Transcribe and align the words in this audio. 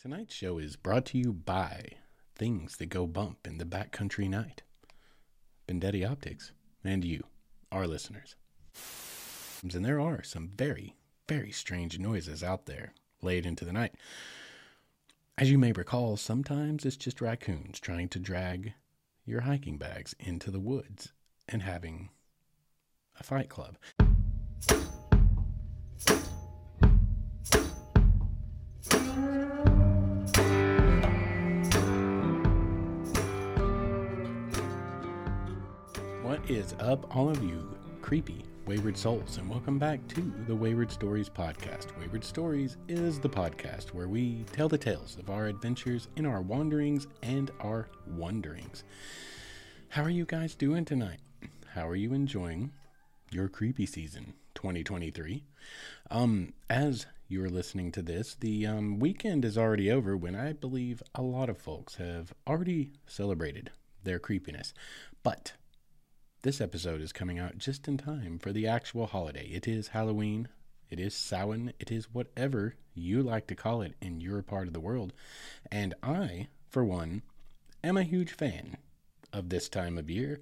Tonight's 0.00 0.34
show 0.34 0.56
is 0.56 0.76
brought 0.76 1.04
to 1.06 1.18
you 1.18 1.30
by 1.30 1.84
Things 2.34 2.78
That 2.78 2.86
Go 2.86 3.06
Bump 3.06 3.46
in 3.46 3.58
the 3.58 3.66
Backcountry 3.66 4.30
Night, 4.30 4.62
Bendetti 5.68 6.10
Optics, 6.10 6.52
and 6.82 7.04
you, 7.04 7.24
our 7.70 7.86
listeners. 7.86 8.34
And 9.62 9.84
there 9.84 10.00
are 10.00 10.22
some 10.22 10.52
very, 10.56 10.96
very 11.28 11.52
strange 11.52 11.98
noises 11.98 12.42
out 12.42 12.64
there 12.64 12.94
late 13.20 13.44
into 13.44 13.66
the 13.66 13.74
night. 13.74 13.92
As 15.36 15.50
you 15.50 15.58
may 15.58 15.72
recall, 15.72 16.16
sometimes 16.16 16.86
it's 16.86 16.96
just 16.96 17.20
raccoons 17.20 17.78
trying 17.78 18.08
to 18.08 18.18
drag 18.18 18.72
your 19.26 19.42
hiking 19.42 19.76
bags 19.76 20.14
into 20.18 20.50
the 20.50 20.60
woods 20.60 21.12
and 21.46 21.60
having 21.60 22.08
a 23.18 23.22
fight 23.22 23.50
club. 23.50 23.76
Is 36.50 36.74
up, 36.80 37.14
all 37.14 37.30
of 37.30 37.44
you 37.44 37.76
creepy 38.02 38.44
wayward 38.66 38.96
souls, 38.96 39.36
and 39.36 39.48
welcome 39.48 39.78
back 39.78 40.04
to 40.08 40.20
the 40.48 40.54
Wayward 40.54 40.90
Stories 40.90 41.28
podcast. 41.28 41.96
Wayward 41.96 42.24
Stories 42.24 42.76
is 42.88 43.20
the 43.20 43.28
podcast 43.28 43.94
where 43.94 44.08
we 44.08 44.44
tell 44.52 44.68
the 44.68 44.76
tales 44.76 45.16
of 45.20 45.30
our 45.30 45.46
adventures 45.46 46.08
in 46.16 46.26
our 46.26 46.40
wanderings 46.40 47.06
and 47.22 47.52
our 47.60 47.88
wonderings. 48.04 48.82
How 49.90 50.02
are 50.02 50.10
you 50.10 50.24
guys 50.24 50.56
doing 50.56 50.84
tonight? 50.84 51.20
How 51.74 51.86
are 51.86 51.94
you 51.94 52.12
enjoying 52.12 52.72
your 53.30 53.48
creepy 53.48 53.86
season 53.86 54.34
2023? 54.56 55.44
Um, 56.10 56.52
as 56.68 57.06
you're 57.28 57.48
listening 57.48 57.92
to 57.92 58.02
this, 58.02 58.34
the 58.34 58.66
um, 58.66 58.98
weekend 58.98 59.44
is 59.44 59.56
already 59.56 59.88
over 59.88 60.16
when 60.16 60.34
I 60.34 60.54
believe 60.54 61.00
a 61.14 61.22
lot 61.22 61.48
of 61.48 61.58
folks 61.58 61.94
have 61.94 62.32
already 62.44 62.90
celebrated 63.06 63.70
their 64.02 64.18
creepiness. 64.18 64.74
But 65.22 65.52
this 66.42 66.60
episode 66.60 67.02
is 67.02 67.12
coming 67.12 67.38
out 67.38 67.58
just 67.58 67.86
in 67.86 67.98
time 67.98 68.38
for 68.38 68.50
the 68.50 68.66
actual 68.66 69.06
holiday. 69.06 69.46
It 69.52 69.68
is 69.68 69.88
Halloween. 69.88 70.48
It 70.88 70.98
is 70.98 71.14
Samhain. 71.14 71.74
It 71.78 71.92
is 71.92 72.14
whatever 72.14 72.76
you 72.94 73.22
like 73.22 73.46
to 73.48 73.54
call 73.54 73.82
it 73.82 73.94
in 74.00 74.22
your 74.22 74.40
part 74.40 74.66
of 74.66 74.72
the 74.72 74.80
world. 74.80 75.12
And 75.70 75.92
I, 76.02 76.48
for 76.70 76.82
one, 76.82 77.22
am 77.84 77.98
a 77.98 78.04
huge 78.04 78.32
fan 78.32 78.78
of 79.34 79.50
this 79.50 79.68
time 79.68 79.98
of 79.98 80.08
year. 80.08 80.40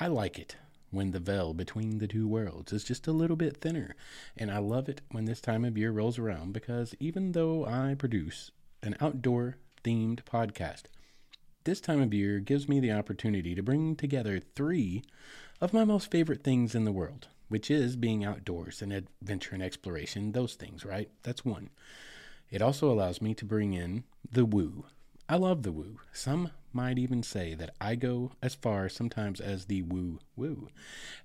I 0.00 0.08
like 0.08 0.36
it 0.36 0.56
when 0.90 1.12
the 1.12 1.20
veil 1.20 1.54
between 1.54 1.98
the 1.98 2.08
two 2.08 2.26
worlds 2.26 2.72
is 2.72 2.82
just 2.82 3.06
a 3.06 3.12
little 3.12 3.36
bit 3.36 3.58
thinner. 3.58 3.94
And 4.36 4.50
I 4.50 4.58
love 4.58 4.88
it 4.88 5.00
when 5.12 5.26
this 5.26 5.40
time 5.40 5.64
of 5.64 5.78
year 5.78 5.92
rolls 5.92 6.18
around 6.18 6.54
because 6.54 6.92
even 6.98 7.32
though 7.32 7.64
I 7.64 7.94
produce 7.96 8.50
an 8.82 8.96
outdoor 9.00 9.58
themed 9.84 10.24
podcast, 10.24 10.84
this 11.66 11.80
time 11.80 12.00
of 12.00 12.14
year 12.14 12.38
gives 12.38 12.68
me 12.68 12.78
the 12.78 12.92
opportunity 12.92 13.52
to 13.52 13.62
bring 13.62 13.96
together 13.96 14.38
three 14.38 15.02
of 15.60 15.72
my 15.72 15.84
most 15.84 16.12
favorite 16.12 16.44
things 16.44 16.76
in 16.76 16.84
the 16.84 16.92
world, 16.92 17.26
which 17.48 17.72
is 17.72 17.96
being 17.96 18.24
outdoors 18.24 18.80
and 18.80 18.92
adventure 18.92 19.52
and 19.52 19.62
exploration, 19.62 20.30
those 20.30 20.54
things, 20.54 20.84
right? 20.84 21.10
That's 21.24 21.44
one. 21.44 21.70
It 22.52 22.62
also 22.62 22.88
allows 22.88 23.20
me 23.20 23.34
to 23.34 23.44
bring 23.44 23.72
in 23.72 24.04
the 24.30 24.44
woo. 24.44 24.84
I 25.28 25.38
love 25.38 25.64
the 25.64 25.72
woo. 25.72 25.98
Some 26.12 26.52
might 26.72 26.98
even 26.98 27.24
say 27.24 27.54
that 27.54 27.74
I 27.80 27.96
go 27.96 28.30
as 28.40 28.54
far 28.54 28.88
sometimes 28.88 29.40
as 29.40 29.64
the 29.64 29.82
woo 29.82 30.20
woo. 30.36 30.68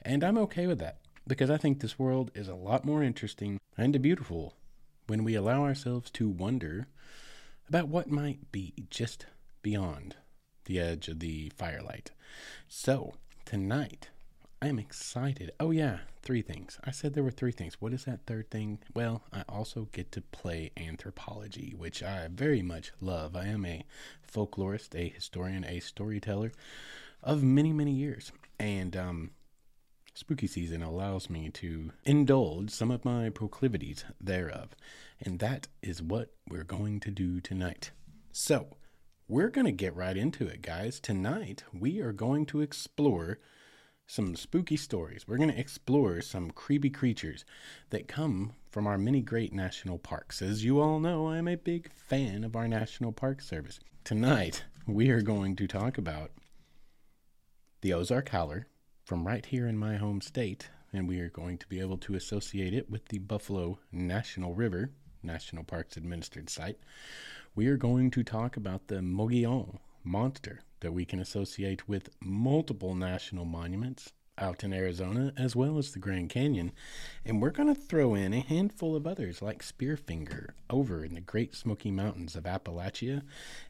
And 0.02 0.24
I'm 0.24 0.40
okay 0.40 0.66
with 0.66 0.80
that 0.80 0.98
because 1.28 1.52
I 1.52 1.58
think 1.58 1.82
this 1.82 2.00
world 2.00 2.32
is 2.34 2.48
a 2.48 2.56
lot 2.56 2.84
more 2.84 3.04
interesting 3.04 3.60
and 3.78 4.02
beautiful 4.02 4.56
when 5.06 5.24
we 5.24 5.36
allow 5.36 5.62
ourselves 5.64 6.10
to 6.12 6.28
wonder 6.28 6.88
about 7.70 7.90
what 7.90 8.10
might 8.10 8.52
be 8.52 8.74
just 8.90 9.28
beyond 9.62 10.16
the 10.66 10.80
edge 10.80 11.08
of 11.08 11.20
the 11.20 11.52
firelight. 11.56 12.12
So, 12.68 13.14
tonight, 13.46 14.10
I 14.62 14.68
am 14.68 14.80
excited. 14.80 15.52
Oh, 15.60 15.72
yeah, 15.72 16.00
three 16.22 16.42
things. 16.42 16.80
I 16.84 16.92
said 16.92 17.14
there 17.14 17.24
were 17.24 17.32
three 17.32 17.52
things. 17.52 17.82
What 17.82 17.94
is 17.94 18.06
that 18.06 18.26
third 18.26 18.50
thing? 18.50 18.80
Well, 18.94 19.24
I 19.34 19.44
also 19.50 19.88
get 19.92 20.12
to 20.14 20.22
play 20.22 20.72
anthropology, 20.78 21.74
which 21.78 22.04
I 22.04 22.28
very 22.30 22.62
much 22.62 22.92
love. 23.02 23.36
I 23.36 23.48
am 23.48 23.66
a 23.66 23.86
folklorist, 24.32 24.96
a 24.96 25.10
historian, 25.10 25.66
a 25.66 25.80
storyteller 25.80 26.52
of 27.24 27.44
many, 27.44 27.74
many 27.74 27.92
years. 27.92 28.32
And, 28.60 28.96
um, 28.96 29.32
Spooky 30.14 30.48
season 30.48 30.84
allows 30.84 31.30
me 31.30 31.50
to 31.52 31.94
indulge 32.04 32.70
some 32.70 32.92
of 32.92 33.06
my 33.06 33.30
proclivities 33.30 34.04
thereof, 34.20 34.76
and 35.22 35.40
that 35.40 35.68
is 35.82 36.02
what 36.02 36.34
we're 36.50 36.66
going 36.66 37.00
to 37.00 37.12
do 37.12 37.40
tonight. 37.40 37.92
So, 38.34 38.76
we're 39.32 39.48
going 39.48 39.66
to 39.66 39.72
get 39.72 39.96
right 39.96 40.18
into 40.18 40.46
it, 40.46 40.62
guys. 40.62 41.00
Tonight, 41.00 41.64
we 41.72 42.02
are 42.02 42.12
going 42.12 42.46
to 42.48 42.60
explore 42.60 43.40
some 44.06 44.36
spooky 44.36 44.76
stories. 44.76 45.26
We're 45.26 45.38
going 45.38 45.54
to 45.54 45.58
explore 45.58 46.20
some 46.20 46.52
creepy 46.52 46.90
creatures 46.90 47.46
that 47.92 48.10
come 48.10 48.52
from 48.70 48.88
our 48.88 48.98
many 48.98 49.22
great 49.22 49.54
national 49.54 50.00
parks. 50.00 50.42
As 50.42 50.66
you 50.66 50.82
all 50.82 51.00
know, 51.00 51.30
I'm 51.30 51.48
a 51.48 51.56
big 51.56 51.94
fan 51.94 52.44
of 52.44 52.58
our 52.58 52.68
National 52.68 53.14
Park 53.14 53.42
Service. 53.42 53.80
Tonight, 54.04 54.66
we 54.86 55.10
are 55.12 55.22
going 55.22 55.56
to 55.56 55.66
talk 55.66 55.98
about 55.98 56.32
the 57.80 57.94
Ozark 57.94 58.28
Howler 58.30 58.68
from 59.06 59.26
right 59.26 59.46
here 59.46 59.66
in 59.66 59.78
my 59.78 59.96
home 59.96 60.20
state, 60.20 60.68
and 60.92 61.08
we 61.08 61.22
are 61.22 61.30
going 61.30 61.58
to 61.60 61.68
be 61.70 61.80
able 61.80 61.98
to 62.00 62.16
associate 62.16 62.74
it 62.74 62.90
with 62.90 63.06
the 63.06 63.20
Buffalo 63.20 63.80
National 63.94 64.54
River, 64.54 64.92
National 65.24 65.64
Parks 65.64 65.96
administered 65.96 66.50
site 66.50 66.80
we 67.54 67.68
are 67.68 67.78
going 67.78 68.10
to 68.12 68.24
talk 68.24 68.56
about 68.56 68.88
the 68.88 69.02
Mogollon 69.02 69.80
monster 70.04 70.62
that 70.80 70.94
we 70.94 71.06
can 71.06 71.20
associate 71.20 71.88
with 71.88 72.10
multiple 72.22 72.96
national 72.96 73.46
monuments 73.46 74.14
out 74.38 74.64
in 74.64 74.74
Arizona 74.74 75.34
as 75.38 75.56
well 75.56 75.78
as 75.78 75.92
the 75.92 76.00
Grand 76.00 76.30
Canyon. 76.30 76.72
And 77.26 77.42
we're 77.42 77.52
going 77.52 77.68
to 77.68 77.80
throw 77.80 78.16
in 78.16 78.34
a 78.34 78.40
handful 78.40 78.96
of 78.96 79.06
others 79.06 79.42
like 79.42 79.64
Spearfinger 79.64 80.52
over 80.70 81.04
in 81.04 81.14
the 81.14 81.22
Great 81.22 81.54
Smoky 81.54 81.92
Mountains 81.92 82.36
of 82.36 82.46
Appalachia. 82.46 83.22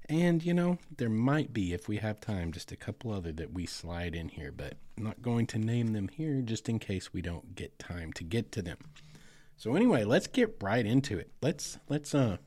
And, 0.08 0.44
you 0.44 0.54
know, 0.54 0.78
there 0.96 1.10
might 1.10 1.52
be, 1.52 1.74
if 1.74 1.90
we 1.90 1.98
have 1.98 2.22
time, 2.22 2.52
just 2.52 2.72
a 2.72 2.78
couple 2.78 3.12
other 3.12 3.32
that 3.34 3.54
we 3.54 3.66
slide 3.66 4.16
in 4.16 4.30
here, 4.30 4.52
but 4.52 4.76
I'm 4.96 5.04
not 5.04 5.24
going 5.24 5.48
to 5.48 5.58
name 5.58 5.94
them 5.94 6.08
here 6.08 6.42
just 6.42 6.70
in 6.70 6.78
case 6.78 7.12
we 7.12 7.24
don't 7.24 7.56
get 7.56 7.80
time 7.80 8.14
to 8.14 8.24
get 8.24 8.52
to 8.54 8.62
them. 8.62 8.78
So 9.58 9.76
anyway, 9.76 10.04
let's 10.04 10.28
get 10.28 10.56
right 10.62 10.86
into 10.86 11.18
it. 11.20 11.32
Let's 11.42 11.78
let's 11.88 12.16
uh 12.16 12.38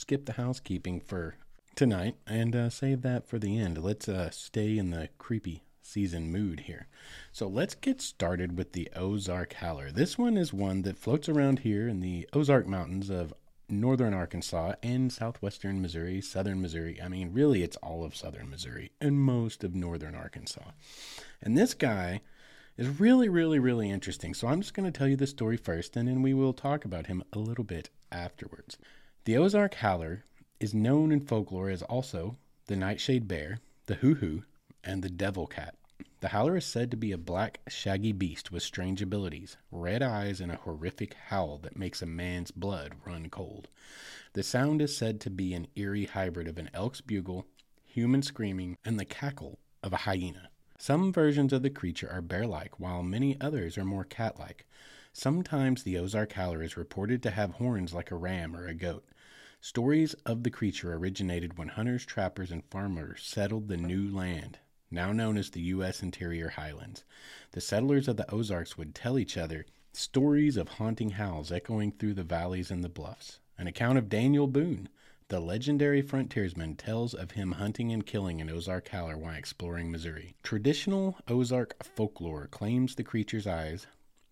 skip 0.00 0.24
the 0.24 0.32
housekeeping 0.32 0.98
for 0.98 1.34
tonight 1.74 2.16
and 2.26 2.56
uh, 2.56 2.70
save 2.70 3.02
that 3.02 3.28
for 3.28 3.38
the 3.38 3.58
end. 3.58 3.76
Let's 3.76 4.08
uh, 4.08 4.30
stay 4.30 4.78
in 4.78 4.90
the 4.90 5.10
creepy 5.18 5.62
season 5.82 6.32
mood 6.32 6.60
here. 6.60 6.86
So 7.32 7.46
let's 7.46 7.74
get 7.74 8.00
started 8.00 8.56
with 8.56 8.72
the 8.72 8.88
Ozark 8.96 9.52
Howler. 9.54 9.90
This 9.90 10.16
one 10.16 10.38
is 10.38 10.54
one 10.54 10.82
that 10.82 10.96
floats 10.96 11.28
around 11.28 11.60
here 11.60 11.86
in 11.86 12.00
the 12.00 12.26
Ozark 12.32 12.66
Mountains 12.66 13.10
of 13.10 13.34
northern 13.68 14.14
Arkansas 14.14 14.72
and 14.82 15.12
southwestern 15.12 15.82
Missouri, 15.82 16.22
southern 16.22 16.62
Missouri. 16.62 16.98
I 17.02 17.08
mean, 17.08 17.34
really, 17.34 17.62
it's 17.62 17.76
all 17.76 18.02
of 18.02 18.16
southern 18.16 18.48
Missouri 18.48 18.92
and 19.02 19.20
most 19.20 19.62
of 19.64 19.74
northern 19.74 20.14
Arkansas. 20.14 20.70
And 21.42 21.58
this 21.58 21.74
guy 21.74 22.22
is 22.78 22.98
really, 22.98 23.28
really, 23.28 23.58
really 23.58 23.90
interesting. 23.90 24.32
So 24.32 24.48
I'm 24.48 24.62
just 24.62 24.72
going 24.72 24.90
to 24.90 24.98
tell 24.98 25.08
you 25.08 25.16
the 25.16 25.26
story 25.26 25.58
first, 25.58 25.94
and 25.94 26.08
then 26.08 26.22
we 26.22 26.32
will 26.32 26.54
talk 26.54 26.86
about 26.86 27.08
him 27.08 27.22
a 27.34 27.38
little 27.38 27.64
bit 27.64 27.90
afterwards. 28.10 28.78
The 29.24 29.36
Ozark 29.36 29.74
Howler 29.74 30.24
is 30.60 30.72
known 30.72 31.12
in 31.12 31.20
folklore 31.20 31.68
as 31.68 31.82
also 31.82 32.38
the 32.68 32.76
nightshade 32.76 33.28
bear, 33.28 33.60
the 33.84 33.96
hoo 33.96 34.14
hoo, 34.14 34.44
and 34.82 35.02
the 35.02 35.10
devil 35.10 35.46
cat. 35.46 35.74
The 36.20 36.28
howler 36.28 36.56
is 36.56 36.64
said 36.64 36.90
to 36.90 36.96
be 36.96 37.12
a 37.12 37.18
black, 37.18 37.60
shaggy 37.68 38.12
beast 38.12 38.50
with 38.50 38.62
strange 38.62 39.02
abilities, 39.02 39.58
red 39.70 40.02
eyes, 40.02 40.40
and 40.40 40.50
a 40.50 40.56
horrific 40.56 41.12
howl 41.28 41.58
that 41.58 41.76
makes 41.76 42.00
a 42.00 42.06
man's 42.06 42.50
blood 42.50 42.94
run 43.04 43.28
cold. 43.28 43.68
The 44.32 44.42
sound 44.42 44.80
is 44.80 44.96
said 44.96 45.20
to 45.20 45.30
be 45.30 45.52
an 45.52 45.66
eerie 45.76 46.06
hybrid 46.06 46.48
of 46.48 46.56
an 46.56 46.70
elk's 46.72 47.02
bugle, 47.02 47.44
human 47.84 48.22
screaming, 48.22 48.78
and 48.86 48.98
the 48.98 49.04
cackle 49.04 49.58
of 49.82 49.92
a 49.92 49.98
hyena. 49.98 50.48
Some 50.78 51.12
versions 51.12 51.52
of 51.52 51.62
the 51.62 51.68
creature 51.68 52.10
are 52.10 52.22
bear 52.22 52.46
like, 52.46 52.80
while 52.80 53.02
many 53.02 53.38
others 53.38 53.76
are 53.76 53.84
more 53.84 54.04
cat 54.04 54.38
like. 54.38 54.66
Sometimes 55.12 55.82
the 55.82 55.98
Ozark 55.98 56.34
howler 56.34 56.62
is 56.62 56.76
reported 56.76 57.22
to 57.22 57.30
have 57.30 57.52
horns 57.52 57.92
like 57.92 58.10
a 58.10 58.16
ram 58.16 58.56
or 58.56 58.66
a 58.66 58.74
goat. 58.74 59.04
Stories 59.60 60.14
of 60.24 60.44
the 60.44 60.50
creature 60.50 60.94
originated 60.94 61.58
when 61.58 61.68
hunters, 61.68 62.06
trappers, 62.06 62.52
and 62.52 62.64
farmers 62.64 63.22
settled 63.22 63.68
the 63.68 63.76
new 63.76 64.08
land, 64.08 64.60
now 64.90 65.12
known 65.12 65.36
as 65.36 65.50
the 65.50 65.60
U.S. 65.62 66.02
Interior 66.02 66.50
Highlands. 66.50 67.04
The 67.50 67.60
settlers 67.60 68.06
of 68.06 68.16
the 68.16 68.30
Ozarks 68.32 68.78
would 68.78 68.94
tell 68.94 69.18
each 69.18 69.36
other 69.36 69.66
stories 69.92 70.56
of 70.56 70.68
haunting 70.68 71.10
howls 71.10 71.50
echoing 71.50 71.90
through 71.90 72.14
the 72.14 72.22
valleys 72.22 72.70
and 72.70 72.84
the 72.84 72.88
bluffs. 72.88 73.40
An 73.58 73.66
account 73.66 73.98
of 73.98 74.08
Daniel 74.08 74.46
Boone, 74.46 74.88
the 75.28 75.40
legendary 75.40 76.02
frontiersman, 76.02 76.76
tells 76.76 77.14
of 77.14 77.32
him 77.32 77.52
hunting 77.52 77.92
and 77.92 78.06
killing 78.06 78.40
an 78.40 78.48
Ozark 78.48 78.88
howler 78.88 79.18
while 79.18 79.34
exploring 79.34 79.90
Missouri. 79.90 80.36
Traditional 80.44 81.18
Ozark 81.28 81.82
folklore 81.82 82.46
claims 82.46 82.94
the 82.94 83.04
creature's 83.04 83.46
eyes 83.46 83.88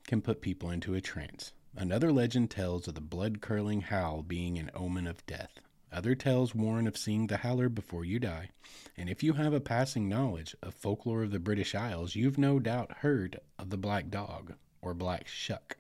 can 0.09 0.23
put 0.23 0.41
people 0.41 0.71
into 0.71 0.95
a 0.95 1.03
trance. 1.03 1.53
Another 1.77 2.11
legend 2.11 2.51
tells 2.51 2.89
of 2.89 2.95
the 2.95 3.01
blood 3.01 3.43
curdling 3.43 3.83
howl 3.83 4.23
being 4.23 4.59
an 4.59 4.71
omen 4.75 5.07
of 5.07 5.25
death. 5.27 5.61
Other 5.93 6.15
tales 6.15 6.55
warn 6.55 6.87
of 6.87 6.97
seeing 6.97 7.27
the 7.27 7.37
howler 7.37 7.69
before 7.69 8.07
you 8.07 8.19
die. 8.19 8.49
And 8.97 9.11
if 9.11 9.23
you 9.23 9.35
have 9.35 9.53
a 9.53 9.61
passing 9.61 10.09
knowledge 10.09 10.57
of 10.63 10.73
folklore 10.73 11.23
of 11.23 11.31
the 11.31 11.39
British 11.39 11.75
Isles, 11.75 12.15
you've 12.15 12.39
no 12.39 12.59
doubt 12.59 12.99
heard 13.01 13.39
of 13.59 13.69
the 13.69 13.77
black 13.77 14.09
dog 14.09 14.55
or 14.81 14.95
black 14.95 15.29
shuck. 15.29 15.77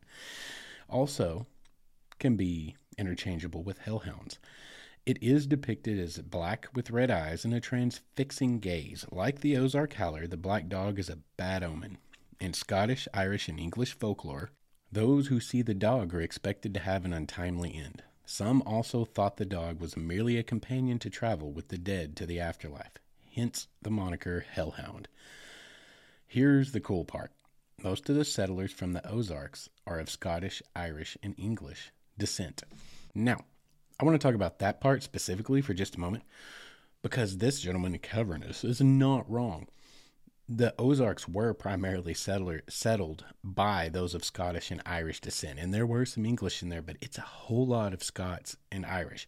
Also, 0.90 1.46
can 2.18 2.36
be 2.36 2.76
interchangeable 2.98 3.62
with 3.62 3.78
hellhounds. 3.78 4.38
It 5.06 5.22
is 5.22 5.46
depicted 5.46 5.98
as 5.98 6.18
black 6.18 6.68
with 6.74 6.90
red 6.90 7.10
eyes 7.10 7.46
and 7.46 7.54
a 7.54 7.60
transfixing 7.60 8.58
gaze. 8.58 9.06
Like 9.10 9.40
the 9.40 9.56
Ozark 9.56 9.94
Howler, 9.94 10.26
the 10.26 10.36
black 10.36 10.68
dog 10.68 10.98
is 10.98 11.08
a 11.08 11.20
bad 11.38 11.62
omen. 11.62 11.96
In 12.40 12.54
Scottish, 12.54 13.08
Irish, 13.12 13.48
and 13.48 13.58
English 13.58 13.94
folklore, 13.94 14.50
those 14.92 15.26
who 15.26 15.40
see 15.40 15.60
the 15.60 15.74
dog 15.74 16.14
are 16.14 16.20
expected 16.20 16.72
to 16.74 16.80
have 16.80 17.04
an 17.04 17.12
untimely 17.12 17.74
end. 17.74 18.04
Some 18.24 18.62
also 18.62 19.04
thought 19.04 19.38
the 19.38 19.44
dog 19.44 19.80
was 19.80 19.96
merely 19.96 20.36
a 20.36 20.44
companion 20.44 21.00
to 21.00 21.10
travel 21.10 21.52
with 21.52 21.68
the 21.68 21.78
dead 21.78 22.14
to 22.16 22.26
the 22.26 22.38
afterlife, 22.38 22.92
hence 23.34 23.66
the 23.82 23.90
moniker 23.90 24.46
Hellhound. 24.48 25.08
Here's 26.28 26.70
the 26.70 26.80
cool 26.80 27.04
part 27.04 27.32
most 27.82 28.08
of 28.08 28.14
the 28.14 28.24
settlers 28.24 28.72
from 28.72 28.92
the 28.92 29.08
Ozarks 29.08 29.68
are 29.86 29.98
of 29.98 30.10
Scottish, 30.10 30.62
Irish, 30.76 31.16
and 31.22 31.34
English 31.38 31.90
descent. 32.16 32.62
Now, 33.14 33.44
I 33.98 34.04
want 34.04 34.20
to 34.20 34.24
talk 34.24 34.34
about 34.34 34.60
that 34.60 34.80
part 34.80 35.02
specifically 35.02 35.60
for 35.60 35.74
just 35.74 35.96
a 35.96 36.00
moment 36.00 36.22
because 37.02 37.38
this 37.38 37.60
gentleman 37.60 37.98
covering 37.98 38.44
us 38.44 38.62
is 38.62 38.80
not 38.80 39.28
wrong 39.28 39.66
the 40.48 40.74
Ozarks 40.78 41.28
were 41.28 41.52
primarily 41.52 42.14
settler, 42.14 42.62
settled 42.68 43.24
by 43.44 43.90
those 43.90 44.14
of 44.14 44.24
Scottish 44.24 44.70
and 44.70 44.80
Irish 44.86 45.20
descent, 45.20 45.58
and 45.58 45.74
there 45.74 45.86
were 45.86 46.06
some 46.06 46.24
English 46.24 46.62
in 46.62 46.70
there, 46.70 46.80
but 46.80 46.96
it's 47.02 47.18
a 47.18 47.22
whole 47.22 47.66
lot 47.66 47.92
of 47.92 48.02
Scots 48.02 48.56
and 48.72 48.86
Irish. 48.86 49.26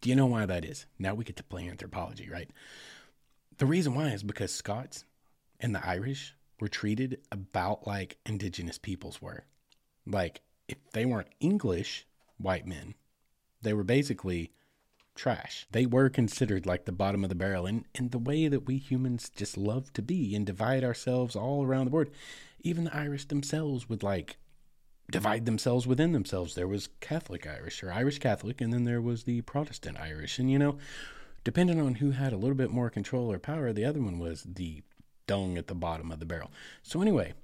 Do 0.00 0.08
you 0.08 0.16
know 0.16 0.26
why 0.26 0.46
that 0.46 0.64
is? 0.64 0.86
Now 0.98 1.14
we 1.14 1.24
get 1.24 1.36
to 1.36 1.42
play 1.42 1.68
anthropology, 1.68 2.30
right? 2.30 2.50
The 3.58 3.66
reason 3.66 3.94
why 3.94 4.08
is 4.08 4.22
because 4.22 4.52
Scots 4.52 5.04
and 5.60 5.74
the 5.74 5.86
Irish 5.86 6.34
were 6.58 6.68
treated 6.68 7.20
about 7.30 7.86
like 7.86 8.16
indigenous 8.24 8.78
peoples 8.78 9.20
were. 9.20 9.44
Like, 10.06 10.40
if 10.68 10.78
they 10.92 11.04
weren't 11.04 11.28
English 11.40 12.06
white 12.38 12.66
men, 12.66 12.94
they 13.60 13.74
were 13.74 13.84
basically 13.84 14.52
trash. 15.16 15.66
They 15.70 15.86
were 15.86 16.08
considered 16.08 16.66
like 16.66 16.84
the 16.84 16.92
bottom 16.92 17.24
of 17.24 17.28
the 17.28 17.34
barrel 17.34 17.66
in, 17.66 17.84
in 17.94 18.10
the 18.10 18.18
way 18.18 18.48
that 18.48 18.66
we 18.66 18.78
humans 18.78 19.30
just 19.34 19.56
love 19.56 19.92
to 19.94 20.02
be 20.02 20.34
and 20.34 20.46
divide 20.46 20.84
ourselves 20.84 21.34
all 21.34 21.64
around 21.64 21.86
the 21.86 21.90
board. 21.90 22.10
Even 22.60 22.84
the 22.84 22.96
Irish 22.96 23.26
themselves 23.26 23.88
would 23.88 24.02
like 24.02 24.36
divide 25.10 25.46
themselves 25.46 25.86
within 25.86 26.12
themselves. 26.12 26.54
There 26.54 26.68
was 26.68 26.88
Catholic 27.00 27.46
Irish 27.46 27.82
or 27.82 27.92
Irish 27.92 28.18
Catholic, 28.18 28.60
and 28.60 28.72
then 28.72 28.84
there 28.84 29.00
was 29.00 29.24
the 29.24 29.40
Protestant 29.42 29.98
Irish. 29.98 30.38
And 30.38 30.50
you 30.50 30.58
know, 30.58 30.78
depending 31.44 31.80
on 31.80 31.96
who 31.96 32.10
had 32.10 32.32
a 32.32 32.36
little 32.36 32.56
bit 32.56 32.70
more 32.70 32.90
control 32.90 33.30
or 33.30 33.38
power, 33.38 33.72
the 33.72 33.84
other 33.84 34.00
one 34.00 34.18
was 34.18 34.42
the 34.42 34.82
dung 35.26 35.58
at 35.58 35.66
the 35.68 35.74
bottom 35.74 36.10
of 36.10 36.20
the 36.20 36.26
barrel. 36.26 36.52
So, 36.82 37.02
anyway, 37.02 37.34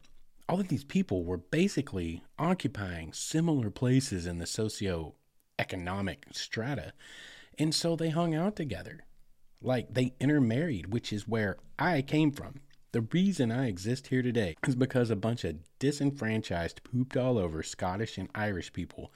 all 0.48 0.60
of 0.60 0.68
these 0.68 0.84
people 0.84 1.24
were 1.24 1.38
basically 1.38 2.22
occupying 2.38 3.12
similar 3.12 3.70
places 3.70 4.26
in 4.26 4.38
the 4.38 4.46
socio 4.46 5.14
economic 5.58 6.26
strata 6.32 6.92
and 7.58 7.74
so 7.74 7.96
they 7.96 8.10
hung 8.10 8.34
out 8.34 8.56
together. 8.56 9.04
Like 9.60 9.94
they 9.94 10.14
intermarried, 10.20 10.92
which 10.92 11.12
is 11.12 11.28
where 11.28 11.58
I 11.78 12.02
came 12.02 12.32
from. 12.32 12.60
The 12.92 13.02
reason 13.02 13.50
I 13.50 13.68
exist 13.68 14.08
here 14.08 14.22
today 14.22 14.56
is 14.66 14.74
because 14.74 15.10
a 15.10 15.16
bunch 15.16 15.44
of 15.44 15.56
disenfranchised, 15.78 16.84
pooped 16.84 17.16
all 17.16 17.38
over 17.38 17.62
Scottish 17.62 18.18
and 18.18 18.28
Irish 18.34 18.72
people 18.72 19.12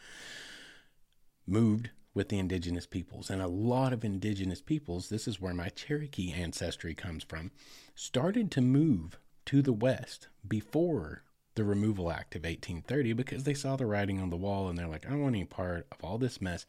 moved 1.47 1.91
with 2.15 2.31
the 2.31 2.39
indigenous 2.39 2.87
peoples. 2.87 3.29
And 3.29 3.43
a 3.43 3.47
lot 3.47 3.93
of 3.93 4.05
indigenous 4.05 4.63
peoples, 4.63 5.09
this 5.09 5.29
is 5.29 5.41
where 5.41 5.55
my 5.55 5.69
Cherokee 5.69 6.33
ancestry 6.33 6.95
comes 6.95 7.23
from, 7.23 7.51
started 7.95 8.51
to 8.53 8.61
move 8.63 9.19
to 9.45 9.63
the 9.63 9.73
west 9.73 10.29
before 10.49 11.23
the 11.57 11.65
Removal 11.65 12.11
Act 12.11 12.37
of 12.37 12.43
1830 12.43 13.13
because 13.15 13.45
they 13.45 13.55
saw 13.55 13.77
the 13.77 13.87
writing 13.87 14.21
on 14.21 14.31
the 14.31 14.37
wall 14.37 14.69
and 14.69 14.79
they're 14.79 14.87
like, 14.87 15.07
I 15.07 15.11
don't 15.11 15.23
want 15.23 15.35
any 15.35 15.45
part 15.45 15.87
of 15.91 16.05
all 16.05 16.19
this 16.19 16.41
mess. 16.41 16.67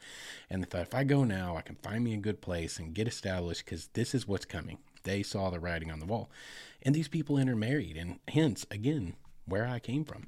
And 0.49 0.63
they 0.63 0.65
thought, 0.65 0.81
if 0.81 0.95
I 0.95 1.03
go 1.03 1.23
now, 1.23 1.55
I 1.55 1.61
can 1.61 1.75
find 1.75 2.03
me 2.03 2.13
a 2.13 2.17
good 2.17 2.41
place 2.41 2.79
and 2.79 2.95
get 2.95 3.07
established 3.07 3.65
because 3.65 3.87
this 3.87 4.15
is 4.15 4.27
what's 4.27 4.45
coming. 4.45 4.79
They 5.03 5.23
saw 5.23 5.49
the 5.49 5.59
writing 5.59 5.91
on 5.91 5.99
the 5.99 6.05
wall. 6.05 6.29
And 6.81 6.95
these 6.95 7.07
people 7.07 7.37
intermarried, 7.37 7.97
and 7.97 8.19
hence, 8.27 8.65
again, 8.71 9.15
where 9.45 9.67
I 9.67 9.79
came 9.79 10.03
from. 10.03 10.27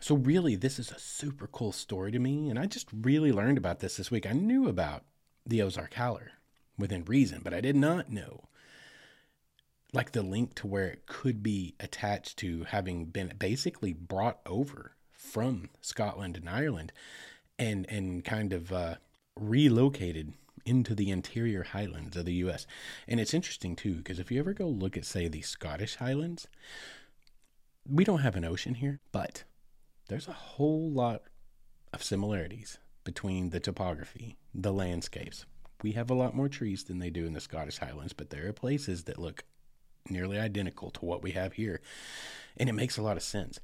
So, 0.00 0.14
really, 0.14 0.54
this 0.54 0.78
is 0.78 0.90
a 0.90 0.98
super 0.98 1.46
cool 1.46 1.72
story 1.72 2.12
to 2.12 2.18
me. 2.18 2.50
And 2.50 2.58
I 2.58 2.66
just 2.66 2.88
really 2.92 3.32
learned 3.32 3.58
about 3.58 3.80
this 3.80 3.96
this 3.96 4.10
week. 4.10 4.26
I 4.26 4.32
knew 4.32 4.68
about 4.68 5.04
the 5.46 5.62
Ozark 5.62 5.94
Howler 5.94 6.32
within 6.78 7.04
reason, 7.04 7.40
but 7.42 7.54
I 7.54 7.60
did 7.60 7.76
not 7.76 8.10
know 8.10 8.44
like 9.92 10.12
the 10.12 10.22
link 10.22 10.54
to 10.56 10.66
where 10.66 10.88
it 10.88 11.06
could 11.06 11.42
be 11.42 11.74
attached 11.80 12.38
to 12.38 12.64
having 12.64 13.06
been 13.06 13.32
basically 13.38 13.92
brought 13.92 14.40
over 14.46 14.92
from 15.12 15.70
Scotland 15.80 16.36
and 16.36 16.48
Ireland 16.48 16.92
and 17.58 17.86
and 17.88 18.24
kind 18.24 18.52
of 18.52 18.72
uh, 18.72 18.96
relocated 19.38 20.34
into 20.64 20.94
the 20.94 21.10
interior 21.10 21.62
highlands 21.62 22.16
of 22.16 22.24
the 22.24 22.34
US. 22.34 22.66
And 23.06 23.20
it's 23.20 23.34
interesting 23.34 23.76
too 23.76 23.96
because 23.96 24.18
if 24.18 24.30
you 24.30 24.38
ever 24.40 24.52
go 24.52 24.68
look 24.68 24.96
at 24.96 25.04
say 25.04 25.28
the 25.28 25.42
Scottish 25.42 25.96
highlands, 25.96 26.48
we 27.88 28.04
don't 28.04 28.20
have 28.20 28.36
an 28.36 28.44
ocean 28.44 28.74
here, 28.74 29.00
but 29.12 29.44
there's 30.08 30.28
a 30.28 30.32
whole 30.32 30.90
lot 30.90 31.22
of 31.92 32.02
similarities 32.02 32.78
between 33.04 33.50
the 33.50 33.60
topography, 33.60 34.36
the 34.52 34.72
landscapes. 34.72 35.46
We 35.82 35.92
have 35.92 36.10
a 36.10 36.14
lot 36.14 36.34
more 36.34 36.48
trees 36.48 36.84
than 36.84 36.98
they 36.98 37.10
do 37.10 37.26
in 37.26 37.32
the 37.32 37.40
Scottish 37.40 37.78
highlands, 37.78 38.12
but 38.12 38.30
there 38.30 38.48
are 38.48 38.52
places 38.52 39.04
that 39.04 39.18
look 39.18 39.44
nearly 40.10 40.38
identical 40.38 40.90
to 40.90 41.04
what 41.04 41.22
we 41.22 41.32
have 41.32 41.54
here. 41.54 41.80
And 42.56 42.68
it 42.68 42.74
makes 42.74 42.96
a 42.96 43.02
lot 43.02 43.16
of 43.16 43.22
sense 43.22 43.60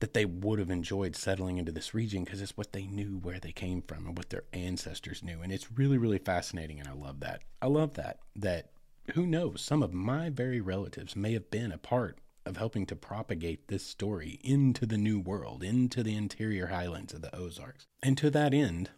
that 0.00 0.14
they 0.14 0.24
would 0.24 0.58
have 0.58 0.70
enjoyed 0.70 1.14
settling 1.14 1.58
into 1.58 1.70
this 1.70 1.94
region 1.94 2.24
because 2.24 2.42
it's 2.42 2.56
what 2.56 2.72
they 2.72 2.86
knew 2.86 3.18
where 3.22 3.38
they 3.38 3.52
came 3.52 3.82
from 3.82 4.06
and 4.06 4.18
what 4.18 4.30
their 4.30 4.42
ancestors 4.52 5.22
knew. 5.22 5.40
And 5.42 5.52
it's 5.52 5.70
really, 5.70 5.96
really 5.96 6.18
fascinating. 6.18 6.80
And 6.80 6.88
I 6.88 6.92
love 6.92 7.20
that. 7.20 7.42
I 7.60 7.68
love 7.68 7.94
that. 7.94 8.18
That 8.34 8.70
who 9.14 9.26
knows, 9.26 9.60
some 9.60 9.82
of 9.82 9.92
my 9.92 10.28
very 10.28 10.60
relatives 10.60 11.14
may 11.14 11.32
have 11.34 11.50
been 11.50 11.70
a 11.70 11.78
part 11.78 12.18
of 12.44 12.56
helping 12.56 12.86
to 12.86 12.96
propagate 12.96 13.68
this 13.68 13.86
story 13.86 14.40
into 14.42 14.86
the 14.86 14.98
new 14.98 15.20
world, 15.20 15.62
into 15.62 16.02
the 16.02 16.16
interior 16.16 16.66
highlands 16.66 17.14
of 17.14 17.22
the 17.22 17.34
Ozarks. 17.34 17.86
And 18.02 18.18
to 18.18 18.30
that 18.30 18.52
end, 18.52 18.90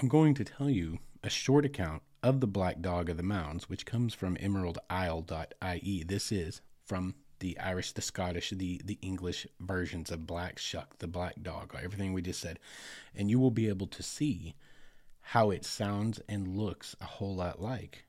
I'm 0.00 0.08
going 0.08 0.34
to 0.34 0.44
tell 0.44 0.68
you 0.68 0.98
a 1.22 1.30
short 1.30 1.64
account 1.64 2.02
of 2.22 2.40
the 2.40 2.46
Black 2.46 2.80
Dog 2.80 3.08
of 3.08 3.16
the 3.16 3.22
Mounds, 3.22 3.68
which 3.68 3.86
comes 3.86 4.14
from 4.14 4.36
emeraldisle.ie. 4.36 6.04
This 6.04 6.32
is 6.32 6.60
from 6.84 7.14
the 7.40 7.58
Irish, 7.58 7.92
the 7.92 8.02
Scottish, 8.02 8.50
the, 8.50 8.80
the 8.84 8.98
English 9.00 9.46
versions 9.60 10.10
of 10.10 10.26
Black 10.26 10.58
Shuck, 10.58 10.98
the 10.98 11.06
Black 11.06 11.42
Dog, 11.42 11.74
everything 11.80 12.12
we 12.12 12.22
just 12.22 12.40
said. 12.40 12.58
And 13.14 13.30
you 13.30 13.38
will 13.38 13.50
be 13.50 13.68
able 13.68 13.86
to 13.88 14.02
see 14.02 14.54
how 15.20 15.50
it 15.50 15.64
sounds 15.64 16.20
and 16.28 16.56
looks 16.56 16.96
a 17.00 17.04
whole 17.04 17.36
lot 17.36 17.60
like 17.60 18.04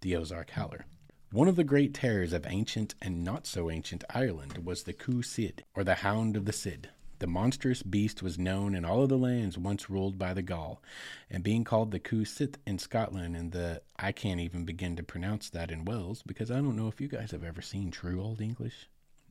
the 0.00 0.16
Ozark 0.16 0.50
Howler. 0.50 0.86
One 1.30 1.48
of 1.48 1.56
the 1.56 1.64
great 1.64 1.94
terrors 1.94 2.32
of 2.32 2.46
ancient 2.46 2.94
and 3.00 3.24
not 3.24 3.46
so 3.46 3.70
ancient 3.70 4.04
Ireland 4.10 4.58
was 4.64 4.82
the 4.82 4.92
Coo 4.92 5.22
Cid, 5.22 5.64
or 5.74 5.82
the 5.82 5.96
Hound 5.96 6.36
of 6.36 6.44
the 6.44 6.52
Cid. 6.52 6.90
The 7.20 7.26
monstrous 7.26 7.82
beast 7.82 8.22
was 8.22 8.38
known 8.38 8.74
in 8.74 8.84
all 8.84 9.02
of 9.02 9.08
the 9.08 9.16
lands 9.16 9.56
once 9.56 9.88
ruled 9.88 10.18
by 10.18 10.34
the 10.34 10.42
Gaul, 10.42 10.82
and 11.30 11.44
being 11.44 11.64
called 11.64 11.90
the 11.90 12.00
Cú 12.00 12.22
Chithail 12.26 12.58
in 12.66 12.78
Scotland 12.78 13.36
and 13.36 13.52
the 13.52 13.82
I 13.96 14.12
can't 14.12 14.40
even 14.40 14.64
begin 14.64 14.96
to 14.96 15.02
pronounce 15.02 15.48
that 15.50 15.70
in 15.70 15.84
Wales 15.84 16.22
because 16.22 16.50
I 16.50 16.56
don't 16.56 16.76
know 16.76 16.88
if 16.88 17.00
you 17.00 17.08
guys 17.08 17.30
have 17.30 17.44
ever 17.44 17.62
seen 17.62 17.90
true 17.90 18.20
old 18.20 18.40
English. 18.40 18.88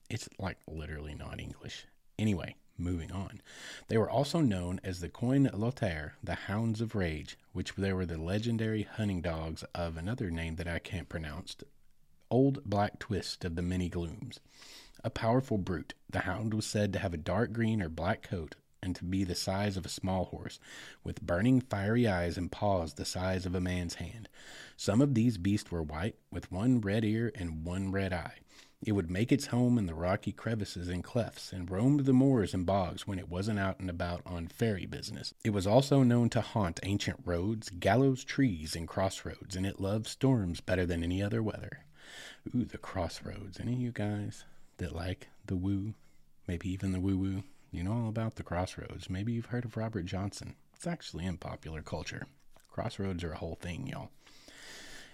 It's 0.10 0.30
like 0.40 0.58
literally 0.68 1.14
not 1.14 1.40
English. 1.40 1.86
Anyway, 2.18 2.56
moving 2.78 3.12
on. 3.12 3.42
They 3.88 3.98
were 3.98 4.10
also 4.10 4.40
known 4.40 4.80
as 4.84 5.00
the 5.00 5.10
Coin 5.10 5.50
Lotair, 5.54 6.14
the 6.24 6.36
Hounds 6.36 6.82
of 6.82 6.96
Rage, 6.96 7.38
which 7.52 7.76
they 7.76 7.94
were 7.94 8.06
the 8.06 8.18
legendary 8.18 8.84
hunting 8.84 9.22
dogs 9.22 9.64
of 9.76 9.98
another 9.98 10.32
name 10.32 10.56
that 10.56 10.68
I 10.68 10.80
can't 10.80 11.10
pronounce, 11.10 11.56
Old 12.30 12.64
Black 12.64 13.00
Twist 13.00 13.46
of 13.46 13.56
the 13.56 13.62
Many 13.62 13.90
Glooms. 13.90 14.40
A 15.06 15.10
powerful 15.10 15.58
brute, 15.58 15.94
the 16.10 16.22
hound 16.22 16.54
was 16.54 16.66
said 16.66 16.94
to 16.94 17.00
have 17.00 17.14
a 17.14 17.18
dark 17.18 17.52
green 17.52 17.82
or 17.82 17.90
black 17.90 18.24
coat 18.24 18.56
and 18.84 18.96
to 18.96 19.06
be 19.06 19.24
the 19.24 19.36
size 19.36 19.78
of 19.78 19.86
a 19.86 19.90
small 19.90 20.26
horse, 20.26 20.60
with 21.04 21.22
burning 21.22 21.62
fiery 21.62 22.08
eyes 22.08 22.38
and 22.38 22.52
paws 22.52 22.94
the 22.94 23.06
size 23.06 23.46
of 23.46 23.56
a 23.56 23.62
man's 23.62 23.96
hand. 23.96 24.28
Some 24.76 25.02
of 25.02 25.14
these 25.14 25.38
beasts 25.38 25.72
were 25.72 25.82
white, 25.82 26.16
with 26.32 26.52
one 26.52 26.82
red 26.82 27.06
ear 27.06 27.32
and 27.36 27.66
one 27.66 27.92
red 27.92 28.12
eye. 28.12 28.40
It 28.86 28.92
would 28.92 29.10
make 29.10 29.32
its 29.32 29.48
home 29.48 29.78
in 29.78 29.86
the 29.86 29.94
rocky 29.94 30.34
crevices 30.34 30.90
and 30.90 31.02
clefts, 31.02 31.54
and 31.54 31.72
roamed 31.72 32.02
the 32.02 32.14
moors 32.14 32.54
and 32.54 32.66
bogs 32.66 33.08
when 33.08 33.20
it 33.20 33.30
wasn't 33.30 33.60
out 33.60 33.80
and 33.80 33.90
about 33.90 34.22
on 34.26 34.48
fairy 34.48 34.86
business. 34.86 35.34
It 35.46 35.52
was 35.52 35.66
also 35.66 36.04
known 36.04 36.30
to 36.32 36.42
haunt 36.42 36.82
ancient 36.84 37.20
roads, 37.24 37.70
gallows 37.70 38.26
trees, 38.26 38.76
and 38.76 38.86
crossroads, 38.86 39.56
and 39.56 39.66
it 39.66 39.80
loved 39.80 40.08
storms 40.08 40.60
better 40.60 40.86
than 40.86 41.04
any 41.04 41.24
other 41.24 41.42
weather. 41.42 41.86
Ooh, 42.54 42.66
the 42.66 42.78
crossroads. 42.78 43.60
Any 43.62 43.74
of 43.74 43.80
you 43.80 43.92
guys 43.94 44.44
that 44.78 44.96
like 44.96 45.28
the 45.46 45.56
woo, 45.56 45.94
maybe 46.48 46.70
even 46.70 46.92
the 46.92 47.00
woo 47.00 47.18
woo, 47.18 47.44
you 47.72 47.84
know 47.84 47.94
all 47.94 48.10
about 48.10 48.36
the 48.36 48.44
crossroads. 48.44 49.10
Maybe 49.10 49.34
you've 49.34 49.48
heard 49.48 49.66
of 49.66 49.78
Robert 49.78 50.06
Johnson. 50.06 50.56
It's 50.76 50.88
actually 50.88 51.26
in 51.26 51.38
popular 51.38 51.82
culture. 51.82 52.28
Crossroads 52.70 53.24
are 53.24 53.34
a 53.34 53.38
whole 53.38 53.56
thing, 53.56 53.88
y'all. 53.88 54.10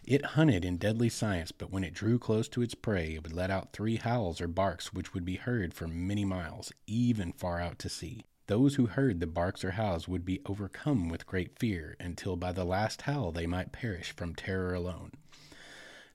It 0.03 0.25
hunted 0.25 0.65
in 0.65 0.77
deadly 0.77 1.09
science, 1.09 1.51
but 1.51 1.71
when 1.71 1.83
it 1.83 1.93
drew 1.93 2.17
close 2.17 2.47
to 2.49 2.61
its 2.61 2.73
prey, 2.73 3.15
it 3.15 3.23
would 3.23 3.33
let 3.33 3.51
out 3.51 3.73
three 3.73 3.97
howls 3.97 4.41
or 4.41 4.47
barks 4.47 4.93
which 4.93 5.13
would 5.13 5.25
be 5.25 5.35
heard 5.35 5.73
for 5.73 5.87
many 5.87 6.25
miles, 6.25 6.71
even 6.87 7.33
far 7.33 7.59
out 7.59 7.77
to 7.79 7.89
sea. 7.89 8.25
Those 8.47 8.75
who 8.75 8.87
heard 8.87 9.19
the 9.19 9.27
barks 9.27 9.63
or 9.63 9.71
howls 9.71 10.07
would 10.07 10.25
be 10.25 10.41
overcome 10.47 11.09
with 11.09 11.27
great 11.27 11.59
fear, 11.59 11.95
until 11.99 12.35
by 12.35 12.51
the 12.51 12.65
last 12.65 13.03
howl 13.03 13.31
they 13.31 13.45
might 13.45 13.71
perish 13.71 14.11
from 14.11 14.33
terror 14.33 14.73
alone. 14.73 15.11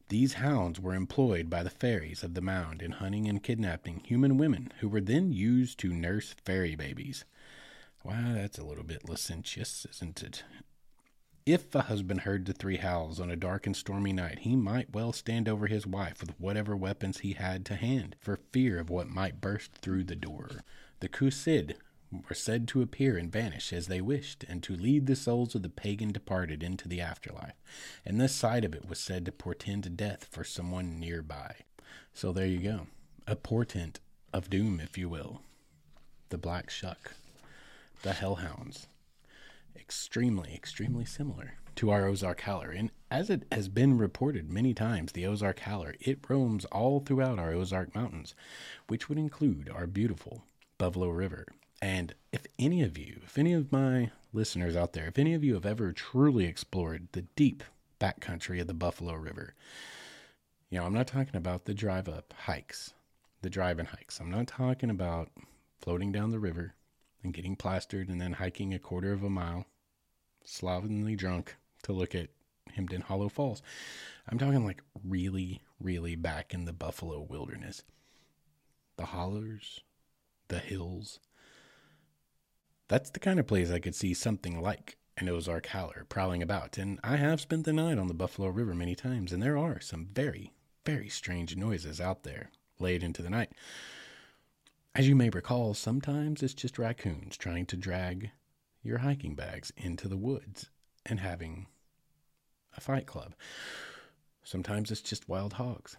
These 0.09 0.35
hounds 0.35 0.79
were 0.79 0.95
employed 0.95 1.49
by 1.49 1.63
the 1.63 1.71
fairies 1.71 2.23
of 2.23 2.35
the 2.35 2.43
mound 2.43 2.83
in 2.83 2.93
hunting 2.93 3.27
and 3.27 3.43
kidnapping 3.43 4.01
human 4.05 4.37
women, 4.37 4.71
who 4.81 4.89
were 4.89 5.01
then 5.01 5.33
used 5.33 5.79
to 5.79 5.95
nurse 5.95 6.35
fairy 6.45 6.75
babies. 6.75 7.25
Why, 8.03 8.33
that's 8.35 8.59
a 8.59 8.65
little 8.65 8.85
bit 8.85 9.09
licentious, 9.09 9.87
isn't 9.91 10.23
it? 10.23 10.45
If 11.47 11.75
a 11.75 11.83
husband 11.83 12.21
heard 12.23 12.45
the 12.45 12.53
three 12.53 12.77
howls 12.77 13.19
on 13.19 13.31
a 13.31 13.37
dark 13.37 13.67
and 13.67 13.75
stormy 13.75 14.13
night, 14.13 14.41
he 14.41 14.57
might 14.57 14.95
well 14.95 15.13
stand 15.13 15.49
over 15.49 15.67
his 15.67 15.87
wife 15.87 16.21
with 16.21 16.39
whatever 16.39 16.77
weapons 16.77 17.19
he 17.19 17.33
had 17.33 17.65
to 17.67 17.77
hand, 17.77 18.17
for 18.21 18.41
fear 18.53 18.79
of 18.79 18.91
what 18.91 19.09
might 19.09 19.41
burst 19.41 19.73
through 19.73 20.05
the 20.05 20.17
door. 20.17 20.63
The 21.01 21.09
Kusid 21.09 21.77
were 22.29 22.35
said 22.35 22.69
to 22.69 22.83
appear 22.83 23.17
and 23.17 23.33
vanish 23.33 23.73
as 23.73 23.87
they 23.87 24.01
wished, 24.01 24.45
and 24.45 24.63
to 24.63 24.77
lead 24.77 25.07
the 25.07 25.17
souls 25.17 25.55
of 25.55 25.63
the 25.63 25.69
pagan 25.69 26.13
departed 26.13 26.63
into 26.63 26.89
the 26.89 27.01
afterlife. 27.01 27.55
And 28.05 28.21
this 28.21 28.35
side 28.35 28.65
of 28.65 28.75
it 28.75 28.89
was 28.89 28.99
said 29.01 29.25
to 29.27 29.33
portend 29.33 29.97
death 29.97 30.29
for 30.31 30.45
someone 30.45 31.01
nearby. 31.01 31.57
So 32.13 32.33
there 32.33 32.47
you 32.47 32.59
go. 32.59 32.87
A 33.27 33.37
portent 33.37 34.01
of 34.33 34.51
doom, 34.51 34.81
if 34.81 34.97
you 34.99 35.09
will. 35.09 35.43
The 36.29 36.39
Black 36.39 36.71
Shuck. 36.71 37.15
The 38.03 38.13
Hellhounds 38.13 38.87
extremely, 39.85 40.55
extremely 40.55 41.05
similar 41.05 41.55
to 41.77 41.91
our 41.91 42.07
Ozark 42.07 42.43
Howler. 42.43 42.71
And 42.71 42.91
as 43.11 43.29
it 43.29 43.45
has 43.53 43.69
been 43.69 43.99
reported 43.99 44.51
many 44.51 44.73
times, 44.73 45.13
the 45.13 45.27
Ozark 45.27 45.61
Howler, 45.61 45.95
it 46.01 46.19
roams 46.29 46.65
all 46.67 47.01
throughout 47.01 47.39
our 47.39 47.53
Ozark 47.53 47.95
Mountains, 47.95 48.35
which 48.89 49.09
would 49.09 49.19
include 49.19 49.69
our 49.69 49.87
beautiful 49.87 50.45
Buffalo 50.79 51.09
River. 51.09 51.47
And 51.85 52.15
if 52.33 52.47
any 52.59 52.83
of 52.83 52.97
you, 52.97 53.21
if 53.27 53.37
any 53.37 53.53
of 53.53 53.71
my 53.71 54.11
listeners 54.33 54.75
out 54.75 54.95
there, 54.95 55.07
if 55.07 55.19
any 55.19 55.35
of 55.35 55.45
you 55.45 55.53
have 55.53 55.67
ever 55.67 55.93
truly 55.93 56.47
explored 56.47 57.09
the 57.13 57.27
deep 57.37 57.63
backcountry 58.01 58.59
of 58.59 58.69
the 58.69 58.73
Buffalo 58.73 59.13
River, 59.13 59.53
you 60.71 60.79
know, 60.79 60.87
I'm 60.87 60.95
not 60.95 61.07
talking 61.07 61.37
about 61.37 61.67
the 61.67 61.75
drive 61.75 62.09
up 62.09 62.33
hikes, 62.45 62.95
the 63.43 63.51
drive 63.51 63.79
in 63.79 63.85
hikes. 63.85 64.19
I'm 64.19 64.31
not 64.31 64.47
talking 64.47 64.89
about 64.89 65.29
floating 65.79 66.11
down 66.11 66.31
the 66.31 66.39
river 66.39 66.73
and 67.23 67.35
getting 67.35 67.55
plastered 67.55 68.09
and 68.09 68.19
then 68.19 68.33
hiking 68.33 68.73
a 68.73 68.79
quarter 68.79 69.13
of 69.13 69.23
a 69.23 69.29
mile, 69.29 69.67
slovenly 70.43 71.17
drunk, 71.17 71.55
to 71.83 71.93
look 71.93 72.15
at 72.15 72.31
Hemmed-In 72.73 73.03
Hollow 73.03 73.29
Falls. 73.29 73.61
I'm 74.27 74.39
talking 74.39 74.65
like 74.65 74.83
really, 75.07 75.61
really 75.79 76.17
back 76.17 76.55
in 76.55 76.65
the 76.65 76.73
buffalo 76.73 77.21
wilderness. 77.21 77.83
The 78.97 79.05
hollers, 79.05 79.81
the 80.49 80.61
hills. 80.61 81.21
That's 82.95 83.11
the 83.11 83.19
kind 83.19 83.41
of 83.41 83.49
place 83.49 83.73
I 83.73 83.81
could 83.81 83.97
see 83.97 84.15
something 84.15 84.63
like 84.63 84.99
an 85.19 85.29
Ozark 85.29 85.67
howler 85.67 86.07
prowling 86.09 86.45
about, 86.45 86.79
and 86.79 87.01
I 87.03 87.17
have 87.17 87.41
spent 87.41 87.65
the 87.65 87.73
night 87.73 87.99
on 87.99 88.07
the 88.07 88.15
Buffalo 88.15 88.47
River 88.51 88.73
many 88.73 88.95
times, 88.95 89.33
and 89.33 89.43
there 89.43 89.59
are 89.59 89.81
some 89.81 90.11
very, 90.13 90.53
very 90.87 91.09
strange 91.09 91.57
noises 91.57 92.01
out 92.01 92.23
there 92.23 92.53
late 92.79 93.03
into 93.03 93.21
the 93.21 93.31
night. 93.31 93.51
As 94.95 95.09
you 95.09 95.17
may 95.17 95.29
recall, 95.29 95.75
sometimes 95.75 96.41
it's 96.41 96.55
just 96.55 96.79
raccoons 96.79 97.37
trying 97.37 97.67
to 97.67 97.77
drag 97.77 98.31
your 98.85 98.99
hiking 98.99 99.35
bags 99.35 99.73
into 99.77 100.07
the 100.07 100.17
woods 100.17 100.71
and 101.05 101.19
having 101.19 101.67
a 102.77 102.81
fight 102.81 103.07
club. 103.07 103.35
Sometimes 104.45 104.93
it's 104.93 105.01
just 105.01 105.29
wild 105.29 105.55
hogs. 105.55 105.97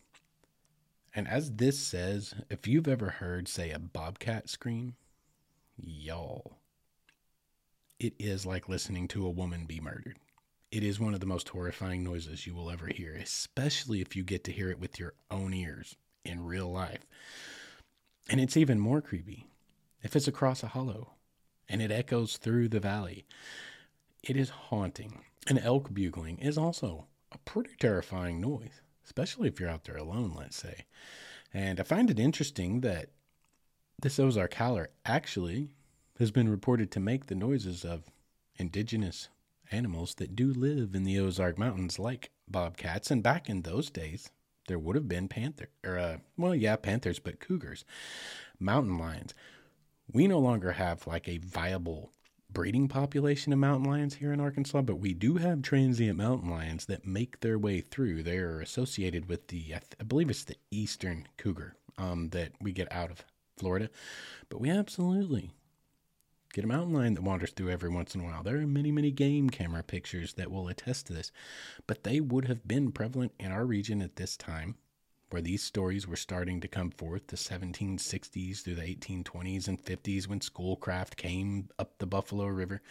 And 1.14 1.28
as 1.28 1.56
this 1.56 1.78
says, 1.78 2.36
if 2.50 2.70
you've 2.70 2.88
ever 2.88 3.10
heard, 3.10 3.50
say, 3.50 3.72
a 3.72 3.80
bobcat 3.80 4.48
scream, 4.48 4.96
y'all, 5.76 6.56
it 8.00 8.14
is 8.20 8.46
like 8.46 8.70
listening 8.70 9.08
to 9.10 9.26
a 9.26 9.32
woman 9.32 9.66
be 9.66 9.80
murdered. 9.80 10.18
It 10.72 10.84
is 10.84 11.00
one 11.00 11.14
of 11.14 11.20
the 11.20 11.26
most 11.26 11.50
horrifying 11.50 12.04
noises 12.04 12.46
you 12.46 12.54
will 12.54 12.70
ever 12.70 12.88
hear, 12.88 13.14
especially 13.14 14.02
if 14.02 14.16
you 14.16 14.24
get 14.24 14.44
to 14.46 14.52
hear 14.52 14.70
it 14.70 14.80
with 14.80 15.00
your 15.00 15.14
own 15.32 15.54
ears 15.54 15.96
in 16.26 16.46
real 16.46 16.72
life. 16.72 17.06
And 18.30 18.42
it's 18.42 18.58
even 18.58 18.80
more 18.80 19.02
creepy 19.02 19.48
if 20.02 20.16
it's 20.16 20.28
across 20.28 20.64
a 20.64 20.68
hollow 20.68 21.14
and 21.70 21.82
it 21.82 21.92
echoes 21.92 22.38
through 22.38 22.70
the 22.70 22.80
valley. 22.80 23.26
It 24.24 24.36
is 24.36 24.50
haunting. 24.50 25.22
An 25.48 25.60
elk 25.60 25.94
bugling 25.94 26.40
is 26.40 26.58
also 26.58 27.06
a 27.32 27.38
pretty 27.40 27.76
terrifying 27.80 28.42
noise, 28.42 28.82
especially 29.06 29.48
if 29.48 29.60
you're 29.60 29.70
out 29.70 29.86
there 29.86 29.98
alone, 29.98 30.34
let's 30.36 30.58
say. 30.58 30.86
And 31.54 31.80
I 31.80 31.84
find 31.84 32.10
it 32.10 32.20
interesting 32.20 32.82
that 32.82 33.10
this 34.02 34.20
Ozark 34.20 34.56
howler 34.56 34.90
actually 35.06 35.70
has 36.20 36.32
been 36.32 36.50
reported 36.50 36.92
to 36.92 37.00
make 37.00 37.26
the 37.26 37.36
noises 37.36 37.84
of 37.84 38.12
indigenous 38.58 39.30
animals 39.72 40.16
that 40.16 40.36
do 40.36 40.54
live 40.54 40.96
in 40.96 41.04
the 41.04 41.20
Ozark 41.20 41.58
Mountains, 41.58 42.00
like 42.00 42.32
bobcats. 42.48 43.12
And 43.12 43.24
back 43.24 43.50
in 43.50 43.62
those 43.62 43.90
days, 43.90 44.30
there 44.68 44.80
would 44.80 44.96
have 44.96 45.08
been 45.08 45.28
panther 45.28 45.70
or 45.86 45.98
uh, 45.98 46.18
well 46.38 46.56
yeah 46.56 46.76
panthers 46.76 47.20
but 47.20 47.40
cougars 47.40 47.86
mountain 48.60 48.98
lions. 48.98 49.34
We 50.12 50.28
no 50.28 50.40
longer 50.40 50.74
have 50.74 51.08
like 51.08 51.28
a 51.28 51.40
viable 51.40 52.12
breeding 52.50 52.88
population 52.88 53.52
of 53.52 53.60
mountain 53.60 53.90
lions 53.90 54.16
here 54.16 54.32
in 54.32 54.40
arkansas 54.40 54.82
but 54.82 55.00
we 55.00 55.14
do 55.14 55.36
have 55.36 55.62
transient 55.62 56.18
mountain 56.18 56.50
lions 56.50 56.86
that 56.86 57.06
make 57.06 57.40
their 57.42 57.60
way 57.60 57.82
through. 57.82 58.24
They're 58.24 58.60
associated 58.60 59.28
with 59.28 59.48
the 59.48 59.66
i, 59.76 59.80
th- 59.80 59.96
I 60.00 60.04
believe 60.04 60.30
it's 60.30 60.44
the 60.44 60.58
eastern 60.72 61.28
cougar 61.38 61.76
um, 61.98 62.30
that 62.30 62.52
we 62.62 62.72
get 62.72 62.92
out 62.92 63.12
of 63.12 63.26
florida. 63.58 63.90
But 64.50 64.62
we 64.62 64.70
absolutely 64.70 65.52
Get 66.56 66.64
a 66.64 66.68
mountain 66.68 66.94
lion 66.94 67.16
that 67.16 67.22
wanders 67.22 67.52
through 67.52 67.70
every 67.70 67.90
once 67.90 68.16
in 68.16 68.22
a 68.22 68.24
while. 68.24 68.42
There 68.42 68.56
are 68.56 68.66
many, 68.66 68.90
many 68.90 69.12
game 69.12 69.50
camera 69.50 69.84
pictures 69.84 70.36
that 70.36 70.50
will 70.50 70.70
attest 70.70 71.08
to 71.08 71.14
this, 71.14 71.30
but 71.86 72.06
they 72.06 72.22
would 72.22 72.46
have 72.46 72.66
been 72.66 72.94
prevalent 72.94 73.34
in 73.38 73.52
our 73.52 73.66
region 73.66 74.02
at 74.02 74.16
this 74.16 74.38
time 74.38 74.78
where 75.32 75.42
these 75.42 75.62
stories 75.62 76.08
were 76.08 76.16
starting 76.16 76.62
to 76.62 76.70
come 76.70 76.92
forth 76.92 77.28
the 77.28 77.36
1760s 77.36 78.62
through 78.62 78.76
the 78.76 78.84
1820s 78.84 79.68
and 79.68 79.84
50s 79.84 80.30
when 80.30 80.40
schoolcraft 80.40 81.18
came 81.18 81.68
up 81.78 81.98
the 81.98 82.06
Buffalo 82.06 82.46
River. 82.46 82.82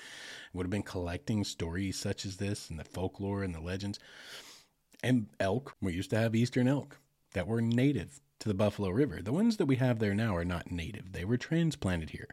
Would 0.52 0.66
have 0.66 0.70
been 0.70 0.82
collecting 0.82 1.42
stories 1.42 1.98
such 1.98 2.26
as 2.26 2.36
this 2.36 2.68
and 2.68 2.78
the 2.78 2.84
folklore 2.84 3.42
and 3.42 3.54
the 3.54 3.62
legends. 3.62 3.98
And 5.02 5.28
elk, 5.40 5.74
we 5.80 5.94
used 5.94 6.10
to 6.10 6.18
have 6.18 6.34
eastern 6.34 6.68
elk 6.68 6.98
that 7.32 7.46
were 7.46 7.62
native 7.62 8.20
to 8.44 8.48
the 8.48 8.54
Buffalo 8.54 8.90
River. 8.90 9.22
The 9.22 9.32
ones 9.32 9.56
that 9.56 9.64
we 9.64 9.76
have 9.76 10.00
there 10.00 10.14
now 10.14 10.36
are 10.36 10.44
not 10.44 10.70
native. 10.70 11.12
They 11.12 11.24
were 11.24 11.38
transplanted 11.38 12.10
here 12.10 12.28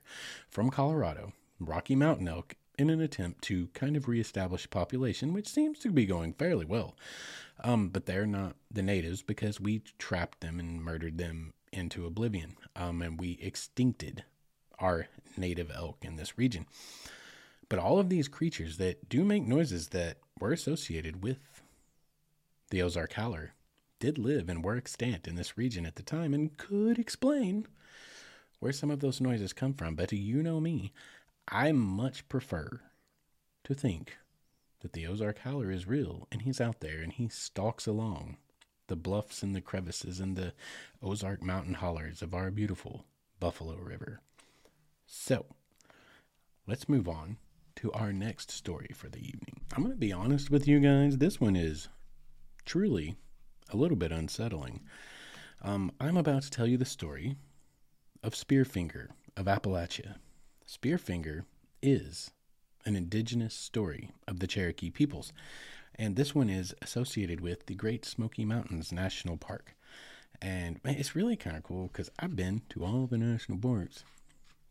from 0.49 0.69
Colorado, 0.69 1.31
Rocky 1.57 1.95
Mountain 1.95 2.27
elk, 2.27 2.55
in 2.77 2.89
an 2.89 2.99
attempt 2.99 3.43
to 3.45 3.67
kind 3.67 3.95
of 3.95 4.09
reestablish 4.09 4.69
population, 4.69 5.31
which 5.31 5.47
seems 5.47 5.79
to 5.79 5.89
be 5.89 6.05
going 6.05 6.33
fairly 6.33 6.65
well. 6.65 6.97
Um, 7.63 7.87
but 7.87 8.07
they're 8.07 8.25
not 8.25 8.57
the 8.69 8.81
natives 8.81 9.21
because 9.21 9.61
we 9.61 9.83
trapped 9.99 10.41
them 10.41 10.59
and 10.59 10.83
murdered 10.83 11.17
them 11.17 11.53
into 11.71 12.05
oblivion. 12.05 12.57
Um, 12.75 13.01
and 13.01 13.17
we 13.17 13.37
extincted 13.37 14.23
our 14.79 15.07
native 15.37 15.71
elk 15.73 15.99
in 16.01 16.17
this 16.17 16.37
region. 16.37 16.65
But 17.69 17.79
all 17.79 17.99
of 17.99 18.09
these 18.09 18.27
creatures 18.27 18.75
that 18.79 19.07
do 19.07 19.23
make 19.23 19.47
noises 19.47 19.87
that 19.89 20.17
were 20.41 20.51
associated 20.51 21.23
with 21.23 21.61
the 22.69 22.81
Ozark 22.81 23.13
howler 23.13 23.53
did 24.01 24.17
live 24.17 24.49
and 24.49 24.65
were 24.65 24.75
extant 24.75 25.27
in 25.27 25.35
this 25.35 25.57
region 25.57 25.85
at 25.85 25.95
the 25.95 26.03
time 26.03 26.33
and 26.33 26.57
could 26.57 26.99
explain 26.99 27.67
where 28.59 28.73
some 28.73 28.91
of 28.91 28.99
those 28.99 29.21
noises 29.21 29.53
come 29.53 29.73
from. 29.73 29.95
But 29.95 30.11
you 30.11 30.43
know 30.43 30.59
me, 30.59 30.91
I 31.47 31.71
much 31.71 32.27
prefer 32.27 32.81
to 33.63 33.73
think 33.73 34.17
that 34.81 34.93
the 34.93 35.05
Ozark 35.05 35.39
Howler 35.39 35.71
is 35.71 35.87
real 35.87 36.27
and 36.31 36.41
he's 36.41 36.59
out 36.59 36.79
there 36.81 36.99
and 36.99 37.13
he 37.13 37.29
stalks 37.29 37.85
along 37.85 38.37
the 38.87 38.95
bluffs 38.95 39.43
and 39.43 39.55
the 39.55 39.61
crevices 39.61 40.19
and 40.19 40.35
the 40.35 40.53
Ozark 41.01 41.43
mountain 41.43 41.75
hollers 41.75 42.21
of 42.21 42.33
our 42.33 42.51
beautiful 42.51 43.05
Buffalo 43.39 43.77
River. 43.77 44.19
So, 45.05 45.45
let's 46.67 46.89
move 46.89 47.07
on 47.07 47.37
to 47.75 47.91
our 47.93 48.11
next 48.11 48.51
story 48.51 48.89
for 48.95 49.09
the 49.09 49.19
evening. 49.19 49.61
I'm 49.75 49.83
going 49.83 49.93
to 49.93 49.99
be 49.99 50.11
honest 50.11 50.49
with 50.49 50.67
you 50.67 50.79
guys, 50.79 51.19
this 51.19 51.39
one 51.39 51.55
is 51.55 51.87
truly 52.65 53.15
a 53.71 53.77
little 53.77 53.97
bit 53.97 54.11
unsettling. 54.11 54.81
Um, 55.61 55.91
I'm 55.99 56.17
about 56.17 56.43
to 56.43 56.51
tell 56.51 56.67
you 56.67 56.77
the 56.77 56.85
story 56.85 57.35
of 58.23 58.33
Spearfinger 58.33 59.07
of 59.37 59.45
Appalachia. 59.45 60.15
Spearfinger 60.67 61.45
is 61.81 62.31
an 62.85 62.95
indigenous 62.95 63.53
story 63.53 64.11
of 64.27 64.39
the 64.39 64.47
Cherokee 64.47 64.89
peoples, 64.89 65.31
and 65.95 66.15
this 66.15 66.33
one 66.33 66.49
is 66.49 66.73
associated 66.81 67.41
with 67.41 67.65
the 67.67 67.75
Great 67.75 68.05
Smoky 68.05 68.45
Mountains 68.45 68.91
National 68.91 69.37
Park. 69.37 69.75
And 70.41 70.79
it's 70.83 71.15
really 71.15 71.35
kind 71.35 71.55
of 71.55 71.63
cool 71.63 71.87
because 71.87 72.09
I've 72.17 72.35
been 72.35 72.63
to 72.69 72.83
all 72.83 73.05
the 73.05 73.17
national 73.17 73.59
parks 73.59 74.03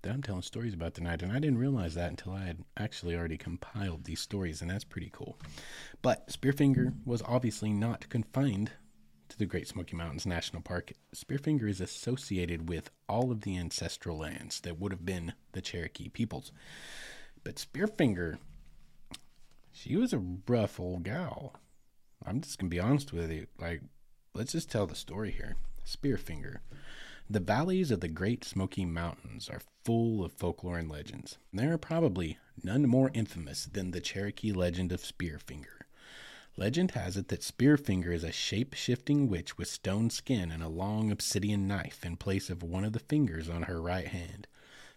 that 0.03 0.13
I'm 0.13 0.23
telling 0.23 0.43
stories 0.43 0.75
about 0.75 0.95
tonight, 0.95 1.23
and 1.23 1.31
I 1.31 1.39
didn't 1.39 1.59
realize 1.59 1.95
that 1.95 2.11
until 2.11 2.33
I 2.33 2.45
had 2.47 2.65
actually 2.77 3.15
already 3.15 3.37
compiled 3.37 4.05
these 4.05 4.21
stories, 4.21 4.63
and 4.63 4.71
that's 4.71 4.85
pretty 4.85 5.11
cool. 5.13 5.39
But 6.03 6.29
Spearfinger 6.29 6.95
was 7.05 7.23
obviously 7.23 7.71
not 7.71 8.09
confined 8.09 8.73
the 9.41 9.47
Great 9.47 9.67
Smoky 9.67 9.97
Mountains 9.97 10.27
National 10.27 10.61
Park. 10.61 10.93
Spearfinger 11.17 11.67
is 11.67 11.81
associated 11.81 12.69
with 12.69 12.91
all 13.09 13.33
of 13.33 13.41
the 13.41 13.57
ancestral 13.57 14.19
lands 14.19 14.61
that 14.61 14.79
would 14.79 14.93
have 14.93 15.07
been 15.07 15.33
the 15.53 15.63
Cherokee 15.63 16.11
peoples. 16.11 16.53
But 17.43 17.57
Spearfinger, 17.57 18.37
she 19.73 19.97
was 19.97 20.13
a 20.13 20.23
rough 20.47 20.79
old 20.79 21.05
gal. 21.05 21.55
I'm 22.25 22.43
just 22.43 22.59
gonna 22.59 22.69
be 22.69 22.79
honest 22.79 23.15
with 23.15 23.33
you. 23.33 23.47
Like, 23.59 23.81
let's 24.35 24.53
just 24.53 24.71
tell 24.71 24.87
the 24.87 24.95
story 24.95 25.31
here. 25.31 25.57
Spearfinger. 25.87 26.59
The 27.31 27.41
valleys 27.41 27.91
of 27.91 28.01
the 28.01 28.09
Great 28.09 28.45
Smoky 28.45 28.85
Mountains 28.85 29.49
are 29.49 29.63
full 29.87 30.23
of 30.23 30.33
folklore 30.35 30.77
and 30.77 30.91
legends. 30.91 31.39
There 31.51 31.73
are 31.73 31.79
probably 31.79 32.37
none 32.63 32.87
more 32.87 33.11
infamous 33.15 33.65
than 33.65 33.93
the 33.93 34.03
Cherokee 34.03 34.53
legend 34.53 34.93
of 34.93 35.01
Spearfinger. 35.01 35.80
Legend 36.61 36.91
has 36.91 37.17
it 37.17 37.29
that 37.29 37.41
Spearfinger 37.41 38.13
is 38.13 38.23
a 38.23 38.31
shape 38.31 38.75
shifting 38.75 39.31
witch 39.31 39.57
with 39.57 39.67
stone 39.67 40.11
skin 40.11 40.51
and 40.51 40.63
a 40.63 40.69
long 40.69 41.11
obsidian 41.11 41.67
knife 41.67 42.05
in 42.05 42.19
place 42.19 42.51
of 42.51 42.63
one 42.63 42.85
of 42.85 42.93
the 42.93 42.99
fingers 42.99 43.49
on 43.49 43.63
her 43.63 43.81
right 43.81 44.09
hand. 44.09 44.47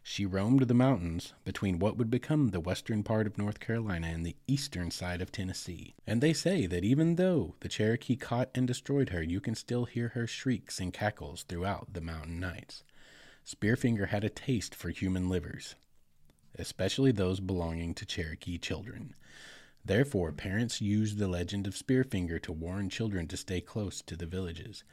She 0.04 0.26
roamed 0.26 0.64
the 0.64 0.74
mountains 0.74 1.32
between 1.46 1.80
what 1.80 1.96
would 1.96 2.12
become 2.12 2.50
the 2.50 2.60
western 2.60 3.02
part 3.02 3.28
of 3.28 3.38
North 3.38 3.62
Carolina 3.62 4.08
and 4.08 4.26
the 4.26 4.36
eastern 4.46 4.92
side 4.92 5.22
of 5.22 5.32
Tennessee. 5.32 5.96
And 6.06 6.20
they 6.20 6.34
say 6.34 6.66
that 6.66 6.84
even 6.84 7.16
though 7.16 7.56
the 7.62 7.70
Cherokee 7.70 8.18
caught 8.18 8.50
and 8.54 8.68
destroyed 8.68 9.12
her, 9.12 9.24
you 9.24 9.40
can 9.40 9.56
still 9.56 9.86
hear 9.86 10.10
her 10.10 10.28
shrieks 10.28 10.82
and 10.82 10.92
cackles 10.92 11.44
throughout 11.44 11.94
the 11.94 12.02
mountain 12.02 12.42
nights. 12.42 12.84
Spearfinger 13.46 14.10
had 14.10 14.26
a 14.26 14.30
taste 14.30 14.76
for 14.76 14.90
human 14.90 15.30
livers, 15.30 15.76
especially 16.60 17.14
those 17.14 17.40
belonging 17.40 17.94
to 17.94 18.06
Cherokee 18.06 18.58
children. 18.58 19.16
Therefore, 19.86 20.32
parents 20.32 20.82
used 20.82 21.18
the 21.18 21.28
legend 21.28 21.68
of 21.68 21.76
Spearfinger 21.76 22.42
to 22.44 22.52
warn 22.54 22.90
children 22.90 23.28
to 23.28 23.38
stay 23.38 23.60
close 23.60 24.02
to 24.04 24.16
the 24.16 24.26
villages. 24.26 24.84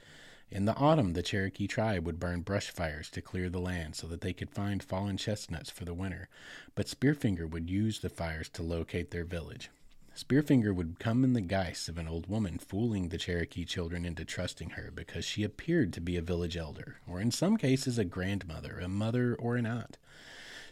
In 0.50 0.64
the 0.64 0.74
autumn, 0.74 1.12
the 1.12 1.22
Cherokee 1.22 1.68
tribe 1.68 2.04
would 2.04 2.18
burn 2.18 2.40
brush 2.40 2.70
fires 2.70 3.08
to 3.10 3.22
clear 3.22 3.48
the 3.48 3.60
land 3.60 3.94
so 3.94 4.08
that 4.08 4.20
they 4.20 4.32
could 4.32 4.50
find 4.50 4.82
fallen 4.82 5.16
chestnuts 5.16 5.70
for 5.70 5.84
the 5.84 5.94
winter, 5.94 6.28
but 6.74 6.88
Spearfinger 6.88 7.48
would 7.48 7.70
use 7.70 8.00
the 8.00 8.08
fires 8.08 8.48
to 8.48 8.64
locate 8.64 9.12
their 9.12 9.24
village. 9.24 9.70
Spearfinger 10.16 10.74
would 10.74 10.98
come 10.98 11.22
in 11.22 11.34
the 11.34 11.40
guise 11.40 11.88
of 11.88 11.96
an 11.96 12.08
old 12.08 12.26
woman, 12.26 12.58
fooling 12.58 13.08
the 13.08 13.16
Cherokee 13.16 13.64
children 13.64 14.04
into 14.04 14.24
trusting 14.24 14.70
her 14.70 14.90
because 14.92 15.24
she 15.24 15.44
appeared 15.44 15.92
to 15.92 16.00
be 16.00 16.16
a 16.16 16.22
village 16.22 16.56
elder, 16.56 16.96
or 17.06 17.20
in 17.20 17.30
some 17.30 17.56
cases 17.56 17.96
a 17.96 18.04
grandmother, 18.04 18.80
a 18.80 18.88
mother, 18.88 19.36
or 19.36 19.54
an 19.54 19.66
aunt. 19.66 19.98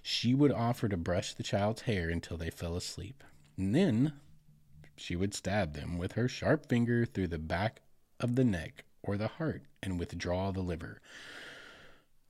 She 0.02 0.34
would 0.34 0.50
offer 0.50 0.88
to 0.88 0.96
brush 0.96 1.34
the 1.34 1.44
child's 1.44 1.82
hair 1.82 2.10
until 2.10 2.36
they 2.36 2.50
fell 2.50 2.76
asleep. 2.76 3.22
And 3.58 3.74
then 3.74 4.12
she 4.96 5.16
would 5.16 5.34
stab 5.34 5.74
them 5.74 5.98
with 5.98 6.12
her 6.12 6.28
sharp 6.28 6.66
finger 6.68 7.04
through 7.04 7.26
the 7.26 7.38
back 7.38 7.82
of 8.20 8.36
the 8.36 8.44
neck 8.44 8.84
or 9.02 9.16
the 9.16 9.26
heart 9.28 9.62
and 9.82 9.98
withdraw 9.98 10.52
the 10.52 10.60
liver, 10.60 11.00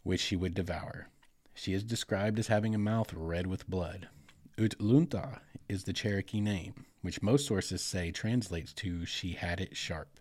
which 0.02 0.20
she 0.20 0.36
would 0.36 0.54
devour. 0.54 1.08
She 1.52 1.74
is 1.74 1.84
described 1.84 2.38
as 2.38 2.46
having 2.46 2.74
a 2.74 2.78
mouth 2.78 3.12
red 3.12 3.46
with 3.46 3.68
blood. 3.68 4.08
Utlunta 4.56 5.40
is 5.68 5.84
the 5.84 5.92
Cherokee 5.92 6.40
name, 6.40 6.86
which 7.02 7.22
most 7.22 7.46
sources 7.46 7.84
say 7.84 8.10
translates 8.10 8.72
to 8.74 9.04
she 9.04 9.32
had 9.32 9.60
it 9.60 9.76
sharp. 9.76 10.18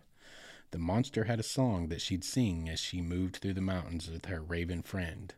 The 0.72 0.78
monster 0.78 1.24
had 1.24 1.40
a 1.40 1.44
song 1.44 1.88
that 1.88 2.02
she'd 2.02 2.22
sing 2.22 2.68
as 2.68 2.80
she 2.80 3.00
moved 3.00 3.36
through 3.36 3.54
the 3.54 3.62
mountains 3.62 4.10
with 4.10 4.26
her 4.26 4.42
raven 4.42 4.82
friend, 4.82 5.34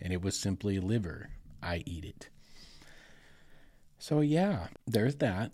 and 0.00 0.14
it 0.14 0.22
was 0.22 0.38
simply 0.38 0.80
liver, 0.80 1.28
I 1.62 1.82
eat 1.84 2.06
it. 2.06 2.30
So, 4.00 4.20
yeah, 4.20 4.68
there's 4.86 5.16
that. 5.16 5.52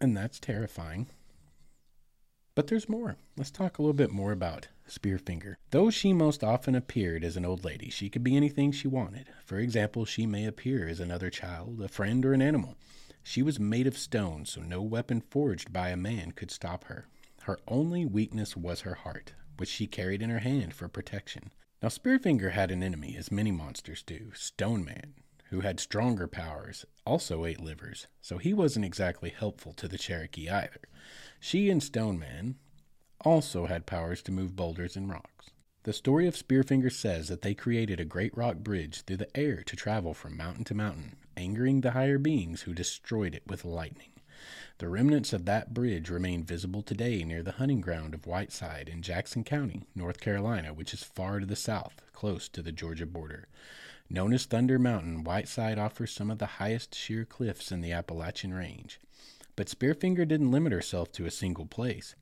And 0.00 0.16
that's 0.16 0.38
terrifying. 0.38 1.08
But 2.54 2.68
there's 2.68 2.88
more. 2.88 3.16
Let's 3.36 3.50
talk 3.50 3.78
a 3.78 3.82
little 3.82 3.92
bit 3.92 4.12
more 4.12 4.30
about 4.30 4.68
Spearfinger. 4.88 5.56
Though 5.70 5.90
she 5.90 6.12
most 6.12 6.44
often 6.44 6.76
appeared 6.76 7.24
as 7.24 7.36
an 7.36 7.44
old 7.44 7.64
lady, 7.64 7.90
she 7.90 8.08
could 8.08 8.22
be 8.22 8.36
anything 8.36 8.70
she 8.70 8.86
wanted. 8.86 9.30
For 9.44 9.58
example, 9.58 10.04
she 10.04 10.26
may 10.26 10.46
appear 10.46 10.86
as 10.86 11.00
another 11.00 11.28
child, 11.28 11.80
a 11.82 11.88
friend, 11.88 12.24
or 12.24 12.32
an 12.34 12.42
animal. 12.42 12.76
She 13.24 13.42
was 13.42 13.58
made 13.58 13.88
of 13.88 13.98
stone, 13.98 14.44
so 14.44 14.60
no 14.60 14.80
weapon 14.80 15.20
forged 15.20 15.72
by 15.72 15.88
a 15.88 15.96
man 15.96 16.32
could 16.32 16.52
stop 16.52 16.84
her. 16.84 17.06
Her 17.42 17.58
only 17.66 18.06
weakness 18.06 18.56
was 18.56 18.82
her 18.82 18.94
heart, 18.94 19.34
which 19.56 19.70
she 19.70 19.88
carried 19.88 20.22
in 20.22 20.30
her 20.30 20.40
hand 20.40 20.74
for 20.74 20.86
protection. 20.88 21.50
Now, 21.82 21.88
Spearfinger 21.88 22.52
had 22.52 22.70
an 22.70 22.82
enemy, 22.82 23.16
as 23.16 23.32
many 23.32 23.50
monsters 23.50 24.04
do 24.04 24.30
Stone 24.34 24.84
Man, 24.84 25.14
who 25.52 25.60
had 25.60 25.78
stronger 25.78 26.26
powers, 26.26 26.86
also 27.04 27.44
ate 27.44 27.60
livers, 27.60 28.06
so 28.22 28.38
he 28.38 28.54
wasn't 28.54 28.86
exactly 28.86 29.28
helpful 29.28 29.74
to 29.74 29.86
the 29.86 29.98
Cherokee 29.98 30.48
either. 30.48 30.80
She 31.38 31.68
and 31.68 31.82
Stone 31.82 32.18
Man 32.18 32.56
also 33.20 33.66
had 33.66 33.84
powers 33.84 34.22
to 34.22 34.32
move 34.32 34.56
boulders 34.56 34.96
and 34.96 35.10
rocks. 35.10 35.50
The 35.82 35.92
story 35.92 36.26
of 36.26 36.36
Spearfinger 36.36 36.90
says 36.90 37.28
that 37.28 37.42
they 37.42 37.52
created 37.52 38.00
a 38.00 38.06
great 38.06 38.34
rock 38.34 38.56
bridge 38.56 39.02
through 39.02 39.18
the 39.18 39.36
air 39.36 39.62
to 39.64 39.76
travel 39.76 40.14
from 40.14 40.38
mountain 40.38 40.64
to 40.64 40.74
mountain, 40.74 41.16
angering 41.36 41.82
the 41.82 41.90
higher 41.90 42.18
beings 42.18 42.62
who 42.62 42.72
destroyed 42.72 43.34
it 43.34 43.42
with 43.46 43.66
lightning. 43.66 44.12
The 44.78 44.88
remnants 44.88 45.34
of 45.34 45.44
that 45.44 45.74
bridge 45.74 46.08
remain 46.08 46.44
visible 46.44 46.82
today 46.82 47.24
near 47.24 47.42
the 47.42 47.52
hunting 47.52 47.82
ground 47.82 48.14
of 48.14 48.26
Whiteside 48.26 48.88
in 48.88 49.02
Jackson 49.02 49.44
County, 49.44 49.82
North 49.94 50.18
Carolina, 50.18 50.72
which 50.72 50.94
is 50.94 51.02
far 51.02 51.40
to 51.40 51.46
the 51.46 51.56
south, 51.56 52.00
close 52.14 52.48
to 52.48 52.62
the 52.62 52.72
Georgia 52.72 53.04
border. 53.04 53.48
Known 54.10 54.32
as 54.32 54.44
Thunder 54.44 54.78
Mountain, 54.78 55.24
Whiteside 55.24 55.78
offers 55.78 56.12
some 56.12 56.30
of 56.30 56.38
the 56.38 56.58
highest 56.60 56.94
sheer 56.94 57.24
cliffs 57.24 57.72
in 57.72 57.80
the 57.80 57.92
Appalachian 57.92 58.52
Range. 58.52 59.00
But 59.54 59.68
Spearfinger 59.68 60.26
didn't 60.26 60.50
limit 60.50 60.72
herself 60.72 61.12
to 61.12 61.26
a 61.26 61.30
single 61.30 61.66
place. 61.66 62.14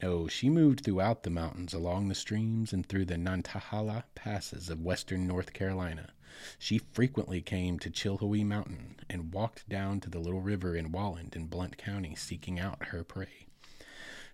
No, 0.00 0.26
she 0.26 0.48
moved 0.48 0.82
throughout 0.82 1.22
the 1.22 1.30
mountains, 1.30 1.74
along 1.74 2.08
the 2.08 2.14
streams, 2.14 2.72
and 2.72 2.86
through 2.86 3.04
the 3.04 3.18
Nantahala 3.18 4.04
passes 4.14 4.70
of 4.70 4.80
western 4.80 5.26
North 5.26 5.52
Carolina. 5.52 6.12
She 6.58 6.78
frequently 6.78 7.42
came 7.42 7.78
to 7.80 7.90
Chilhowee 7.90 8.44
Mountain 8.44 9.00
and 9.10 9.34
walked 9.34 9.68
down 9.68 10.00
to 10.00 10.08
the 10.08 10.20
little 10.20 10.40
river 10.40 10.76
in 10.76 10.92
Walland 10.92 11.36
in 11.36 11.46
Blount 11.46 11.76
County 11.76 12.14
seeking 12.14 12.58
out 12.58 12.86
her 12.86 13.04
prey. 13.04 13.47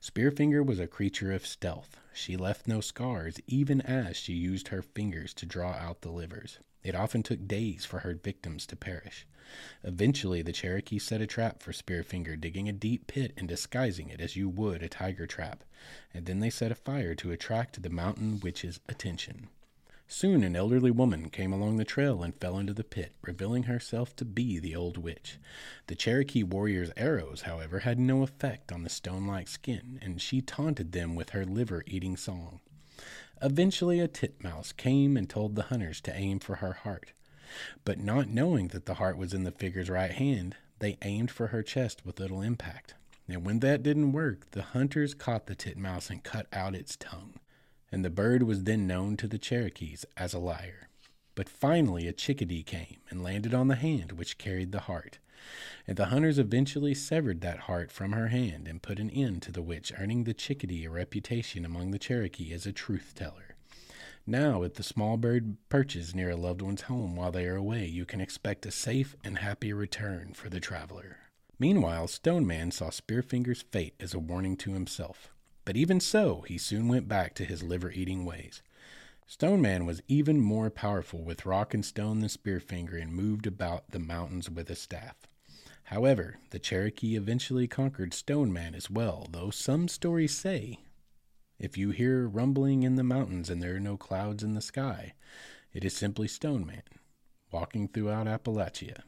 Spearfinger 0.04 0.62
was 0.62 0.78
a 0.78 0.86
creature 0.86 1.32
of 1.32 1.46
stealth. 1.46 1.96
She 2.12 2.36
left 2.36 2.68
no 2.68 2.82
scars, 2.82 3.40
even 3.46 3.80
as 3.80 4.18
she 4.18 4.34
used 4.34 4.68
her 4.68 4.82
fingers 4.82 5.32
to 5.32 5.46
draw 5.46 5.72
out 5.72 6.02
the 6.02 6.10
livers. 6.10 6.58
It 6.82 6.94
often 6.94 7.22
took 7.22 7.48
days 7.48 7.86
for 7.86 8.00
her 8.00 8.12
victims 8.12 8.66
to 8.66 8.76
perish. 8.76 9.26
Eventually, 9.82 10.42
the 10.42 10.52
Cherokee 10.52 10.98
set 10.98 11.22
a 11.22 11.26
trap 11.26 11.62
for 11.62 11.72
Spearfinger, 11.72 12.38
digging 12.38 12.68
a 12.68 12.72
deep 12.72 13.06
pit 13.06 13.32
and 13.38 13.48
disguising 13.48 14.10
it 14.10 14.20
as 14.20 14.36
you 14.36 14.46
would 14.46 14.82
a 14.82 14.90
tiger 14.90 15.26
trap, 15.26 15.64
and 16.12 16.26
then 16.26 16.40
they 16.40 16.50
set 16.50 16.70
a 16.70 16.74
fire 16.74 17.14
to 17.14 17.32
attract 17.32 17.82
the 17.82 17.88
mountain 17.88 18.40
witch's 18.40 18.80
attention. 18.86 19.48
Soon 20.06 20.44
an 20.44 20.54
elderly 20.54 20.90
woman 20.90 21.30
came 21.30 21.52
along 21.52 21.76
the 21.76 21.84
trail 21.84 22.22
and 22.22 22.38
fell 22.40 22.58
into 22.58 22.74
the 22.74 22.84
pit, 22.84 23.14
revealing 23.22 23.64
herself 23.64 24.14
to 24.16 24.24
be 24.24 24.58
the 24.58 24.76
old 24.76 24.96
witch. 24.98 25.38
The 25.86 25.94
Cherokee 25.94 26.42
warrior's 26.42 26.92
arrows, 26.96 27.42
however, 27.42 27.80
had 27.80 27.98
no 27.98 28.22
effect 28.22 28.70
on 28.70 28.82
the 28.82 28.90
stone 28.90 29.26
like 29.26 29.48
skin, 29.48 29.98
and 30.02 30.20
she 30.20 30.40
taunted 30.40 30.92
them 30.92 31.14
with 31.14 31.30
her 31.30 31.44
liver 31.44 31.82
eating 31.86 32.16
song. 32.16 32.60
Eventually, 33.42 33.98
a 33.98 34.06
titmouse 34.06 34.72
came 34.72 35.16
and 35.16 35.28
told 35.28 35.56
the 35.56 35.64
hunters 35.64 36.00
to 36.02 36.14
aim 36.14 36.38
for 36.38 36.56
her 36.56 36.72
heart. 36.72 37.12
But 37.84 37.98
not 37.98 38.28
knowing 38.28 38.68
that 38.68 38.86
the 38.86 38.94
heart 38.94 39.16
was 39.18 39.34
in 39.34 39.44
the 39.44 39.50
figure's 39.50 39.90
right 39.90 40.12
hand, 40.12 40.56
they 40.78 40.98
aimed 41.02 41.30
for 41.30 41.48
her 41.48 41.62
chest 41.62 42.04
with 42.04 42.20
little 42.20 42.42
impact. 42.42 42.94
And 43.26 43.44
when 43.44 43.60
that 43.60 43.82
didn't 43.82 44.12
work, 44.12 44.50
the 44.50 44.62
hunters 44.62 45.14
caught 45.14 45.46
the 45.46 45.54
titmouse 45.54 46.10
and 46.10 46.22
cut 46.22 46.46
out 46.52 46.74
its 46.74 46.96
tongue. 46.96 47.34
And 47.94 48.04
the 48.04 48.10
bird 48.10 48.42
was 48.42 48.64
then 48.64 48.86
known 48.86 49.16
to 49.18 49.28
the 49.28 49.38
Cherokees 49.38 50.04
as 50.16 50.34
a 50.34 50.38
liar. 50.38 50.88
But 51.34 51.48
finally, 51.48 52.06
a 52.06 52.12
chickadee 52.12 52.62
came 52.62 52.98
and 53.08 53.22
landed 53.22 53.54
on 53.54 53.68
the 53.68 53.76
hand 53.76 54.12
which 54.12 54.38
carried 54.38 54.72
the 54.72 54.80
heart 54.80 55.18
and 55.86 55.96
the 55.96 56.06
hunters 56.06 56.38
eventually 56.38 56.94
severed 56.94 57.40
that 57.40 57.60
heart 57.60 57.90
from 57.90 58.12
her 58.12 58.28
hand 58.28 58.66
and 58.66 58.82
put 58.82 58.98
an 58.98 59.10
end 59.10 59.42
to 59.42 59.52
the 59.52 59.62
witch, 59.62 59.92
earning 59.98 60.24
the 60.24 60.34
chickadee 60.34 60.84
a 60.84 60.90
reputation 60.90 61.64
among 61.64 61.90
the 61.90 61.98
Cherokee 61.98 62.52
as 62.52 62.66
a 62.66 62.72
truth 62.72 63.12
teller. 63.14 63.56
Now, 64.26 64.62
if 64.62 64.74
the 64.74 64.82
small 64.82 65.18
bird 65.18 65.56
perches 65.68 66.14
near 66.14 66.30
a 66.30 66.36
loved 66.36 66.62
one's 66.62 66.82
home 66.82 67.14
while 67.14 67.30
they 67.30 67.46
are 67.46 67.56
away, 67.56 67.84
you 67.84 68.06
can 68.06 68.20
expect 68.20 68.64
a 68.64 68.70
safe 68.70 69.14
and 69.22 69.38
happy 69.38 69.72
return 69.72 70.32
for 70.32 70.48
the 70.48 70.60
traveler. 70.60 71.18
Meanwhile, 71.58 72.08
Stone 72.08 72.46
Man 72.46 72.70
saw 72.70 72.88
Spearfinger's 72.88 73.62
fate 73.62 73.94
as 74.00 74.14
a 74.14 74.18
warning 74.18 74.56
to 74.58 74.72
himself. 74.72 75.33
But 75.64 75.76
even 75.76 76.00
so, 76.00 76.42
he 76.42 76.58
soon 76.58 76.88
went 76.88 77.08
back 77.08 77.34
to 77.34 77.44
his 77.44 77.62
liver 77.62 77.90
eating 77.90 78.24
ways. 78.24 78.62
Stone 79.26 79.62
Man 79.62 79.86
was 79.86 80.02
even 80.06 80.40
more 80.40 80.68
powerful 80.68 81.22
with 81.22 81.46
rock 81.46 81.72
and 81.72 81.84
stone 81.84 82.20
than 82.20 82.28
Spearfinger 82.28 83.00
and 83.00 83.14
moved 83.14 83.46
about 83.46 83.90
the 83.90 83.98
mountains 83.98 84.50
with 84.50 84.68
a 84.68 84.76
staff. 84.76 85.16
However, 85.84 86.38
the 86.50 86.58
Cherokee 86.58 87.16
eventually 87.16 87.66
conquered 87.66 88.12
Stone 88.12 88.52
Man 88.52 88.74
as 88.74 88.90
well, 88.90 89.28
though 89.30 89.50
some 89.50 89.88
stories 89.88 90.36
say 90.36 90.80
If 91.58 91.78
you 91.78 91.90
hear 91.90 92.28
rumbling 92.28 92.82
in 92.82 92.96
the 92.96 93.02
mountains 93.02 93.48
and 93.48 93.62
there 93.62 93.76
are 93.76 93.80
no 93.80 93.96
clouds 93.96 94.42
in 94.42 94.54
the 94.54 94.60
sky, 94.60 95.14
it 95.72 95.84
is 95.84 95.96
simply 95.96 96.28
Stone 96.28 96.66
Man 96.66 96.82
walking 97.50 97.88
throughout 97.88 98.26
Appalachia, 98.26 99.02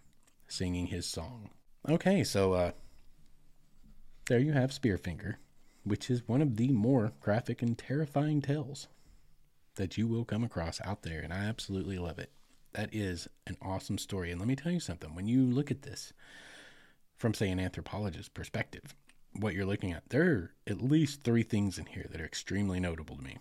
singing 0.48 0.86
his 0.86 1.04
song. 1.04 1.50
Okay, 1.88 2.24
so 2.24 2.52
uh, 2.52 2.70
there 4.28 4.38
you 4.38 4.52
have 4.52 4.70
Spearfinger, 4.70 5.36
which 5.86 6.10
is 6.10 6.26
one 6.26 6.42
of 6.42 6.56
the 6.56 6.68
more 6.72 7.12
graphic 7.20 7.62
and 7.62 7.78
terrifying 7.78 8.42
tales 8.42 8.88
that 9.76 9.96
you 9.96 10.08
will 10.08 10.24
come 10.24 10.42
across 10.42 10.80
out 10.84 11.02
there, 11.02 11.20
and 11.20 11.32
I 11.32 11.44
absolutely 11.44 11.96
love 11.96 12.18
it. 12.18 12.32
That 12.72 12.92
is 12.92 13.28
an 13.46 13.56
awesome 13.62 13.96
story. 13.96 14.32
And 14.32 14.40
let 14.40 14.48
me 14.48 14.56
tell 14.56 14.72
you 14.72 14.80
something 14.80 15.14
when 15.14 15.28
you 15.28 15.44
look 15.44 15.70
at 15.70 15.82
this 15.82 16.12
from, 17.16 17.34
say, 17.34 17.48
an 17.50 17.60
anthropologist's 17.60 18.28
perspective, 18.28 18.96
what 19.32 19.54
you're 19.54 19.64
looking 19.64 19.92
at, 19.92 20.08
there 20.08 20.24
are 20.24 20.50
at 20.66 20.82
least 20.82 21.22
three 21.22 21.44
things 21.44 21.78
in 21.78 21.86
here 21.86 22.06
that 22.10 22.20
are 22.20 22.26
extremely 22.26 22.80
notable 22.80 23.16
to 23.16 23.22
me. 23.22 23.38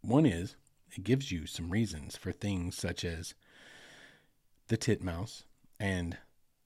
One 0.00 0.24
is 0.24 0.56
it 0.96 1.04
gives 1.04 1.30
you 1.30 1.46
some 1.46 1.70
reasons 1.70 2.16
for 2.16 2.32
things 2.32 2.74
such 2.74 3.04
as 3.04 3.34
the 4.68 4.78
titmouse 4.78 5.44
and 5.78 6.16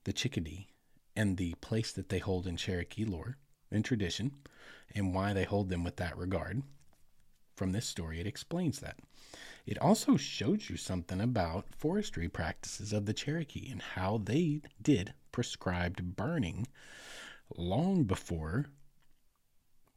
the 0.04 0.12
chickadee 0.12 0.68
and 1.16 1.36
the 1.36 1.54
place 1.60 1.90
that 1.92 2.10
they 2.10 2.18
hold 2.18 2.46
in 2.46 2.56
Cherokee 2.56 3.04
lore 3.04 3.36
and 3.70 3.84
tradition 3.84 4.32
and 4.94 5.14
why 5.14 5.32
they 5.32 5.44
hold 5.44 5.68
them 5.68 5.84
with 5.84 5.96
that 5.96 6.16
regard. 6.16 6.62
From 7.56 7.72
this 7.72 7.86
story, 7.86 8.20
it 8.20 8.26
explains 8.26 8.80
that. 8.80 8.98
It 9.66 9.78
also 9.78 10.16
shows 10.16 10.70
you 10.70 10.76
something 10.76 11.20
about 11.20 11.74
forestry 11.76 12.28
practices 12.28 12.92
of 12.92 13.06
the 13.06 13.12
Cherokee 13.12 13.70
and 13.70 13.82
how 13.82 14.18
they 14.18 14.62
did 14.80 15.14
prescribed 15.30 16.16
burning 16.16 16.66
long 17.56 18.04
before 18.04 18.66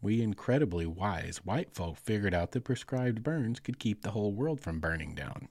we 0.01 0.21
incredibly 0.21 0.85
wise 0.85 1.37
white 1.45 1.73
folk 1.73 1.97
figured 1.97 2.33
out 2.33 2.51
that 2.51 2.65
prescribed 2.65 3.23
burns 3.23 3.61
could 3.61 3.79
keep 3.79 4.01
the 4.01 4.11
whole 4.11 4.33
world 4.33 4.59
from 4.59 4.81
burning 4.81 5.15
down. 5.15 5.47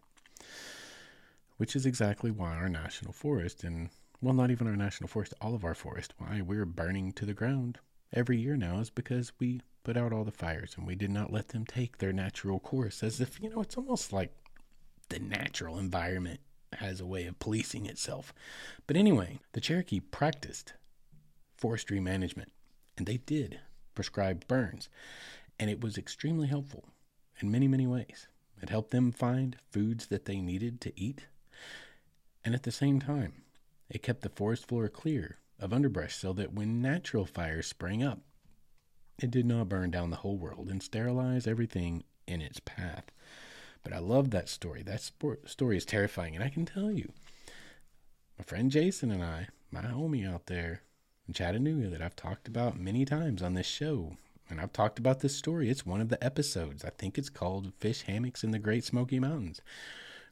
Which 1.56 1.74
is 1.74 1.86
exactly 1.86 2.30
why 2.30 2.54
our 2.54 2.68
national 2.68 3.14
forest, 3.14 3.64
and 3.64 3.88
well, 4.20 4.34
not 4.34 4.50
even 4.50 4.66
our 4.66 4.76
national 4.76 5.08
forest, 5.08 5.32
all 5.40 5.54
of 5.54 5.64
our 5.64 5.74
forest, 5.74 6.12
why 6.18 6.42
we're 6.42 6.66
burning 6.66 7.12
to 7.12 7.24
the 7.24 7.32
ground 7.32 7.78
every 8.12 8.38
year 8.38 8.56
now 8.56 8.78
is 8.78 8.90
because 8.90 9.32
we 9.38 9.60
put 9.84 9.96
out 9.96 10.12
all 10.12 10.24
the 10.24 10.30
fires 10.30 10.74
and 10.76 10.86
we 10.86 10.94
did 10.94 11.10
not 11.10 11.32
let 11.32 11.48
them 11.48 11.64
take 11.64 11.98
their 11.98 12.12
natural 12.12 12.60
course. 12.60 13.02
As 13.02 13.20
if, 13.20 13.40
you 13.40 13.50
know, 13.50 13.60
it's 13.60 13.76
almost 13.76 14.12
like 14.12 14.32
the 15.08 15.18
natural 15.18 15.78
environment 15.78 16.40
has 16.74 17.00
a 17.00 17.06
way 17.06 17.26
of 17.26 17.38
policing 17.38 17.86
itself. 17.86 18.32
But 18.86 18.96
anyway, 18.96 19.40
the 19.52 19.60
Cherokee 19.60 20.00
practiced 20.00 20.74
forestry 21.56 22.00
management 22.00 22.52
and 22.96 23.06
they 23.06 23.18
did 23.18 23.60
prescribe 23.94 24.46
burns. 24.46 24.88
And 25.58 25.70
it 25.70 25.80
was 25.80 25.98
extremely 25.98 26.48
helpful 26.48 26.84
in 27.40 27.50
many, 27.50 27.68
many 27.68 27.86
ways. 27.86 28.26
It 28.60 28.70
helped 28.70 28.90
them 28.90 29.12
find 29.12 29.56
foods 29.70 30.06
that 30.06 30.24
they 30.24 30.40
needed 30.40 30.80
to 30.82 31.00
eat. 31.00 31.26
And 32.44 32.54
at 32.54 32.62
the 32.62 32.72
same 32.72 33.00
time, 33.00 33.42
it 33.88 34.02
kept 34.02 34.22
the 34.22 34.28
forest 34.28 34.66
floor 34.68 34.88
clear 34.88 35.38
of 35.62 35.72
underbrush 35.72 36.14
so 36.14 36.32
that 36.34 36.52
when 36.52 36.82
natural 36.82 37.24
fires 37.24 37.68
sprang 37.68 38.02
up, 38.02 38.20
it 39.18 39.30
did 39.30 39.46
not 39.46 39.68
burn 39.68 39.90
down 39.90 40.10
the 40.10 40.16
whole 40.16 40.36
world 40.36 40.68
and 40.68 40.82
sterilize 40.82 41.46
everything 41.46 42.02
in 42.26 42.42
its 42.42 42.60
path. 42.60 43.12
But 43.82 43.92
I 43.92 43.98
love 43.98 44.30
that 44.30 44.48
story. 44.48 44.82
That 44.82 45.00
sport, 45.00 45.48
story 45.48 45.76
is 45.76 45.84
terrifying. 45.84 46.34
And 46.34 46.44
I 46.44 46.48
can 46.48 46.66
tell 46.66 46.90
you, 46.90 47.12
my 48.38 48.44
friend 48.44 48.70
Jason 48.70 49.10
and 49.10 49.22
I, 49.22 49.48
my 49.70 49.82
homie 49.82 50.28
out 50.28 50.46
there 50.46 50.82
in 51.26 51.34
Chattanooga 51.34 51.88
that 51.88 52.02
I've 52.02 52.16
talked 52.16 52.48
about 52.48 52.78
many 52.78 53.04
times 53.04 53.42
on 53.42 53.54
this 53.54 53.66
show, 53.66 54.16
and 54.50 54.60
I've 54.60 54.72
talked 54.72 54.98
about 54.98 55.20
this 55.20 55.36
story. 55.36 55.70
It's 55.70 55.86
one 55.86 56.00
of 56.00 56.08
the 56.08 56.22
episodes. 56.22 56.84
I 56.84 56.90
think 56.90 57.16
it's 57.16 57.30
called 57.30 57.72
Fish 57.78 58.02
Hammocks 58.02 58.44
in 58.44 58.50
the 58.50 58.58
Great 58.58 58.84
Smoky 58.84 59.18
Mountains. 59.18 59.60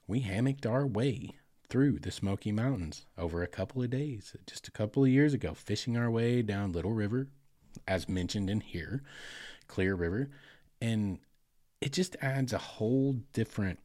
We 0.07 0.21
hammocked 0.21 0.67
our 0.67 0.87
way 0.87 1.37
through 1.71 2.01
the 2.01 2.11
Smoky 2.11 2.53
Mountains 2.53 3.07
over 3.17 3.43
a 3.43 3.47
couple 3.47 3.83
of 3.83 3.91
days, 3.91 4.37
just 4.47 4.69
a 4.69 4.73
couple 4.73 5.05
of 5.05 5.09
years 5.09 5.33
ago, 5.33 5.55
fishing 5.55 5.97
our 5.97 6.11
way 6.11 6.43
down 6.43 6.73
Little 6.73 6.93
River, 6.93 7.29
as 7.87 8.09
mentioned 8.09 8.51
in 8.51 8.61
here, 8.61 9.03
Clear 9.69 9.95
River, 9.95 10.29
and 10.83 11.21
it 11.81 11.93
just 11.93 12.17
adds 12.21 12.53
a 12.53 12.59
whole 12.59 13.21
different 13.33 13.79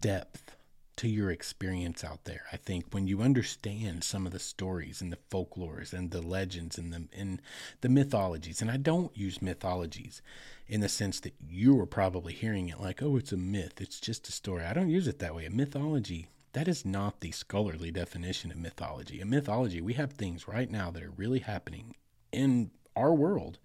depth 0.00 0.54
to 0.96 1.08
your 1.08 1.30
experience 1.30 2.04
out 2.04 2.24
there. 2.24 2.42
I 2.52 2.56
think 2.56 2.86
when 2.90 3.06
you 3.06 3.20
understand 3.20 4.04
some 4.04 4.26
of 4.26 4.32
the 4.32 4.38
stories 4.38 5.00
and 5.00 5.12
the 5.12 5.18
folklores 5.30 5.92
and 5.92 6.10
the 6.10 6.22
legends 6.22 6.78
and 6.78 6.92
the 6.92 7.08
and 7.12 7.42
the 7.80 7.88
mythologies, 7.88 8.62
and 8.62 8.70
I 8.70 8.76
don't 8.76 9.16
use 9.16 9.42
mythologies 9.42 10.22
in 10.66 10.80
the 10.80 10.88
sense 10.88 11.20
that 11.20 11.34
you 11.46 11.78
are 11.80 11.86
probably 11.86 12.32
hearing 12.32 12.68
it 12.68 12.80
like, 12.80 13.02
oh, 13.02 13.16
it's 13.16 13.32
a 13.32 13.36
myth, 13.36 13.80
it's 13.80 14.00
just 14.00 14.28
a 14.28 14.32
story. 14.32 14.64
I 14.64 14.72
don't 14.72 14.88
use 14.88 15.08
it 15.08 15.18
that 15.18 15.34
way. 15.34 15.44
A 15.46 15.50
mythology, 15.50 16.28
that 16.52 16.68
is 16.68 16.84
not 16.84 17.20
the 17.20 17.32
scholarly 17.32 17.90
definition 17.90 18.50
of 18.50 18.56
mythology. 18.56 19.20
A 19.20 19.26
mythology, 19.26 19.80
we 19.80 19.94
have 19.94 20.12
things 20.12 20.48
right 20.48 20.70
now 20.70 20.90
that 20.90 21.02
are 21.02 21.12
really 21.16 21.40
happening 21.40 21.96
in 22.32 22.70
our 22.96 23.12
world 23.12 23.58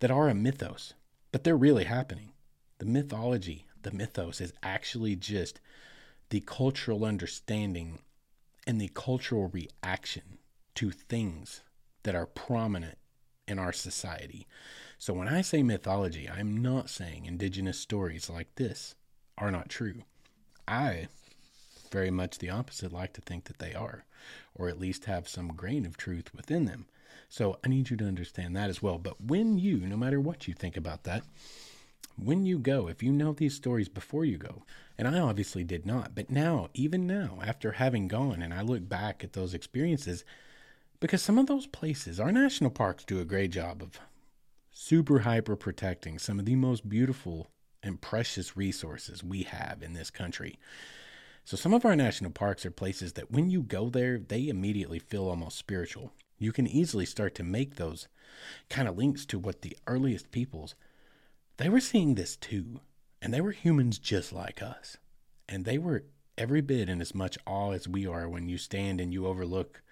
that 0.00 0.10
are 0.10 0.28
a 0.28 0.34
mythos, 0.34 0.94
but 1.32 1.44
they're 1.44 1.56
really 1.56 1.84
happening. 1.84 2.32
The 2.78 2.86
mythology, 2.86 3.66
the 3.82 3.92
mythos 3.92 4.40
is 4.40 4.52
actually 4.62 5.16
just 5.16 5.60
the 6.34 6.40
cultural 6.40 7.04
understanding 7.04 8.00
and 8.66 8.80
the 8.80 8.88
cultural 8.88 9.52
reaction 9.52 10.38
to 10.74 10.90
things 10.90 11.60
that 12.02 12.16
are 12.16 12.26
prominent 12.26 12.98
in 13.46 13.56
our 13.56 13.72
society. 13.72 14.44
So 14.98 15.14
when 15.14 15.28
I 15.28 15.42
say 15.42 15.62
mythology, 15.62 16.28
I'm 16.28 16.60
not 16.60 16.90
saying 16.90 17.26
indigenous 17.26 17.78
stories 17.78 18.28
like 18.28 18.52
this 18.56 18.96
are 19.38 19.52
not 19.52 19.68
true. 19.68 20.02
I 20.66 21.06
very 21.92 22.10
much 22.10 22.38
the 22.38 22.50
opposite 22.50 22.92
like 22.92 23.12
to 23.12 23.20
think 23.20 23.44
that 23.44 23.60
they 23.60 23.72
are, 23.72 24.04
or 24.56 24.68
at 24.68 24.80
least 24.80 25.04
have 25.04 25.28
some 25.28 25.52
grain 25.52 25.86
of 25.86 25.96
truth 25.96 26.34
within 26.34 26.64
them. 26.64 26.86
So 27.28 27.60
I 27.64 27.68
need 27.68 27.90
you 27.90 27.96
to 27.98 28.08
understand 28.08 28.56
that 28.56 28.70
as 28.70 28.82
well. 28.82 28.98
But 28.98 29.20
when 29.20 29.56
you, 29.56 29.76
no 29.86 29.96
matter 29.96 30.18
what 30.18 30.48
you 30.48 30.54
think 30.54 30.76
about 30.76 31.04
that, 31.04 31.22
when 32.16 32.46
you 32.46 32.58
go, 32.58 32.88
if 32.88 33.02
you 33.02 33.12
know 33.12 33.32
these 33.32 33.54
stories 33.54 33.88
before 33.88 34.24
you 34.24 34.38
go, 34.38 34.62
and 34.96 35.08
I 35.08 35.18
obviously 35.18 35.64
did 35.64 35.84
not, 35.84 36.14
but 36.14 36.30
now, 36.30 36.68
even 36.74 37.06
now, 37.06 37.40
after 37.44 37.72
having 37.72 38.08
gone 38.08 38.42
and 38.42 38.54
I 38.54 38.62
look 38.62 38.88
back 38.88 39.24
at 39.24 39.32
those 39.32 39.54
experiences, 39.54 40.24
because 41.00 41.22
some 41.22 41.38
of 41.38 41.46
those 41.46 41.66
places, 41.66 42.20
our 42.20 42.32
national 42.32 42.70
parks 42.70 43.04
do 43.04 43.20
a 43.20 43.24
great 43.24 43.50
job 43.50 43.82
of 43.82 44.00
super 44.70 45.20
hyper 45.20 45.56
protecting 45.56 46.18
some 46.18 46.38
of 46.38 46.44
the 46.44 46.56
most 46.56 46.88
beautiful 46.88 47.48
and 47.82 48.00
precious 48.00 48.56
resources 48.56 49.22
we 49.22 49.42
have 49.42 49.82
in 49.82 49.92
this 49.92 50.10
country. 50.10 50.58
So, 51.44 51.56
some 51.56 51.74
of 51.74 51.84
our 51.84 51.94
national 51.94 52.30
parks 52.30 52.64
are 52.64 52.70
places 52.70 53.12
that 53.14 53.30
when 53.30 53.50
you 53.50 53.62
go 53.62 53.90
there, 53.90 54.18
they 54.18 54.48
immediately 54.48 54.98
feel 54.98 55.28
almost 55.28 55.58
spiritual. 55.58 56.12
You 56.38 56.52
can 56.52 56.66
easily 56.66 57.04
start 57.04 57.34
to 57.34 57.42
make 57.42 57.76
those 57.76 58.08
kind 58.70 58.88
of 58.88 58.96
links 58.96 59.26
to 59.26 59.38
what 59.38 59.62
the 59.62 59.76
earliest 59.86 60.30
peoples 60.30 60.74
they 61.56 61.68
were 61.68 61.80
seeing 61.80 62.14
this 62.14 62.36
too, 62.36 62.80
and 63.22 63.32
they 63.32 63.40
were 63.40 63.52
humans 63.52 63.98
just 63.98 64.32
like 64.32 64.62
us. 64.62 64.96
And 65.48 65.64
they 65.64 65.78
were 65.78 66.04
every 66.36 66.60
bit 66.60 66.88
in 66.88 67.00
as 67.00 67.14
much 67.14 67.38
awe 67.46 67.72
as 67.72 67.86
we 67.86 68.06
are 68.06 68.28
when 68.28 68.48
you 68.48 68.58
stand 68.58 69.00
and 69.00 69.12
you 69.12 69.26
overlook 69.26 69.82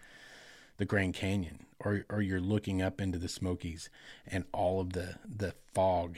the 0.76 0.84
Grand 0.84 1.14
Canyon 1.14 1.66
or 1.78 2.04
or 2.08 2.20
you're 2.20 2.40
looking 2.40 2.82
up 2.82 3.00
into 3.00 3.18
the 3.18 3.28
Smokies 3.28 3.88
and 4.26 4.44
all 4.52 4.80
of 4.80 4.92
the 4.92 5.16
the 5.24 5.54
fog 5.74 6.16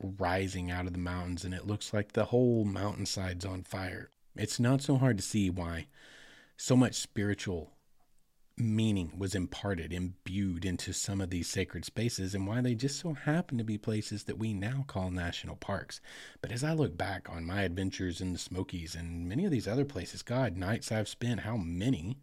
rising 0.00 0.70
out 0.70 0.86
of 0.86 0.92
the 0.92 0.98
mountains 0.98 1.44
and 1.44 1.52
it 1.52 1.66
looks 1.66 1.92
like 1.92 2.12
the 2.12 2.26
whole 2.26 2.64
mountainside's 2.64 3.44
on 3.44 3.62
fire. 3.62 4.10
It's 4.36 4.60
not 4.60 4.80
so 4.80 4.96
hard 4.96 5.18
to 5.18 5.22
see 5.22 5.50
why 5.50 5.88
so 6.56 6.76
much 6.76 6.94
spiritual 6.94 7.72
meaning 8.60 9.12
was 9.16 9.34
imparted, 9.34 9.92
imbued 9.92 10.64
into 10.64 10.92
some 10.92 11.20
of 11.20 11.30
these 11.30 11.48
sacred 11.48 11.84
spaces, 11.84 12.34
and 12.34 12.46
why 12.46 12.60
they 12.60 12.74
just 12.74 13.00
so 13.00 13.14
happen 13.14 13.58
to 13.58 13.64
be 13.64 13.78
places 13.78 14.24
that 14.24 14.38
we 14.38 14.52
now 14.52 14.84
call 14.86 15.10
national 15.10 15.56
parks. 15.56 16.00
But 16.40 16.52
as 16.52 16.62
I 16.62 16.72
look 16.72 16.96
back 16.96 17.28
on 17.30 17.44
my 17.44 17.62
adventures 17.62 18.20
in 18.20 18.32
the 18.32 18.38
Smokies 18.38 18.94
and 18.94 19.28
many 19.28 19.44
of 19.44 19.50
these 19.50 19.68
other 19.68 19.84
places, 19.84 20.22
God, 20.22 20.56
nights 20.56 20.92
I've 20.92 21.08
spent, 21.08 21.40
how 21.40 21.56
many 21.56 22.18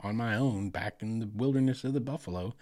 on 0.00 0.16
my 0.16 0.36
own 0.36 0.70
back 0.70 0.96
in 1.00 1.20
the 1.20 1.30
wilderness 1.32 1.84
of 1.84 1.92
the 1.92 2.00
buffalo. 2.00 2.54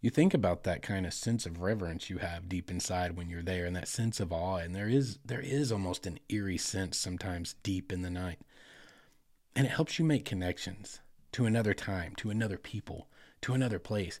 You 0.00 0.10
think 0.10 0.32
about 0.32 0.64
that 0.64 0.82
kind 0.82 1.04
of 1.04 1.12
sense 1.12 1.44
of 1.44 1.60
reverence 1.60 2.08
you 2.08 2.18
have 2.18 2.48
deep 2.48 2.70
inside 2.70 3.16
when 3.16 3.28
you're 3.28 3.42
there 3.42 3.66
and 3.66 3.76
that 3.76 3.88
sense 3.88 4.18
of 4.18 4.32
awe 4.32 4.56
and 4.56 4.74
there 4.74 4.88
is 4.88 5.18
there 5.24 5.42
is 5.42 5.70
almost 5.70 6.06
an 6.06 6.18
eerie 6.30 6.56
sense 6.56 6.96
sometimes 6.96 7.54
deep 7.62 7.92
in 7.92 8.02
the 8.02 8.10
night. 8.10 8.38
And 9.54 9.66
it 9.66 9.70
helps 9.70 9.98
you 9.98 10.04
make 10.04 10.24
connections 10.24 11.00
to 11.32 11.46
another 11.46 11.74
time, 11.74 12.14
to 12.16 12.30
another 12.30 12.58
people, 12.58 13.08
to 13.42 13.54
another 13.54 13.78
place. 13.78 14.20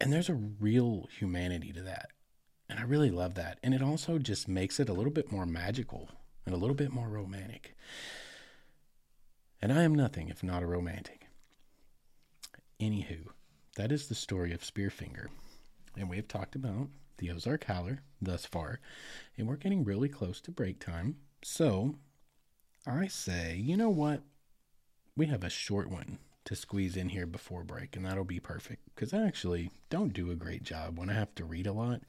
And 0.00 0.12
there's 0.12 0.28
a 0.28 0.34
real 0.34 1.08
humanity 1.18 1.72
to 1.72 1.82
that. 1.82 2.10
And 2.68 2.78
I 2.78 2.82
really 2.82 3.10
love 3.10 3.34
that. 3.34 3.58
And 3.62 3.74
it 3.74 3.82
also 3.82 4.18
just 4.18 4.48
makes 4.48 4.78
it 4.78 4.88
a 4.88 4.92
little 4.92 5.12
bit 5.12 5.32
more 5.32 5.46
magical 5.46 6.10
and 6.46 6.54
a 6.54 6.58
little 6.58 6.76
bit 6.76 6.92
more 6.92 7.08
romantic. 7.08 7.76
And 9.60 9.72
I 9.72 9.82
am 9.82 9.94
nothing 9.94 10.28
if 10.28 10.42
not 10.42 10.62
a 10.62 10.66
romantic. 10.66 11.26
Anywho, 12.80 13.26
That 13.76 13.92
is 13.92 14.08
the 14.08 14.14
story 14.14 14.52
of 14.52 14.62
Spearfinger. 14.62 15.28
And 15.96 16.08
we 16.08 16.16
have 16.16 16.28
talked 16.28 16.54
about 16.54 16.88
the 17.18 17.30
Ozark 17.30 17.64
Howler 17.64 18.02
thus 18.20 18.46
far, 18.46 18.80
and 19.36 19.46
we're 19.46 19.56
getting 19.56 19.84
really 19.84 20.08
close 20.08 20.40
to 20.42 20.50
break 20.50 20.80
time. 20.80 21.16
So 21.42 21.96
I 22.86 23.06
say, 23.06 23.56
you 23.56 23.76
know 23.76 23.90
what? 23.90 24.22
We 25.16 25.26
have 25.26 25.44
a 25.44 25.50
short 25.50 25.90
one 25.90 26.18
to 26.44 26.56
squeeze 26.56 26.96
in 26.96 27.10
here 27.10 27.26
before 27.26 27.62
break, 27.64 27.96
and 27.96 28.04
that'll 28.04 28.24
be 28.24 28.40
perfect 28.40 28.82
because 28.94 29.12
I 29.12 29.26
actually 29.26 29.70
don't 29.90 30.12
do 30.12 30.30
a 30.30 30.36
great 30.36 30.62
job 30.62 30.98
when 30.98 31.10
I 31.10 31.14
have 31.14 31.34
to 31.36 31.44
read 31.44 31.66
a 31.66 31.72
lot. 31.72 32.02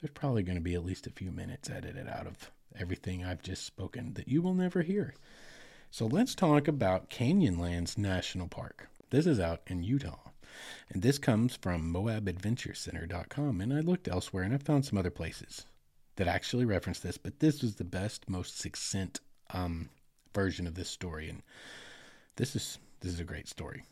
There's 0.00 0.12
probably 0.12 0.42
going 0.42 0.58
to 0.58 0.62
be 0.62 0.74
at 0.74 0.84
least 0.84 1.06
a 1.06 1.10
few 1.10 1.32
minutes 1.32 1.68
edited 1.68 2.08
out 2.08 2.26
of 2.26 2.50
everything 2.78 3.24
I've 3.24 3.42
just 3.42 3.64
spoken 3.64 4.14
that 4.14 4.28
you 4.28 4.42
will 4.42 4.54
never 4.54 4.82
hear. 4.82 5.14
So 5.90 6.06
let's 6.06 6.34
talk 6.34 6.68
about 6.68 7.10
Canyonlands 7.10 7.98
National 7.98 8.46
Park. 8.46 8.88
This 9.10 9.26
is 9.26 9.40
out 9.40 9.62
in 9.66 9.82
Utah. 9.82 10.30
And 10.90 11.02
this 11.02 11.18
comes 11.18 11.56
from 11.56 11.92
MoabAdventureCenter.com. 11.92 13.60
And 13.60 13.72
I 13.72 13.80
looked 13.80 14.08
elsewhere 14.08 14.44
and 14.44 14.54
I 14.54 14.58
found 14.58 14.84
some 14.84 14.98
other 14.98 15.10
places 15.10 15.64
that 16.16 16.28
actually 16.28 16.64
reference 16.64 17.00
this, 17.00 17.16
but 17.16 17.38
this 17.40 17.62
was 17.62 17.76
the 17.76 17.84
best, 17.84 18.28
most 18.28 18.58
succinct 18.58 19.20
um, 19.50 19.88
version 20.38 20.68
of 20.68 20.74
this 20.76 20.88
story. 20.88 21.28
And 21.28 21.42
this 22.36 22.54
is 22.54 22.78
this 23.00 23.12
is 23.12 23.18
a 23.18 23.24
great 23.24 23.48
story. 23.48 23.82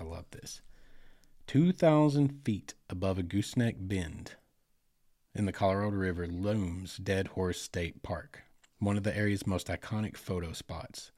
I 0.00 0.02
love 0.02 0.24
this. 0.32 0.60
2,000 1.46 2.40
feet 2.44 2.74
above 2.90 3.16
a 3.16 3.22
gooseneck 3.22 3.76
bend 3.78 4.32
in 5.36 5.46
the 5.46 5.52
Colorado 5.52 5.94
River 5.94 6.26
looms 6.26 6.96
Dead 6.96 7.28
Horse 7.28 7.60
State 7.60 8.02
Park, 8.02 8.42
one 8.80 8.96
of 8.96 9.04
the 9.04 9.16
area's 9.16 9.46
most 9.46 9.68
iconic 9.68 10.16
photo 10.16 10.52
spots. 10.52 11.12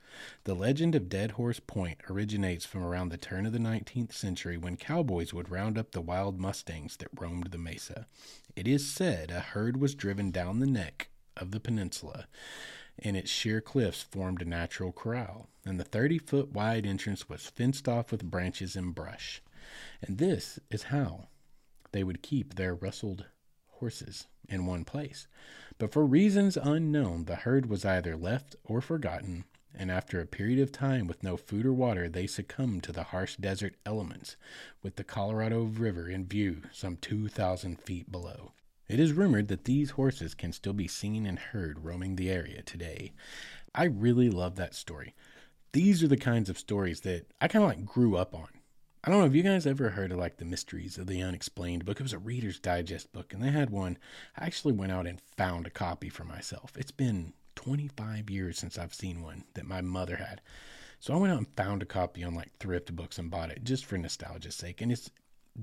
The 0.45 0.55
legend 0.55 0.95
of 0.95 1.09
Dead 1.09 1.33
Horse 1.33 1.61
Point 1.61 1.99
originates 2.11 2.67
from 2.67 2.83
around 2.85 3.09
the 3.09 3.17
turn 3.17 3.47
of 3.47 3.55
the 3.55 3.59
19th 3.59 4.13
century 4.13 4.59
when 4.59 4.77
cowboys 4.77 5.33
would 5.33 5.51
round 5.51 5.79
up 5.79 5.93
the 5.93 6.03
wild 6.03 6.39
mustangs 6.39 6.99
that 6.99 7.19
roamed 7.19 7.47
the 7.51 7.59
mesa. 7.59 8.07
It 8.55 8.69
is 8.69 8.87
said 8.87 9.31
a 9.31 9.41
herd 9.41 9.79
was 9.79 9.95
driven 9.95 10.31
down 10.31 10.61
the 10.61 10.67
neck 10.67 11.09
of 11.35 11.53
the 11.53 11.61
peninsula, 11.61 12.27
and 12.99 13.17
its 13.17 13.31
sheer 13.31 13.61
cliffs 13.61 14.03
formed 14.03 14.43
a 14.43 14.47
natural 14.47 14.93
corral, 14.93 15.49
and 15.65 15.79
the 15.79 15.85
30 15.85 16.19
foot 16.19 16.53
wide 16.53 16.87
entrance 16.87 17.29
was 17.29 17.47
fenced 17.47 17.89
off 17.89 18.11
with 18.11 18.31
branches 18.31 18.77
and 18.77 18.95
brush. 18.95 19.43
And 20.03 20.19
this 20.19 20.59
is 20.71 20.85
how 20.85 21.29
they 21.93 22.05
would 22.05 22.23
keep 22.23 22.55
their 22.55 22.75
rustled 22.75 23.27
horses 23.79 24.27
in 24.49 24.67
one 24.67 24.85
place. 24.85 25.27
But 25.79 25.93
for 25.93 26.07
reasons 26.07 26.57
unknown, 26.57 27.25
the 27.25 27.37
herd 27.37 27.67
was 27.67 27.85
either 27.85 28.17
left 28.17 28.57
or 28.65 28.81
forgotten, 28.81 29.45
and 29.75 29.91
after 29.91 30.21
a 30.21 30.27
period 30.27 30.59
of 30.59 30.73
time 30.73 31.07
with 31.07 31.23
no 31.23 31.37
food 31.37 31.67
or 31.67 31.73
water, 31.73 32.09
they 32.09 32.27
succumbed 32.27 32.83
to 32.85 32.93
the 32.93 33.05
harsh 33.05 33.37
desert 33.37 33.75
elements, 33.85 34.37
with 34.83 34.97
the 34.97 35.05
Colorado 35.05 35.65
River 35.65 36.09
in 36.09 36.27
view 36.27 36.63
some 36.73 36.97
2,000 36.97 37.81
feet 37.81 38.11
below. 38.11 38.53
It 38.89 39.01
is 39.01 39.13
rumored 39.13 39.49
that 39.49 39.65
these 39.65 39.91
horses 39.91 40.35
can 40.35 40.53
still 40.53 40.73
be 40.73 40.87
seen 40.87 41.27
and 41.27 41.39
heard 41.39 41.85
roaming 41.85 42.17
the 42.17 42.31
area 42.31 42.63
today. 42.63 43.13
I 43.75 43.85
really 43.85 44.31
love 44.31 44.57
that 44.57 44.75
story. 44.75 45.15
These 45.73 46.03
are 46.03 46.09
the 46.09 46.17
kinds 46.17 46.49
of 46.49 46.59
stories 46.59 47.01
that 47.01 47.27
I 47.41 47.49
kind 47.49 47.65
of 47.65 47.71
like 47.71 47.85
grew 47.85 48.17
up 48.17 48.35
on. 48.35 48.49
I 49.03 49.11
don't 49.11 49.21
know 49.21 49.27
if 49.27 49.35
you 49.35 49.43
guys 49.43 49.67
ever 49.67 49.91
heard 49.91 50.11
of 50.13 50.19
like 50.19 50.39
the 50.39 50.45
Mysteries 50.45 50.99
of 50.99 51.07
the 51.07 51.23
Unexplained 51.23 51.85
book. 51.85 52.01
It 52.01 52.03
was 52.03 52.13
a 52.13 52.19
Reader's 52.19 52.59
Digest 52.59 53.13
book, 53.13 53.33
and 53.33 53.43
they 53.43 53.51
had 53.51 53.71
one. 53.71 53.99
I 54.37 54.47
actually 54.47 54.73
went 54.73 54.91
out 54.91 55.07
and 55.07 55.21
found 55.21 55.67
a 55.67 55.71
copy 55.71 56.09
for 56.09 56.25
myself. 56.25 56.73
It's 56.77 56.91
been 56.91 57.33
25 57.57 58.31
years 58.31 58.59
since 58.59 58.79
I've 58.79 58.95
seen 58.95 59.23
one 59.23 59.45
that 59.55 59.67
my 59.67 59.81
mother 59.81 60.17
had. 60.17 60.41
So 60.99 61.13
I 61.13 61.19
went 61.19 61.33
out 61.33 61.39
and 61.39 61.57
found 61.57 61.83
a 61.83 61.87
copy 61.87 62.25
on 62.25 62.35
like 62.35 62.57
thrift 62.59 62.95
books 62.97 63.19
and 63.19 63.31
bought 63.31 63.51
it 63.51 63.65
just 63.65 63.85
for 63.85 63.99
nostalgia's 63.99 64.55
sake. 64.55 64.81
And 64.81 64.91
it's 64.91 65.11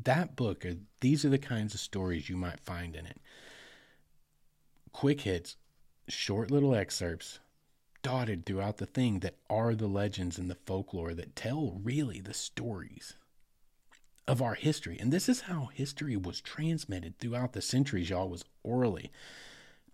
that 0.04 0.36
book, 0.36 0.66
these 1.02 1.24
are 1.24 1.30
the 1.30 1.38
kinds 1.38 1.74
of 1.74 1.80
stories 1.80 2.30
you 2.30 2.36
might 2.36 2.60
find 2.60 2.96
in 2.96 3.06
it. 3.06 3.20
Quick 4.92 5.22
hits, 5.22 5.56
short 6.08 6.52
little 6.52 6.76
excerpts 6.76 7.40
dotted 8.02 8.46
throughout 8.46 8.78
the 8.78 8.86
thing 8.86 9.20
that 9.20 9.38
are 9.50 9.76
the 9.76 9.88
legends 9.88 10.38
and 10.38 10.50
the 10.50 10.58
folklore 10.66 11.14
that 11.14 11.36
tell 11.36 11.80
really 11.84 12.20
the 12.20 12.34
stories 12.34 13.16
of 14.28 14.42
our 14.42 14.56
history. 14.56 14.98
And 15.00 15.12
this 15.12 15.30
is 15.30 15.42
how 15.42 15.70
history 15.74 16.16
was 16.18 16.42
transmitted 16.42 17.18
throughout 17.18 17.54
the 17.54 17.62
centuries, 17.62 18.10
y'all, 18.10 18.30
was 18.30 18.46
orally. 18.64 19.12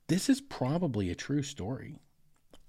This 0.08 0.30
is 0.30 0.42
probably 0.42 1.10
a 1.10 1.16
true 1.16 1.44
story, 1.44 1.98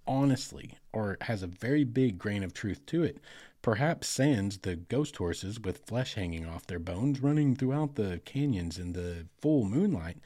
honestly, 0.07 0.77
or 0.93 1.17
has 1.23 1.43
a 1.43 1.47
very 1.47 1.85
big 1.85 2.19
grain 2.19 2.43
of 2.43 2.53
truth 2.53 2.85
to 2.87 3.03
it. 3.03 3.19
Perhaps 3.63 4.09
sans 4.09 4.59
the 4.59 4.77
ghost 4.77 5.17
horses 5.17 5.61
with 5.61 5.87
flesh 5.87 6.15
hanging 6.15 6.47
off 6.47 6.67
their 6.67 6.79
bones 6.79 7.21
running 7.21 7.55
throughout 7.55 7.95
the 7.95 8.21
canyons 8.25 8.79
in 8.79 8.93
the 8.93 9.27
full 9.41 9.65
moonlight. 9.65 10.19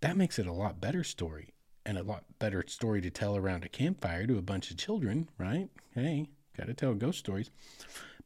That 0.00 0.16
makes 0.16 0.38
it 0.38 0.46
a 0.46 0.52
lot 0.52 0.80
better 0.80 1.02
story 1.02 1.54
and 1.86 1.96
a 1.96 2.02
lot 2.02 2.24
better 2.38 2.64
story 2.66 3.00
to 3.00 3.10
tell 3.10 3.36
around 3.36 3.64
a 3.64 3.68
campfire 3.68 4.26
to 4.26 4.38
a 4.38 4.42
bunch 4.42 4.70
of 4.70 4.76
children, 4.76 5.28
right? 5.38 5.68
Hey, 5.94 6.28
got 6.56 6.66
to 6.66 6.74
tell 6.74 6.94
ghost 6.94 7.18
stories. 7.18 7.50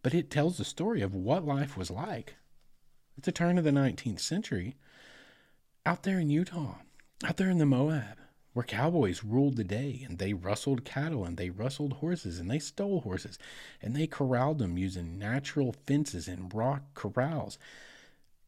But 0.03 0.15
it 0.15 0.31
tells 0.31 0.59
the 0.59 0.65
story 0.65 1.03
of 1.03 1.15
what 1.15 1.47
life 1.47 1.77
was 1.77 1.91
like 1.91 2.35
at 3.17 3.25
the 3.25 3.33
turn 3.33 3.59
of 3.59 3.65
the 3.65 3.71
19th 3.71 4.21
century 4.21 4.77
out 5.85 6.03
there 6.03 6.19
in 6.19 6.31
Utah 6.31 6.77
out 7.25 7.37
there 7.37 7.49
in 7.49 7.59
the 7.59 7.67
Moab, 7.67 8.19
where 8.57 8.65
cowboys 8.65 9.23
ruled 9.23 9.57
the 9.57 9.65
day 9.65 10.03
and 10.09 10.17
they 10.17 10.33
rustled 10.33 10.83
cattle 10.83 11.27
and 11.27 11.37
they 11.37 11.51
rustled 11.51 11.93
horses 11.93 12.41
and 12.41 12.51
they 12.51 12.59
stole 12.59 13.03
horses 13.03 13.39
and 13.83 13.95
they 13.95 14.07
corralled 14.07 14.59
them 14.59 14.79
using 14.79 15.19
natural 15.19 15.75
fences 15.87 16.27
and 16.27 16.55
rock 16.55 16.83
corrals. 16.95 17.59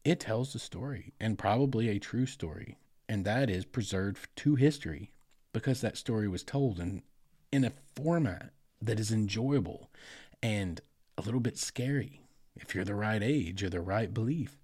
It 0.03 0.19
tells 0.19 0.51
the 0.51 0.57
story 0.57 1.13
and 1.19 1.37
probably 1.37 1.89
a 1.89 1.99
true 1.99 2.25
story, 2.25 2.75
and 3.07 3.23
that 3.23 3.51
is 3.51 3.65
preserved 3.65 4.27
to 4.37 4.55
history 4.55 5.11
because 5.53 5.79
that 5.81 5.95
story 5.95 6.27
was 6.27 6.41
told 6.41 6.79
in, 6.79 7.03
in 7.51 7.63
a 7.63 7.73
format 7.95 8.49
that 8.81 8.99
is 8.99 9.11
enjoyable 9.11 9.91
and 10.41 10.81
a 11.19 11.21
little 11.21 11.39
bit 11.39 11.55
scary 11.55 12.19
if 12.55 12.73
you're 12.73 12.83
the 12.83 12.95
right 12.95 13.21
age 13.21 13.63
or 13.63 13.69
the 13.69 13.79
right 13.79 14.11
belief. 14.11 14.57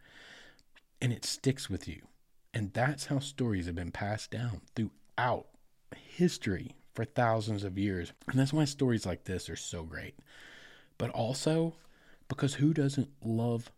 And 1.00 1.14
it 1.14 1.24
sticks 1.24 1.70
with 1.70 1.88
you. 1.88 2.08
And 2.52 2.74
that's 2.74 3.06
how 3.06 3.20
stories 3.20 3.68
have 3.68 3.76
been 3.76 3.92
passed 3.92 4.32
down 4.32 4.62
throughout 5.18 5.48
history 5.96 6.76
for 6.94 7.06
thousands 7.06 7.64
of 7.64 7.78
years. 7.78 8.14
And 8.30 8.40
that's 8.40 8.54
why 8.54 8.66
stories 8.66 9.06
like 9.06 9.26
this 9.26 9.50
are 9.50 9.56
so 9.56 9.84
great. 9.84 10.16
But 10.98 11.10
also 11.12 11.76
because 12.28 12.56
who 12.56 12.74
doesn't 12.74 13.10
love 13.24 13.72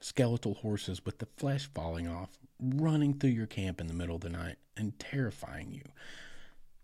skeletal 0.00 0.54
horses 0.54 1.04
with 1.04 1.18
the 1.18 1.28
flesh 1.36 1.68
falling 1.72 2.08
off, 2.08 2.30
running 2.60 3.14
through 3.14 3.30
your 3.30 3.46
camp 3.46 3.80
in 3.80 3.86
the 3.86 3.94
middle 3.94 4.16
of 4.16 4.22
the 4.22 4.30
night 4.30 4.56
and 4.76 4.98
terrifying 4.98 5.72
you? 5.72 5.84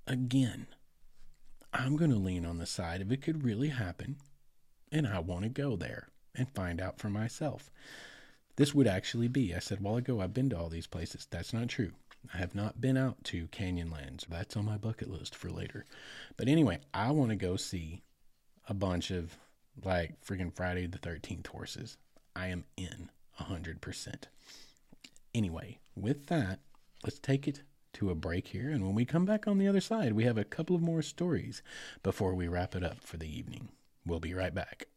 Again, 0.06 0.66
I'm 1.72 1.96
going 1.96 2.10
to 2.10 2.16
lean 2.16 2.46
on 2.46 2.58
the 2.58 2.66
side 2.66 3.00
if 3.00 3.10
it 3.10 3.22
could 3.22 3.44
really 3.44 3.68
happen, 3.68 4.16
and 4.90 5.06
I 5.06 5.18
want 5.18 5.42
to 5.42 5.48
go 5.48 5.76
there 5.76 6.08
and 6.34 6.48
find 6.54 6.80
out 6.80 6.98
for 6.98 7.10
myself. 7.10 7.70
This 8.56 8.74
would 8.74 8.86
actually 8.86 9.28
be, 9.28 9.54
I 9.54 9.58
said 9.58 9.80
while 9.80 9.96
ago, 9.96 10.20
I've 10.20 10.34
been 10.34 10.50
to 10.50 10.58
all 10.58 10.68
these 10.68 10.86
places. 10.86 11.26
That's 11.30 11.52
not 11.52 11.68
true. 11.68 11.92
I 12.32 12.38
have 12.38 12.54
not 12.54 12.80
been 12.80 12.96
out 12.96 13.22
to 13.24 13.48
Canyonlands. 13.48 14.26
That's 14.28 14.56
on 14.56 14.66
my 14.66 14.76
bucket 14.76 15.10
list 15.10 15.34
for 15.34 15.50
later. 15.50 15.86
But 16.36 16.48
anyway, 16.48 16.80
I 16.92 17.10
want 17.10 17.30
to 17.30 17.36
go 17.36 17.56
see 17.56 18.02
a 18.68 18.74
bunch 18.74 19.10
of 19.10 19.38
like 19.84 20.20
freaking 20.24 20.54
Friday 20.54 20.86
the 20.86 20.98
13th 20.98 21.46
horses. 21.46 21.96
I 22.34 22.48
am 22.48 22.64
in 22.76 23.10
100%. 23.40 24.24
Anyway, 25.34 25.78
with 25.94 26.26
that, 26.26 26.60
let's 27.04 27.18
take 27.18 27.46
it 27.48 27.62
to 27.94 28.10
a 28.10 28.14
break 28.14 28.48
here. 28.48 28.70
And 28.70 28.84
when 28.84 28.94
we 28.94 29.04
come 29.04 29.24
back 29.24 29.46
on 29.46 29.58
the 29.58 29.68
other 29.68 29.80
side, 29.80 30.12
we 30.12 30.24
have 30.24 30.38
a 30.38 30.44
couple 30.44 30.76
of 30.76 30.82
more 30.82 31.02
stories 31.02 31.62
before 32.02 32.34
we 32.34 32.48
wrap 32.48 32.74
it 32.74 32.84
up 32.84 33.02
for 33.02 33.16
the 33.16 33.28
evening. 33.28 33.68
We'll 34.06 34.20
be 34.20 34.34
right 34.34 34.54
back. 34.54 34.88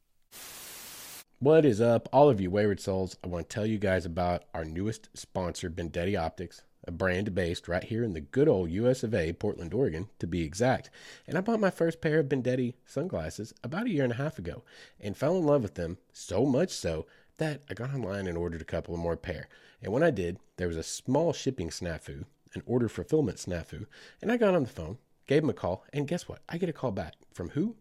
What 1.39 1.65
is 1.65 1.81
up, 1.81 2.07
all 2.13 2.29
of 2.29 2.39
you 2.39 2.51
wayward 2.51 2.79
souls? 2.79 3.17
I 3.23 3.27
want 3.27 3.49
to 3.49 3.53
tell 3.53 3.65
you 3.65 3.79
guys 3.79 4.05
about 4.05 4.43
our 4.53 4.63
newest 4.63 5.09
sponsor, 5.15 5.71
Bendetti 5.71 6.19
Optics, 6.19 6.61
a 6.85 6.91
brand 6.91 7.35
based 7.35 7.67
right 7.67 7.83
here 7.83 8.03
in 8.03 8.13
the 8.13 8.21
good 8.21 8.47
old 8.47 8.71
US 8.71 9.03
of 9.03 9.13
A, 9.13 9.33
Portland, 9.33 9.73
Oregon, 9.73 10.09
to 10.19 10.27
be 10.27 10.43
exact. 10.43 10.89
And 11.27 11.37
I 11.37 11.41
bought 11.41 11.59
my 11.59 11.69
first 11.69 12.01
pair 12.01 12.19
of 12.19 12.27
Bendetti 12.27 12.73
sunglasses 12.85 13.53
about 13.63 13.85
a 13.85 13.89
year 13.89 14.03
and 14.03 14.13
a 14.13 14.17
half 14.17 14.39
ago 14.39 14.63
and 14.99 15.15
fell 15.15 15.37
in 15.37 15.45
love 15.45 15.63
with 15.63 15.75
them 15.75 15.97
so 16.11 16.45
much 16.45 16.71
so 16.71 17.05
that 17.37 17.61
I 17.69 17.73
got 17.73 17.93
online 17.93 18.27
and 18.27 18.37
ordered 18.37 18.61
a 18.61 18.65
couple 18.65 18.95
more 18.97 19.17
pair. 19.17 19.47
And 19.81 19.91
when 19.91 20.03
I 20.03 20.11
did, 20.11 20.37
there 20.57 20.67
was 20.67 20.77
a 20.77 20.83
small 20.83 21.33
shipping 21.33 21.69
snafu, 21.69 22.25
an 22.53 22.63
order 22.65 22.89
fulfillment 22.89 23.37
snafu, 23.37 23.85
and 24.21 24.31
I 24.31 24.37
got 24.37 24.53
on 24.53 24.63
the 24.63 24.69
phone, 24.69 24.97
gave 25.27 25.41
them 25.41 25.49
a 25.49 25.53
call, 25.53 25.83
and 25.93 26.07
guess 26.07 26.27
what? 26.27 26.41
I 26.49 26.57
get 26.57 26.69
a 26.69 26.73
call 26.73 26.91
back 26.91 27.15
from 27.33 27.49
who? 27.49 27.75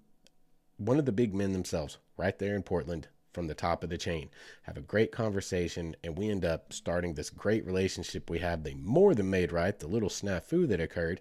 One 0.76 0.98
of 0.98 1.04
the 1.04 1.12
big 1.12 1.34
men 1.34 1.52
themselves, 1.52 1.98
right 2.16 2.38
there 2.38 2.54
in 2.54 2.62
Portland, 2.62 3.08
from 3.32 3.46
the 3.46 3.54
top 3.54 3.82
of 3.84 3.90
the 3.90 3.98
chain, 3.98 4.30
have 4.62 4.76
a 4.76 4.82
great 4.82 5.12
conversation, 5.12 5.94
and 6.02 6.18
we 6.18 6.30
end 6.30 6.44
up 6.44 6.72
starting 6.72 7.14
this 7.14 7.30
great 7.30 7.64
relationship 7.64 8.28
we 8.28 8.38
have. 8.38 8.62
They 8.62 8.74
more 8.74 9.14
than 9.14 9.30
made 9.30 9.52
right 9.52 9.78
the 9.78 9.86
little 9.86 10.08
snafu 10.08 10.66
that 10.68 10.80
occurred, 10.80 11.20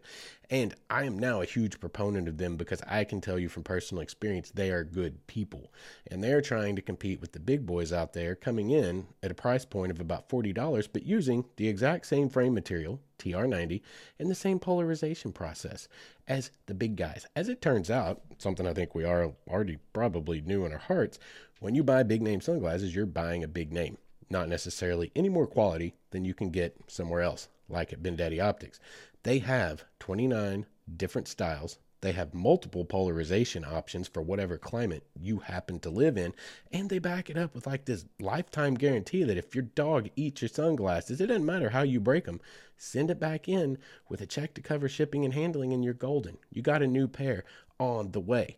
And 0.52 0.74
I 0.89 1.04
am 1.04 1.19
now 1.19 1.41
a 1.41 1.45
huge 1.45 1.80
proponent 1.80 2.28
of 2.28 2.38
them 2.38 2.56
because 2.56 2.82
I 2.88 3.04
can 3.04 3.22
tell 3.22 3.38
you 3.38 3.50
from 3.50 3.63
personal 3.63 4.02
experience, 4.02 4.50
they 4.50 4.72
are 4.72 4.84
good 4.84 5.28
people. 5.28 5.72
And 6.08 6.24
they're 6.24 6.41
trying 6.41 6.76
to 6.76 6.82
compete 6.82 7.22
with 7.22 7.34
the 7.34 7.39
big 7.39 7.67
boys 7.67 7.93
out 7.93 8.13
there 8.13 8.34
coming 8.34 8.72
in 8.72 9.06
at 9.22 9.30
a 9.30 9.36
price 9.36 9.63
point 9.63 9.91
of 9.91 10.00
about 10.00 10.28
$40, 10.28 10.88
but 10.91 11.04
using 11.04 11.45
the 11.58 11.67
exact 11.67 12.08
same 12.08 12.30
frame 12.30 12.56
material, 12.56 13.00
TR90, 13.19 13.82
and 14.17 14.30
the 14.30 14.36
same 14.36 14.58
polarization 14.58 15.32
process 15.32 15.88
as 16.28 16.50
the 16.65 16.74
big 16.74 16.95
guys. 16.95 17.28
As 17.36 17.48
it 17.48 17.62
turns 17.62 17.91
out, 17.91 18.22
something 18.39 18.65
I 18.65 18.74
think 18.74 18.95
we 18.95 19.04
are 19.04 19.34
already 19.48 19.78
probably 19.93 20.41
knew 20.41 20.65
in 20.65 20.72
our 20.72 20.80
hearts, 20.80 21.19
when 21.60 21.76
you 21.76 21.84
buy 21.84 22.04
big 22.04 22.22
name 22.22 22.41
sunglasses, 22.41 22.95
you're 22.95 23.06
buying 23.06 23.43
a 23.43 23.48
big 23.48 23.72
name, 23.72 23.98
not 24.30 24.48
necessarily 24.48 25.12
any 25.15 25.30
more 25.30 25.48
quality 25.48 25.93
than 26.12 26.26
you 26.26 26.34
can 26.34 26.50
get 26.50 26.76
somewhere 26.88 27.22
else, 27.22 27.50
like 27.67 27.91
at 27.91 28.02
Bendetti 28.02 28.41
Optics. 28.41 28.80
They 29.24 29.39
have 29.39 29.84
29 30.00 30.65
different 30.95 31.28
styles. 31.28 31.78
They 32.02 32.13
have 32.13 32.34
multiple 32.34 32.86
polarization 32.86 33.65
options 33.65 34.08
for 34.08 34.22
whatever 34.22 34.58
climate 34.58 35.04
you 35.19 35.39
happen 35.39 35.80
to 35.80 35.89
live 35.89 36.17
in. 36.17 36.34
And 36.72 36.89
they 36.89 37.00
back 37.00 37.30
it 37.30 37.38
up 37.38 37.54
with 37.54 37.67
like 37.67 37.84
this 37.84 38.06
lifetime 38.22 38.76
guarantee 38.76 39.24
that 39.24 39.38
if 39.38 39.54
your 39.54 39.63
dog 39.63 40.10
eats 40.15 40.41
your 40.41 40.48
sunglasses, 40.48 41.19
it 41.19 41.28
doesn't 41.28 41.45
matter 41.45 41.69
how 41.69 41.82
you 41.82 42.00
break 42.00 42.24
them, 42.24 42.39
send 42.78 43.12
it 43.12 43.19
back 43.19 43.50
in 43.50 43.78
with 44.08 44.22
a 44.22 44.26
check 44.26 44.54
to 44.54 44.62
cover 44.62 44.88
shipping 44.88 45.26
and 45.26 45.34
handling, 45.34 45.74
and 45.74 45.84
you're 45.84 45.93
golden. 45.93 46.38
You 46.50 46.62
got 46.62 46.82
a 46.82 46.88
new 46.88 47.10
pair 47.10 47.43
on 47.80 48.12
the 48.12 48.22
way. 48.22 48.58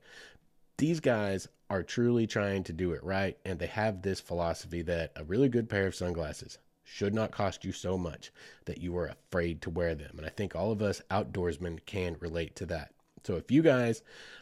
These 0.78 1.00
guys 1.00 1.48
are 1.72 1.84
truly 1.84 2.28
trying 2.28 2.66
to 2.66 2.74
do 2.74 2.92
it 2.92 3.02
right, 3.02 3.38
and 3.46 3.58
they 3.58 3.68
have 3.68 4.02
this 4.02 4.20
philosophy 4.20 4.82
that 4.82 5.14
a 5.16 5.24
really 5.24 5.48
good 5.48 5.70
pair 5.70 5.88
of 5.88 5.96
sunglasses 5.96 6.58
should 6.84 7.14
not 7.14 7.32
cost 7.32 7.64
you 7.64 7.72
so 7.72 7.98
much 7.98 8.30
that 8.66 8.80
you 8.80 8.98
are 8.98 9.08
afraid 9.08 9.62
to 9.62 9.70
wear 9.70 9.96
them. 9.96 10.18
And 10.18 10.26
I 10.26 10.30
think 10.30 10.54
all 10.54 10.74
of 10.74 10.82
us 10.82 11.02
outdoorsmen 11.10 11.86
can 11.86 12.18
relate 12.20 12.58
to 12.58 12.66
that. 12.66 12.92
So 13.24 13.36
if 13.36 13.52
you 13.52 13.62
guys, 13.62 14.02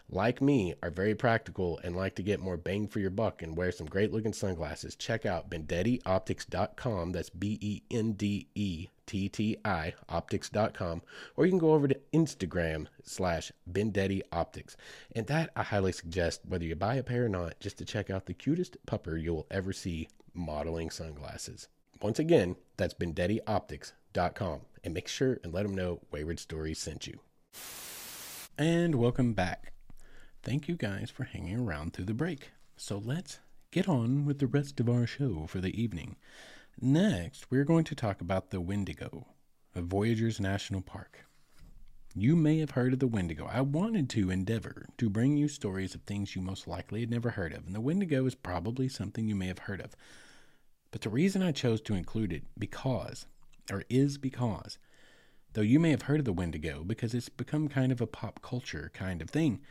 like 0.10 0.42
me, 0.42 0.74
are 0.82 0.90
very 0.90 1.16
practical 1.16 1.80
and 1.84 1.96
like 1.96 2.16
to 2.16 2.24
get 2.24 2.40
more 2.40 2.58
bang 2.58 2.88
for 2.88 3.00
your 3.00 3.10
buck 3.10 3.42
and 3.42 3.56
wear 3.56 3.72
some 3.72 3.88
great 3.88 4.12
looking 4.12 4.34
sunglasses, 4.34 4.96
check 4.96 5.26
out 5.26 5.50
BendettiOptics.com. 5.50 7.12
That's 7.12 7.30
B 7.30 7.58
E 7.62 7.82
N 7.92 8.14
D 8.14 8.48
E 8.56 8.88
T 9.06 9.30
T 9.30 9.58
I 9.66 9.94
optics.com. 10.08 11.02
Or 11.36 11.46
you 11.46 11.52
can 11.52 11.60
go 11.60 11.74
over 11.74 11.88
to 11.88 12.00
Instagram 12.14 12.88
slash 13.04 13.52
Bendetti 13.72 14.22
Optics. 14.32 14.78
And 15.16 15.28
that 15.28 15.52
I 15.56 15.64
highly 15.64 15.92
suggest, 15.92 16.42
whether 16.48 16.66
you 16.66 16.76
buy 16.76 16.96
a 16.96 17.04
pair 17.04 17.26
or 17.26 17.30
not, 17.30 17.60
just 17.60 17.78
to 17.80 17.86
check 17.86 18.10
out 18.10 18.26
the 18.26 18.34
cutest 18.34 18.78
pupper 18.86 19.22
you'll 19.22 19.48
ever 19.52 19.74
see 19.74 20.08
modeling 20.34 20.90
sunglasses. 20.90 21.68
Once 22.02 22.20
again, 22.20 22.56
that's 22.78 22.94
BendettiOptics.com. 22.94 24.62
And 24.84 24.94
make 24.94 25.08
sure 25.08 25.40
and 25.44 25.54
let 25.54 25.64
them 25.64 25.76
know 25.76 26.00
Wayward 26.12 26.40
Stories 26.40 26.80
sent 26.80 27.06
you. 27.06 27.20
And 28.60 28.96
welcome 28.96 29.32
back. 29.32 29.72
Thank 30.44 30.68
you 30.68 30.76
guys 30.76 31.10
for 31.10 31.24
hanging 31.24 31.58
around 31.58 31.94
through 31.94 32.04
the 32.04 32.14
break. 32.14 32.52
So 32.76 32.98
let's 32.98 33.40
get 33.72 33.88
on 33.88 34.26
with 34.26 34.40
the 34.40 34.48
rest 34.48 34.82
of 34.82 34.90
our 34.90 35.08
show 35.08 35.46
for 35.48 35.60
the 35.60 35.82
evening. 35.82 36.18
Next, 36.82 37.50
we're 37.50 37.64
going 37.64 37.86
to 37.86 37.96
talk 37.96 38.20
about 38.20 38.50
the 38.50 38.60
Wendigo 38.60 39.28
of 39.74 39.86
Voyageurs 39.86 40.42
National 40.42 40.82
Park. 40.82 41.26
You 42.14 42.36
may 42.36 42.60
have 42.60 42.72
heard 42.72 42.92
of 42.92 43.00
the 43.00 43.08
Wendigo. 43.08 43.50
I 43.50 43.62
wanted 43.62 44.10
to 44.10 44.30
endeavor 44.30 44.88
to 44.98 45.10
bring 45.10 45.38
you 45.38 45.48
stories 45.48 45.96
of 45.96 46.02
things 46.02 46.36
you 46.36 46.42
most 46.42 46.68
likely 46.68 47.00
had 47.00 47.10
never 47.10 47.30
heard 47.30 47.54
of, 47.54 47.66
and 47.66 47.74
the 47.74 47.80
Wendigo 47.80 48.26
is 48.26 48.36
probably 48.36 48.90
something 48.90 49.30
you 49.30 49.38
may 49.38 49.48
have 49.48 49.60
heard 49.60 49.80
of. 49.80 49.96
But 50.92 51.00
the 51.00 51.10
reason 51.10 51.42
I 51.42 51.54
chose 51.54 51.80
to 51.84 51.96
include 51.96 52.34
it 52.34 52.44
because, 52.58 53.26
or 53.72 53.86
is 53.90 54.18
because, 54.18 54.78
though 55.54 55.62
you 55.62 55.80
may 55.80 55.92
have 55.92 56.04
heard 56.04 56.20
of 56.20 56.26
the 56.26 56.34
Wendigo 56.34 56.84
because 56.84 57.14
it's 57.14 57.30
become 57.30 57.68
kind 57.68 57.92
of 57.92 58.02
a 58.02 58.08
pop 58.08 58.42
culture 58.42 58.92
kind 58.94 59.22
of 59.22 59.30
thing, 59.30 59.62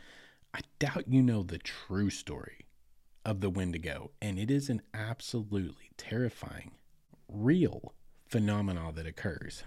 I 0.53 0.61
doubt 0.79 1.07
you 1.07 1.21
know 1.21 1.43
the 1.43 1.57
true 1.57 2.09
story 2.09 2.65
of 3.25 3.41
the 3.41 3.49
Wendigo, 3.49 4.11
and 4.21 4.39
it 4.39 4.49
is 4.49 4.69
an 4.69 4.81
absolutely 4.93 5.91
terrifying, 5.97 6.71
real 7.27 7.93
phenomenon 8.27 8.95
that 8.95 9.05
occurs. 9.05 9.63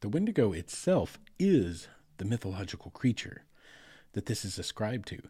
The 0.00 0.08
Wendigo 0.08 0.52
itself 0.52 1.18
is 1.38 1.88
the 2.18 2.24
mythological 2.24 2.90
creature 2.90 3.44
that 4.12 4.26
this 4.26 4.44
is 4.44 4.58
ascribed 4.58 5.08
to, 5.08 5.20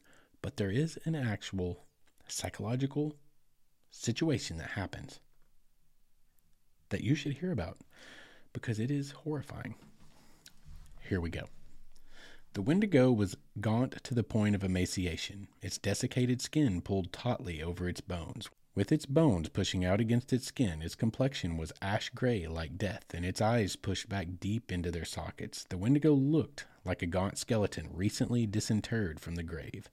but 0.42 0.56
there 0.56 0.70
is 0.70 0.98
an 1.04 1.14
actual 1.14 1.84
psychological 2.28 3.16
situation 3.90 4.56
that 4.58 4.70
happens 4.70 5.20
that 6.90 7.02
you 7.02 7.14
should 7.14 7.34
hear 7.34 7.52
about 7.52 7.78
because 8.52 8.78
it 8.78 8.90
is 8.90 9.12
horrifying. 9.12 9.74
Here 11.10 11.20
we 11.20 11.30
go. 11.30 11.48
The 12.52 12.62
Wendigo 12.62 13.10
was 13.10 13.36
gaunt 13.60 14.04
to 14.04 14.14
the 14.14 14.22
point 14.22 14.54
of 14.54 14.62
emaciation, 14.62 15.48
its 15.60 15.76
desiccated 15.76 16.40
skin 16.40 16.80
pulled 16.82 17.12
tautly 17.12 17.60
over 17.60 17.88
its 17.88 18.00
bones. 18.00 18.48
With 18.76 18.92
its 18.92 19.06
bones 19.06 19.48
pushing 19.48 19.84
out 19.84 20.00
against 20.00 20.32
its 20.32 20.46
skin, 20.46 20.82
its 20.82 20.94
complexion 20.94 21.56
was 21.56 21.72
ash 21.82 22.10
gray 22.10 22.46
like 22.46 22.78
death, 22.78 23.06
and 23.12 23.24
its 23.24 23.40
eyes 23.40 23.74
pushed 23.74 24.08
back 24.08 24.38
deep 24.38 24.70
into 24.70 24.92
their 24.92 25.04
sockets. 25.04 25.66
The 25.68 25.78
Wendigo 25.78 26.12
looked 26.12 26.66
like 26.84 27.02
a 27.02 27.06
gaunt 27.06 27.38
skeleton 27.38 27.88
recently 27.92 28.46
disinterred 28.46 29.18
from 29.18 29.34
the 29.34 29.42
grave. 29.42 29.90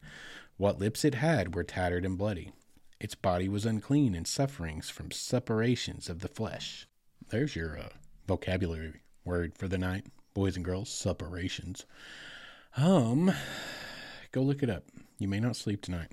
What 0.57 0.77
lips 0.77 1.03
it 1.03 1.15
had 1.15 1.55
were 1.55 1.63
tattered 1.63 2.05
and 2.05 2.15
bloody. 2.15 2.53
Its 2.99 3.15
body 3.15 3.49
was 3.49 3.65
unclean 3.65 4.13
and 4.13 4.27
sufferings 4.27 4.91
from 4.91 5.09
separations 5.09 6.09
of 6.09 6.19
the 6.19 6.27
flesh. 6.27 6.87
There's 7.29 7.55
your 7.55 7.75
uh, 7.75 7.89
vocabulary 8.27 9.01
word 9.25 9.55
for 9.55 9.67
the 9.67 9.79
night, 9.79 10.05
boys 10.37 10.55
and 10.55 10.63
girls. 10.63 10.87
separations. 10.87 11.87
Um, 12.77 13.33
go 14.31 14.43
look 14.43 14.61
it 14.61 14.69
up. 14.69 14.83
You 15.17 15.27
may 15.27 15.39
not 15.39 15.55
sleep 15.55 15.81
tonight, 15.81 16.11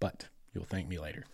but 0.00 0.28
you'll 0.54 0.64
thank 0.64 0.88
me 0.88 0.98
later. 0.98 1.26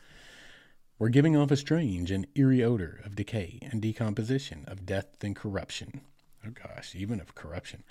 We're 0.99 1.11
giving 1.11 1.37
off 1.37 1.53
a 1.53 1.57
strange 1.57 2.11
and 2.11 2.27
eerie 2.35 2.65
odor 2.65 3.01
of 3.05 3.15
decay 3.15 3.61
and 3.63 3.81
decomposition, 3.81 4.65
of 4.67 4.85
death 4.85 5.23
and 5.23 5.37
corruption. 5.37 6.01
Oh 6.45 6.51
gosh, 6.51 6.97
even 6.97 7.21
of 7.21 7.37
corruption. 7.37 7.85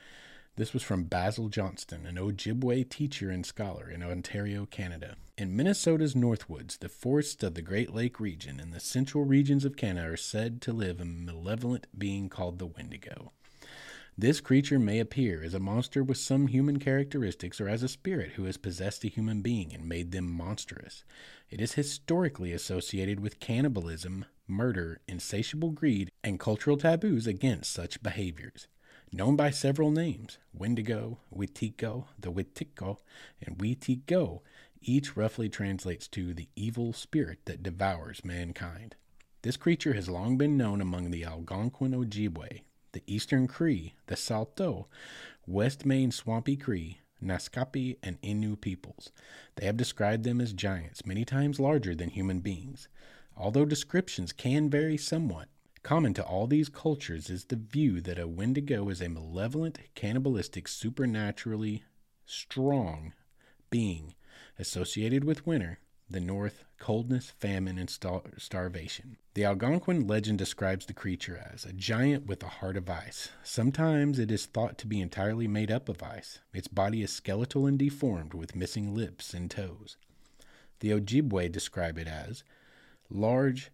This 0.58 0.74
was 0.74 0.84
from 0.84 1.06
Basil 1.06 1.48
Johnston, 1.48 2.06
an 2.06 2.18
Ojibwe 2.18 2.90
teacher 2.90 3.30
and 3.30 3.46
scholar 3.46 3.90
in 3.90 4.04
Ontario, 4.04 4.66
Canada. 4.66 5.16
In 5.38 5.56
Minnesota's 5.56 6.16
Northwoods, 6.16 6.80
the 6.80 6.90
forests 6.90 7.44
of 7.44 7.54
the 7.54 7.62
Great 7.62 7.96
Lake 7.96 8.20
region 8.20 8.60
and 8.60 8.74
the 8.74 8.82
central 8.82 9.24
regions 9.24 9.64
of 9.64 9.78
Canada 9.78 10.10
are 10.10 10.18
said 10.18 10.62
to 10.64 10.74
live 10.74 11.00
a 11.00 11.06
malevolent 11.06 11.88
being 11.98 12.28
called 12.28 12.60
the 12.60 12.66
Wendigo. 12.66 13.32
This 14.18 14.42
creature 14.42 14.80
may 14.80 15.00
appear 15.00 15.44
as 15.44 15.54
a 15.54 15.60
monster 15.60 16.04
with 16.04 16.18
some 16.18 16.48
human 16.48 16.80
characteristics 16.80 17.62
or 17.62 17.70
as 17.70 17.84
a 17.84 17.88
spirit 17.88 18.32
who 18.32 18.46
has 18.46 18.58
possessed 18.58 19.04
a 19.04 19.10
human 19.10 19.42
being 19.42 19.74
and 19.74 19.88
made 19.88 20.12
them 20.12 20.32
monstrous. 20.32 21.04
It 21.52 21.62
is 21.62 21.74
historically 21.74 22.52
associated 22.52 23.20
with 23.20 23.40
cannibalism, 23.40 24.26
murder, 24.48 25.02
insatiable 25.08 25.70
greed, 25.70 26.10
and 26.24 26.40
cultural 26.40 26.78
taboos 26.78 27.28
against 27.28 27.72
such 27.72 28.02
behaviors 28.02 28.68
known 29.12 29.36
by 29.36 29.50
several 29.50 29.92
names 29.92 30.38
Wendigo, 30.54 31.20
Witiko, 31.34 32.08
the 32.20 32.32
Witiko, 32.32 32.98
and 33.42 33.58
Witigo. 33.58 34.42
Each 34.82 35.16
roughly 35.18 35.50
translates 35.50 36.08
to 36.10 36.34
the 36.34 36.50
evil 36.56 36.94
spirit 36.94 37.40
that 37.46 37.64
devours 37.64 38.24
mankind. 38.24 38.96
This 39.42 39.58
creature 39.58 39.94
has 39.94 40.10
long 40.10 40.38
been 40.38 40.58
known 40.58 40.82
among 40.82 41.12
the 41.12 41.24
Algonquin 41.24 41.94
Ojibwe, 41.94 42.62
the 42.98 43.14
Eastern 43.14 43.46
Cree, 43.46 43.94
the 44.08 44.16
Saulteaux, 44.16 44.88
West 45.46 45.86
Main 45.86 46.10
Swampy 46.12 46.58
Cree, 46.58 46.98
Naskapi, 47.24 47.98
and 48.02 48.20
Innu 48.24 48.60
peoples. 48.60 49.12
They 49.56 49.68
have 49.68 49.78
described 49.78 50.24
them 50.24 50.42
as 50.42 50.52
giants, 50.52 51.06
many 51.06 51.24
times 51.24 51.60
larger 51.60 51.94
than 51.94 52.10
human 52.10 52.40
beings. 52.40 52.88
Although 53.36 53.66
descriptions 53.66 54.34
can 54.34 54.68
vary 54.68 54.98
somewhat, 54.98 55.48
Common 55.84 56.16
to 56.16 56.26
all 56.26 56.48
these 56.48 56.70
cultures 56.70 57.30
is 57.30 57.46
the 57.46 57.56
view 57.56 58.02
that 58.02 58.20
a 58.20 58.28
Wendigo 58.28 58.90
is 58.90 59.00
a 59.00 59.08
malevolent, 59.08 59.80
cannibalistic, 59.96 60.68
supernaturally 60.68 61.84
strong 62.26 63.14
being 63.70 64.16
associated 64.58 65.24
with 65.24 65.46
winter, 65.46 65.80
the 66.10 66.20
north, 66.20 66.64
coldness, 66.80 67.32
famine, 67.32 67.78
and 67.78 67.90
star- 67.90 68.24
starvation. 68.38 69.18
The 69.34 69.44
Algonquin 69.44 70.08
legend 70.08 70.38
describes 70.38 70.86
the 70.86 70.94
creature 70.94 71.46
as 71.54 71.66
a 71.66 71.74
giant 71.74 72.26
with 72.26 72.42
a 72.44 72.48
heart 72.48 72.78
of 72.78 72.90
ice. 72.90 73.30
Sometimes 73.44 74.18
it 74.18 74.32
is 74.32 74.46
thought 74.46 74.78
to 74.80 74.88
be 74.88 75.02
entirely 75.02 75.48
made 75.48 75.72
up 75.72 75.90
of 75.90 76.02
ice. 76.02 76.40
Its 76.54 76.68
body 76.68 77.04
is 77.04 77.12
skeletal 77.12 77.66
and 77.66 77.78
deformed 77.78 78.34
with 78.34 78.56
missing 78.56 78.96
lips 78.96 79.34
and 79.34 79.52
toes. 79.52 79.98
The 80.80 80.92
Ojibwe 80.92 81.52
describe 81.52 81.98
it 81.98 82.08
as 82.08 82.44
large, 83.10 83.72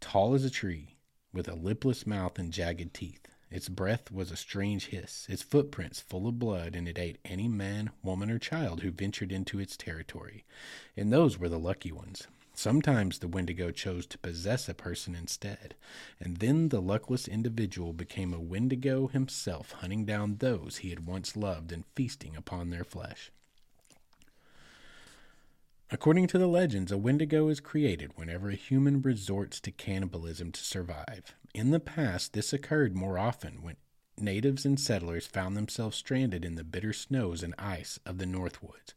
tall 0.00 0.34
as 0.34 0.44
a 0.44 0.50
tree, 0.50 0.96
with 1.32 1.48
a 1.48 1.54
lipless 1.54 2.06
mouth 2.06 2.38
and 2.38 2.52
jagged 2.52 2.94
teeth. 2.94 3.27
Its 3.50 3.68
breath 3.68 4.10
was 4.10 4.30
a 4.30 4.36
strange 4.36 4.86
hiss, 4.86 5.26
its 5.28 5.42
footprints 5.42 6.00
full 6.00 6.28
of 6.28 6.38
blood, 6.38 6.76
and 6.76 6.86
it 6.86 6.98
ate 6.98 7.18
any 7.24 7.48
man, 7.48 7.90
woman, 8.02 8.30
or 8.30 8.38
child 8.38 8.82
who 8.82 8.90
ventured 8.90 9.32
into 9.32 9.58
its 9.58 9.76
territory. 9.76 10.44
And 10.96 11.12
those 11.12 11.38
were 11.38 11.48
the 11.48 11.58
lucky 11.58 11.90
ones. 11.90 12.26
Sometimes 12.52 13.20
the 13.20 13.28
Wendigo 13.28 13.70
chose 13.70 14.04
to 14.06 14.18
possess 14.18 14.68
a 14.68 14.74
person 14.74 15.14
instead, 15.14 15.76
and 16.18 16.38
then 16.38 16.70
the 16.70 16.82
luckless 16.82 17.28
individual 17.28 17.92
became 17.92 18.34
a 18.34 18.40
Wendigo 18.40 19.06
himself, 19.06 19.72
hunting 19.72 20.04
down 20.04 20.38
those 20.38 20.78
he 20.78 20.90
had 20.90 21.06
once 21.06 21.36
loved 21.36 21.70
and 21.70 21.84
feasting 21.94 22.36
upon 22.36 22.70
their 22.70 22.84
flesh. 22.84 23.30
According 25.90 26.26
to 26.26 26.38
the 26.38 26.48
legends, 26.48 26.92
a 26.92 26.98
Wendigo 26.98 27.48
is 27.48 27.60
created 27.60 28.10
whenever 28.16 28.50
a 28.50 28.54
human 28.56 29.00
resorts 29.00 29.58
to 29.60 29.70
cannibalism 29.70 30.52
to 30.52 30.60
survive. 30.60 31.34
In 31.54 31.70
the 31.70 31.80
past, 31.80 32.32
this 32.32 32.52
occurred 32.52 32.94
more 32.94 33.18
often 33.18 33.62
when 33.62 33.76
natives 34.16 34.64
and 34.64 34.78
settlers 34.78 35.26
found 35.26 35.56
themselves 35.56 35.96
stranded 35.96 36.44
in 36.44 36.56
the 36.56 36.64
bitter 36.64 36.92
snows 36.92 37.42
and 37.42 37.54
ice 37.58 37.98
of 38.04 38.18
the 38.18 38.26
Northwoods. 38.26 38.94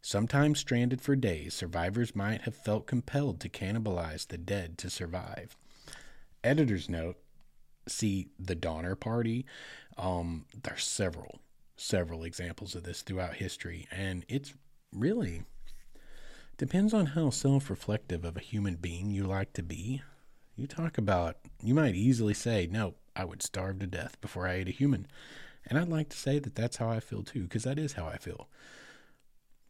Sometimes 0.00 0.58
stranded 0.58 1.00
for 1.00 1.14
days, 1.14 1.54
survivors 1.54 2.16
might 2.16 2.42
have 2.42 2.56
felt 2.56 2.86
compelled 2.86 3.40
to 3.40 3.48
cannibalize 3.48 4.26
the 4.26 4.38
dead 4.38 4.76
to 4.78 4.90
survive. 4.90 5.56
Editor's 6.42 6.88
note 6.88 7.16
see 7.88 8.28
the 8.38 8.54
Donner 8.54 8.94
Party. 8.94 9.44
Um, 9.96 10.46
there's 10.62 10.84
several, 10.84 11.40
several 11.76 12.24
examples 12.24 12.74
of 12.74 12.82
this 12.82 13.02
throughout 13.02 13.36
history, 13.36 13.86
and 13.90 14.24
it's 14.28 14.54
really 14.92 15.42
depends 16.56 16.92
on 16.92 17.06
how 17.06 17.30
self 17.30 17.70
reflective 17.70 18.24
of 18.24 18.36
a 18.36 18.40
human 18.40 18.76
being 18.76 19.10
you 19.10 19.24
like 19.24 19.52
to 19.54 19.62
be. 19.62 20.02
You 20.62 20.68
talk 20.68 20.96
about, 20.96 21.38
you 21.60 21.74
might 21.74 21.96
easily 21.96 22.34
say, 22.34 22.68
no, 22.70 22.94
I 23.16 23.24
would 23.24 23.42
starve 23.42 23.80
to 23.80 23.86
death 23.88 24.20
before 24.20 24.46
I 24.46 24.52
ate 24.52 24.68
a 24.68 24.70
human. 24.70 25.08
And 25.66 25.76
I'd 25.76 25.88
like 25.88 26.08
to 26.10 26.16
say 26.16 26.38
that 26.38 26.54
that's 26.54 26.76
how 26.76 26.88
I 26.88 27.00
feel 27.00 27.24
too, 27.24 27.42
because 27.42 27.64
that 27.64 27.80
is 27.80 27.94
how 27.94 28.06
I 28.06 28.16
feel. 28.16 28.48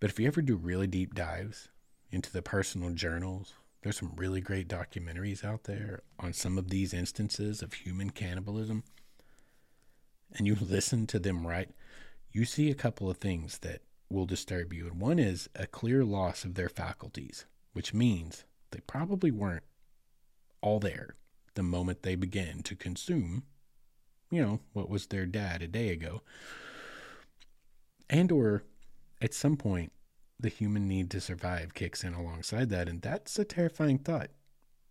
But 0.00 0.10
if 0.10 0.20
you 0.20 0.26
ever 0.26 0.42
do 0.42 0.54
really 0.54 0.86
deep 0.86 1.14
dives 1.14 1.70
into 2.10 2.30
the 2.30 2.42
personal 2.42 2.90
journals, 2.90 3.54
there's 3.80 3.96
some 3.96 4.12
really 4.16 4.42
great 4.42 4.68
documentaries 4.68 5.42
out 5.42 5.64
there 5.64 6.02
on 6.18 6.34
some 6.34 6.58
of 6.58 6.68
these 6.68 6.92
instances 6.92 7.62
of 7.62 7.72
human 7.72 8.10
cannibalism. 8.10 8.84
And 10.34 10.46
you 10.46 10.54
listen 10.60 11.06
to 11.06 11.18
them 11.18 11.46
right, 11.46 11.70
you 12.32 12.44
see 12.44 12.70
a 12.70 12.74
couple 12.74 13.08
of 13.08 13.16
things 13.16 13.60
that 13.60 13.80
will 14.10 14.26
disturb 14.26 14.74
you. 14.74 14.88
And 14.88 15.00
one 15.00 15.18
is 15.18 15.48
a 15.56 15.66
clear 15.66 16.04
loss 16.04 16.44
of 16.44 16.54
their 16.54 16.68
faculties, 16.68 17.46
which 17.72 17.94
means 17.94 18.44
they 18.72 18.80
probably 18.80 19.30
weren't 19.30 19.62
all 20.62 20.80
there 20.80 21.16
the 21.54 21.62
moment 21.62 22.02
they 22.02 22.14
began 22.14 22.62
to 22.62 22.74
consume, 22.74 23.42
you 24.30 24.40
know, 24.40 24.60
what 24.72 24.88
was 24.88 25.06
their 25.06 25.26
dad 25.26 25.62
a 25.62 25.68
day 25.68 25.90
ago. 25.90 26.22
And 28.08 28.32
or 28.32 28.64
at 29.20 29.34
some 29.34 29.56
point, 29.56 29.92
the 30.40 30.48
human 30.48 30.88
need 30.88 31.10
to 31.10 31.20
survive 31.20 31.74
kicks 31.74 32.02
in 32.02 32.14
alongside 32.14 32.68
that. 32.70 32.88
And 32.88 33.00
that's 33.00 33.38
a 33.38 33.44
terrifying 33.44 33.98
thought. 33.98 34.30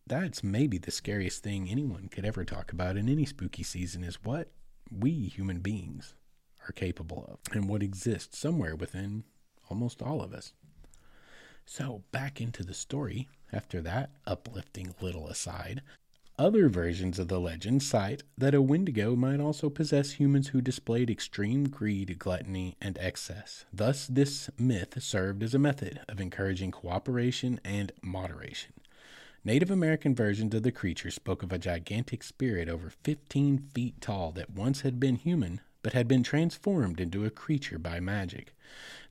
That's 0.08 0.44
maybe 0.44 0.78
the 0.78 0.92
scariest 0.92 1.44
thing 1.44 1.70
anyone 1.70 2.08
could 2.10 2.26
ever 2.26 2.44
talk 2.44 2.72
about 2.72 2.98
in 2.98 3.10
any 3.10 3.26
spooky 3.26 3.64
season 3.64 4.04
is 4.04 4.24
what 4.24 4.50
we 4.90 5.12
human 5.12 5.60
beings 5.60 6.16
are 6.68 6.74
capable 6.74 7.26
of 7.30 7.56
and 7.56 7.68
what 7.68 7.84
exists 7.84 8.38
somewhere 8.38 8.76
within 8.76 9.24
almost 9.70 10.02
all 10.02 10.22
of 10.22 10.34
us. 10.34 10.54
So, 11.66 12.04
back 12.12 12.42
into 12.42 12.64
the 12.64 12.74
story 12.74 13.30
after 13.54 13.82
that 13.82 14.12
uplifting 14.26 14.94
little 15.02 15.28
aside. 15.28 15.82
Other 16.40 16.70
versions 16.70 17.20
of 17.20 17.28
the 17.28 17.40
legend 17.40 17.84
cite 17.84 18.24
that 18.38 18.56
a 18.56 18.62
Wendigo 18.62 19.16
might 19.16 19.40
also 19.40 19.70
possess 19.70 20.14
humans 20.14 20.48
who 20.48 20.62
displayed 20.62 21.10
extreme 21.10 21.66
greed, 21.66 22.18
gluttony, 22.18 22.78
and 22.82 22.98
excess. 23.00 23.66
Thus, 23.72 24.08
this 24.08 24.50
myth 24.58 25.04
served 25.04 25.44
as 25.44 25.54
a 25.54 25.60
method 25.60 26.00
of 26.10 26.20
encouraging 26.20 26.72
cooperation 26.72 27.60
and 27.64 27.92
moderation. 28.02 28.74
Native 29.44 29.70
American 29.70 30.16
versions 30.16 30.54
of 30.56 30.64
the 30.64 30.72
creature 30.72 31.12
spoke 31.12 31.44
of 31.44 31.52
a 31.52 31.60
gigantic 31.60 32.24
spirit 32.24 32.70
over 32.70 32.90
15 32.90 33.70
feet 33.74 34.00
tall 34.00 34.32
that 34.32 34.52
once 34.52 34.82
had 34.82 35.00
been 35.00 35.16
human 35.16 35.62
but 35.84 35.94
had 35.94 36.08
been 36.08 36.24
transformed 36.24 37.00
into 37.00 37.26
a 37.26 37.30
creature 37.30 37.80
by 37.80 38.00
magic. 38.00 38.54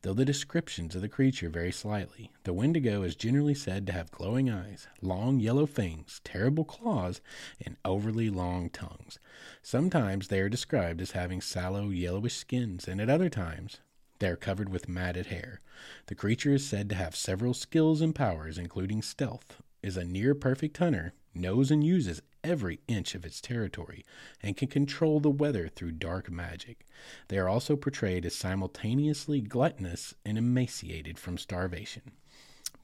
Though 0.03 0.15
the 0.15 0.25
descriptions 0.25 0.95
of 0.95 1.03
the 1.03 1.09
creature 1.09 1.49
vary 1.49 1.73
slightly, 1.73 2.31
the 2.45 2.53
Wendigo 2.53 3.03
is 3.03 3.17
generally 3.17 3.55
said 3.55 3.87
to 3.87 3.93
have 3.93 4.11
glowing 4.11 4.49
eyes, 4.49 4.87
long 5.03 5.41
yellow 5.41 5.67
fangs, 5.67 6.21
terrible 6.25 6.65
claws, 6.65 7.21
and 7.65 7.77
overly 7.85 8.31
long 8.31 8.71
tongues. 8.71 9.19
Sometimes 9.63 10.29
they 10.29 10.41
are 10.41 10.49
described 10.49 11.03
as 11.03 11.11
having 11.11 11.41
sallow, 11.41 11.91
yellowish 11.91 12.37
skins, 12.37 12.89
and 12.89 13.01
at 13.01 13.11
other 13.11 13.29
times 13.29 13.81
they 14.19 14.29
are 14.29 14.37
covered 14.37 14.69
with 14.69 14.89
matted 14.89 15.27
hair. 15.27 15.61
The 16.07 16.15
creature 16.15 16.55
is 16.55 16.67
said 16.67 16.89
to 16.91 16.95
have 16.95 17.17
several 17.17 17.55
skills 17.55 18.01
and 18.01 18.15
powers, 18.15 18.59
including 18.59 19.03
stealth, 19.03 19.63
is 19.83 19.97
a 19.97 20.05
near 20.05 20.35
perfect 20.35 20.77
hunter, 20.77 21.15
knows 21.35 21.71
and 21.71 21.83
uses 21.83 22.23
every 22.43 22.81
inch 22.89 23.15
of 23.15 23.25
its 23.25 23.41
territory 23.41 24.05
and 24.43 24.57
can 24.57 24.69
control 24.69 25.21
the 25.21 25.31
weather 25.31 25.69
through 25.69 25.93
dark 25.93 26.31
magic. 26.31 26.87
They 27.29 27.39
are 27.39 27.49
also 27.49 27.77
portrayed 27.77 28.27
as 28.27 28.35
simultaneously 28.35 29.41
gluttonous 29.41 30.15
and 30.25 30.39
emaciated 30.39 31.19
from 31.19 31.39
starvation. 31.39 32.13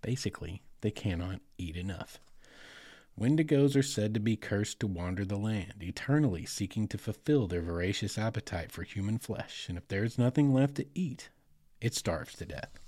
Basically, 0.02 0.62
they 0.80 0.90
cannot 0.90 1.40
eat 1.58 1.76
enough. 1.76 2.18
Wendigos 3.18 3.74
are 3.74 3.82
said 3.82 4.12
to 4.12 4.20
be 4.20 4.36
cursed 4.36 4.80
to 4.80 4.86
wander 4.86 5.24
the 5.24 5.38
land, 5.38 5.76
eternally 5.80 6.44
seeking 6.44 6.86
to 6.88 6.98
fulfill 6.98 7.46
their 7.46 7.62
voracious 7.62 8.18
appetite 8.18 8.70
for 8.70 8.82
human 8.82 9.18
flesh, 9.18 9.70
and 9.70 9.78
if 9.78 9.88
there 9.88 10.04
is 10.04 10.18
nothing 10.18 10.52
left 10.52 10.74
to 10.74 10.86
eat, 10.94 11.30
it 11.80 11.94
starves 11.94 12.34
to 12.34 12.44
death. 12.44 12.78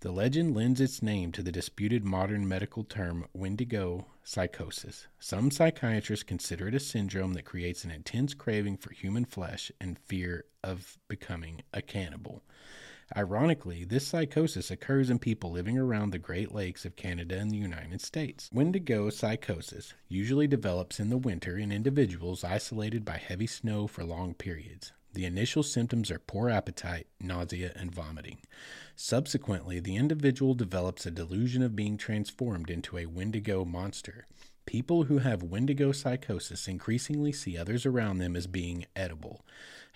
The 0.00 0.12
legend 0.12 0.54
lends 0.54 0.80
its 0.80 1.02
name 1.02 1.32
to 1.32 1.42
the 1.42 1.50
disputed 1.50 2.04
modern 2.04 2.46
medical 2.46 2.84
term 2.84 3.26
Wendigo 3.34 4.06
psychosis. 4.22 5.08
Some 5.18 5.50
psychiatrists 5.50 6.22
consider 6.22 6.68
it 6.68 6.74
a 6.76 6.78
syndrome 6.78 7.32
that 7.32 7.44
creates 7.44 7.82
an 7.82 7.90
intense 7.90 8.32
craving 8.32 8.76
for 8.76 8.92
human 8.92 9.24
flesh 9.24 9.72
and 9.80 9.98
fear 9.98 10.44
of 10.62 10.98
becoming 11.08 11.62
a 11.74 11.82
cannibal. 11.82 12.44
Ironically, 13.16 13.84
this 13.84 14.06
psychosis 14.06 14.70
occurs 14.70 15.10
in 15.10 15.18
people 15.18 15.50
living 15.50 15.76
around 15.76 16.10
the 16.10 16.18
Great 16.20 16.54
Lakes 16.54 16.84
of 16.84 16.94
Canada 16.94 17.36
and 17.36 17.50
the 17.50 17.56
United 17.56 18.00
States. 18.00 18.48
Wendigo 18.52 19.10
psychosis 19.10 19.94
usually 20.06 20.46
develops 20.46 21.00
in 21.00 21.10
the 21.10 21.18
winter 21.18 21.58
in 21.58 21.72
individuals 21.72 22.44
isolated 22.44 23.04
by 23.04 23.16
heavy 23.16 23.48
snow 23.48 23.88
for 23.88 24.04
long 24.04 24.32
periods. 24.32 24.92
The 25.14 25.24
initial 25.24 25.62
symptoms 25.62 26.10
are 26.10 26.18
poor 26.18 26.48
appetite, 26.48 27.06
nausea, 27.20 27.72
and 27.74 27.92
vomiting. 27.92 28.38
Subsequently, 28.94 29.80
the 29.80 29.96
individual 29.96 30.54
develops 30.54 31.06
a 31.06 31.10
delusion 31.10 31.62
of 31.62 31.74
being 31.74 31.96
transformed 31.96 32.70
into 32.70 32.98
a 32.98 33.06
Wendigo 33.06 33.64
monster. 33.64 34.26
People 34.66 35.04
who 35.04 35.18
have 35.18 35.42
Wendigo 35.42 35.92
psychosis 35.92 36.68
increasingly 36.68 37.32
see 37.32 37.56
others 37.56 37.86
around 37.86 38.18
them 38.18 38.36
as 38.36 38.46
being 38.46 38.84
edible. 38.94 39.44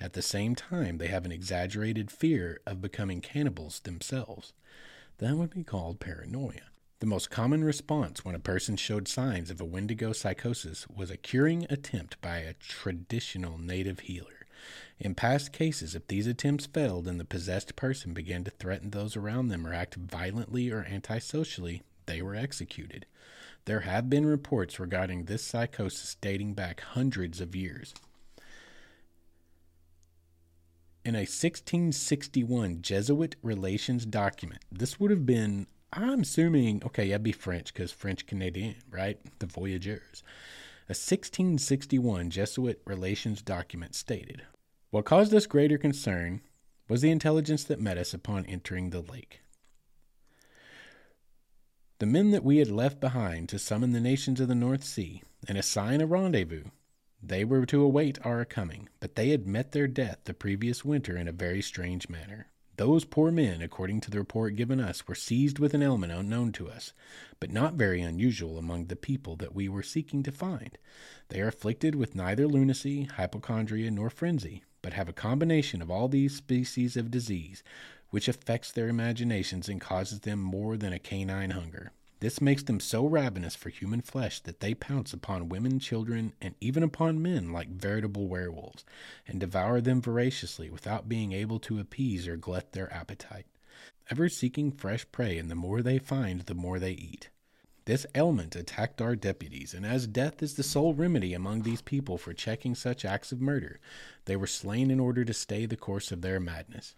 At 0.00 0.14
the 0.14 0.22
same 0.22 0.54
time, 0.54 0.96
they 0.96 1.08
have 1.08 1.26
an 1.26 1.32
exaggerated 1.32 2.10
fear 2.10 2.60
of 2.66 2.80
becoming 2.80 3.20
cannibals 3.20 3.80
themselves. 3.80 4.54
That 5.18 5.36
would 5.36 5.50
be 5.50 5.62
called 5.62 6.00
paranoia. 6.00 6.70
The 7.00 7.06
most 7.06 7.30
common 7.30 7.64
response 7.64 8.24
when 8.24 8.34
a 8.34 8.40
person 8.40 8.76
showed 8.76 9.08
signs 9.08 9.50
of 9.50 9.60
a 9.60 9.64
Wendigo 9.64 10.12
psychosis 10.12 10.86
was 10.88 11.10
a 11.10 11.16
curing 11.16 11.66
attempt 11.68 12.20
by 12.20 12.38
a 12.38 12.54
traditional 12.54 13.58
native 13.58 14.00
healer. 14.00 14.41
In 14.98 15.14
past 15.14 15.52
cases, 15.52 15.94
if 15.94 16.06
these 16.06 16.26
attempts 16.26 16.66
failed 16.66 17.08
and 17.08 17.18
the 17.18 17.24
possessed 17.24 17.74
person 17.74 18.12
began 18.14 18.44
to 18.44 18.50
threaten 18.52 18.90
those 18.90 19.16
around 19.16 19.48
them 19.48 19.66
or 19.66 19.74
act 19.74 19.96
violently 19.96 20.70
or 20.70 20.86
antisocially, 20.88 21.82
they 22.06 22.22
were 22.22 22.36
executed. 22.36 23.06
There 23.64 23.80
have 23.80 24.10
been 24.10 24.26
reports 24.26 24.80
regarding 24.80 25.24
this 25.24 25.44
psychosis 25.44 26.16
dating 26.20 26.54
back 26.54 26.80
hundreds 26.80 27.40
of 27.40 27.54
years. 27.54 27.94
In 31.04 31.16
a 31.16 31.26
1661 31.26 32.82
Jesuit 32.82 33.34
relations 33.42 34.06
document, 34.06 34.62
this 34.70 35.00
would 35.00 35.10
have 35.10 35.26
been, 35.26 35.66
I'm 35.92 36.20
assuming, 36.20 36.82
okay, 36.84 37.08
that'd 37.08 37.24
be 37.24 37.32
French 37.32 37.72
because 37.72 37.90
French 37.90 38.26
Canadian, 38.26 38.76
right? 38.88 39.18
The 39.40 39.46
Voyageurs. 39.46 40.22
A 40.88 40.94
1661 40.94 42.30
Jesuit 42.30 42.80
relations 42.84 43.42
document 43.42 43.96
stated 43.96 44.42
what 44.92 45.06
caused 45.06 45.32
us 45.32 45.46
greater 45.46 45.78
concern 45.78 46.42
was 46.86 47.00
the 47.00 47.10
intelligence 47.10 47.64
that 47.64 47.80
met 47.80 47.96
us 47.96 48.12
upon 48.12 48.44
entering 48.44 48.90
the 48.90 49.00
lake. 49.00 49.40
The 51.98 52.04
men 52.04 52.30
that 52.32 52.44
we 52.44 52.58
had 52.58 52.70
left 52.70 53.00
behind 53.00 53.48
to 53.48 53.58
summon 53.58 53.92
the 53.92 54.00
nations 54.00 54.38
of 54.38 54.48
the 54.48 54.54
North 54.54 54.84
Sea 54.84 55.22
and 55.48 55.56
assign 55.56 56.02
a 56.02 56.06
rendezvous, 56.06 56.64
they 57.22 57.42
were 57.42 57.64
to 57.66 57.80
await 57.80 58.18
our 58.26 58.44
coming, 58.44 58.90
but 59.00 59.14
they 59.14 59.30
had 59.30 59.46
met 59.46 59.72
their 59.72 59.88
death 59.88 60.18
the 60.24 60.34
previous 60.34 60.84
winter 60.84 61.16
in 61.16 61.26
a 61.26 61.32
very 61.32 61.62
strange 61.62 62.10
manner. 62.10 62.48
Those 62.76 63.06
poor 63.06 63.30
men, 63.30 63.62
according 63.62 64.02
to 64.02 64.10
the 64.10 64.18
report 64.18 64.56
given 64.56 64.78
us, 64.78 65.08
were 65.08 65.14
seized 65.14 65.58
with 65.58 65.72
an 65.72 65.82
ailment 65.82 66.12
unknown 66.12 66.52
to 66.52 66.68
us, 66.68 66.92
but 67.40 67.50
not 67.50 67.74
very 67.74 68.02
unusual 68.02 68.58
among 68.58 68.86
the 68.86 68.96
people 68.96 69.36
that 69.36 69.54
we 69.54 69.70
were 69.70 69.82
seeking 69.82 70.22
to 70.24 70.32
find. 70.32 70.76
They 71.28 71.40
are 71.40 71.48
afflicted 71.48 71.94
with 71.94 72.14
neither 72.14 72.46
lunacy, 72.46 73.04
hypochondria, 73.04 73.90
nor 73.90 74.10
frenzy, 74.10 74.64
but 74.82 74.92
have 74.92 75.08
a 75.08 75.12
combination 75.14 75.80
of 75.80 75.90
all 75.90 76.08
these 76.08 76.36
species 76.36 76.96
of 76.96 77.10
disease, 77.10 77.62
which 78.10 78.28
affects 78.28 78.70
their 78.70 78.88
imaginations 78.88 79.68
and 79.68 79.80
causes 79.80 80.20
them 80.20 80.40
more 80.40 80.76
than 80.76 80.92
a 80.92 80.98
canine 80.98 81.50
hunger. 81.50 81.92
This 82.20 82.40
makes 82.40 82.62
them 82.62 82.78
so 82.78 83.04
ravenous 83.04 83.56
for 83.56 83.68
human 83.68 84.00
flesh 84.00 84.38
that 84.42 84.60
they 84.60 84.74
pounce 84.74 85.12
upon 85.12 85.48
women, 85.48 85.80
children, 85.80 86.34
and 86.40 86.54
even 86.60 86.84
upon 86.84 87.20
men 87.20 87.52
like 87.52 87.68
veritable 87.68 88.28
werewolves, 88.28 88.84
and 89.26 89.40
devour 89.40 89.80
them 89.80 90.00
voraciously 90.00 90.70
without 90.70 91.08
being 91.08 91.32
able 91.32 91.58
to 91.58 91.80
appease 91.80 92.28
or 92.28 92.36
glut 92.36 92.72
their 92.72 92.92
appetite. 92.94 93.46
Ever 94.08 94.28
seeking 94.28 94.70
fresh 94.70 95.04
prey, 95.10 95.36
and 95.36 95.50
the 95.50 95.56
more 95.56 95.82
they 95.82 95.98
find, 95.98 96.42
the 96.42 96.54
more 96.54 96.78
they 96.78 96.92
eat. 96.92 97.30
This 97.84 98.06
ailment 98.14 98.54
attacked 98.54 99.02
our 99.02 99.16
deputies, 99.16 99.74
and 99.74 99.84
as 99.84 100.06
death 100.06 100.40
is 100.40 100.54
the 100.54 100.62
sole 100.62 100.94
remedy 100.94 101.34
among 101.34 101.62
these 101.62 101.82
people 101.82 102.16
for 102.16 102.32
checking 102.32 102.76
such 102.76 103.04
acts 103.04 103.32
of 103.32 103.40
murder, 103.40 103.80
they 104.26 104.36
were 104.36 104.46
slain 104.46 104.90
in 104.90 105.00
order 105.00 105.24
to 105.24 105.34
stay 105.34 105.66
the 105.66 105.76
course 105.76 106.12
of 106.12 106.22
their 106.22 106.38
madness. 106.38 106.94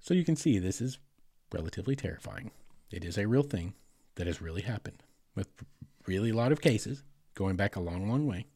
So 0.00 0.12
you 0.12 0.24
can 0.24 0.34
see 0.34 0.58
this 0.58 0.80
is 0.80 0.98
relatively 1.52 1.94
terrifying. 1.94 2.50
It 2.90 3.04
is 3.04 3.16
a 3.16 3.28
real 3.28 3.44
thing 3.44 3.74
that 4.16 4.26
has 4.26 4.42
really 4.42 4.62
happened 4.62 5.04
with 5.36 5.48
really 6.06 6.30
a 6.30 6.36
lot 6.36 6.52
of 6.52 6.60
cases 6.60 7.04
going 7.34 7.54
back 7.56 7.76
a 7.76 7.80
long, 7.80 8.08
long 8.08 8.26
way. 8.26 8.46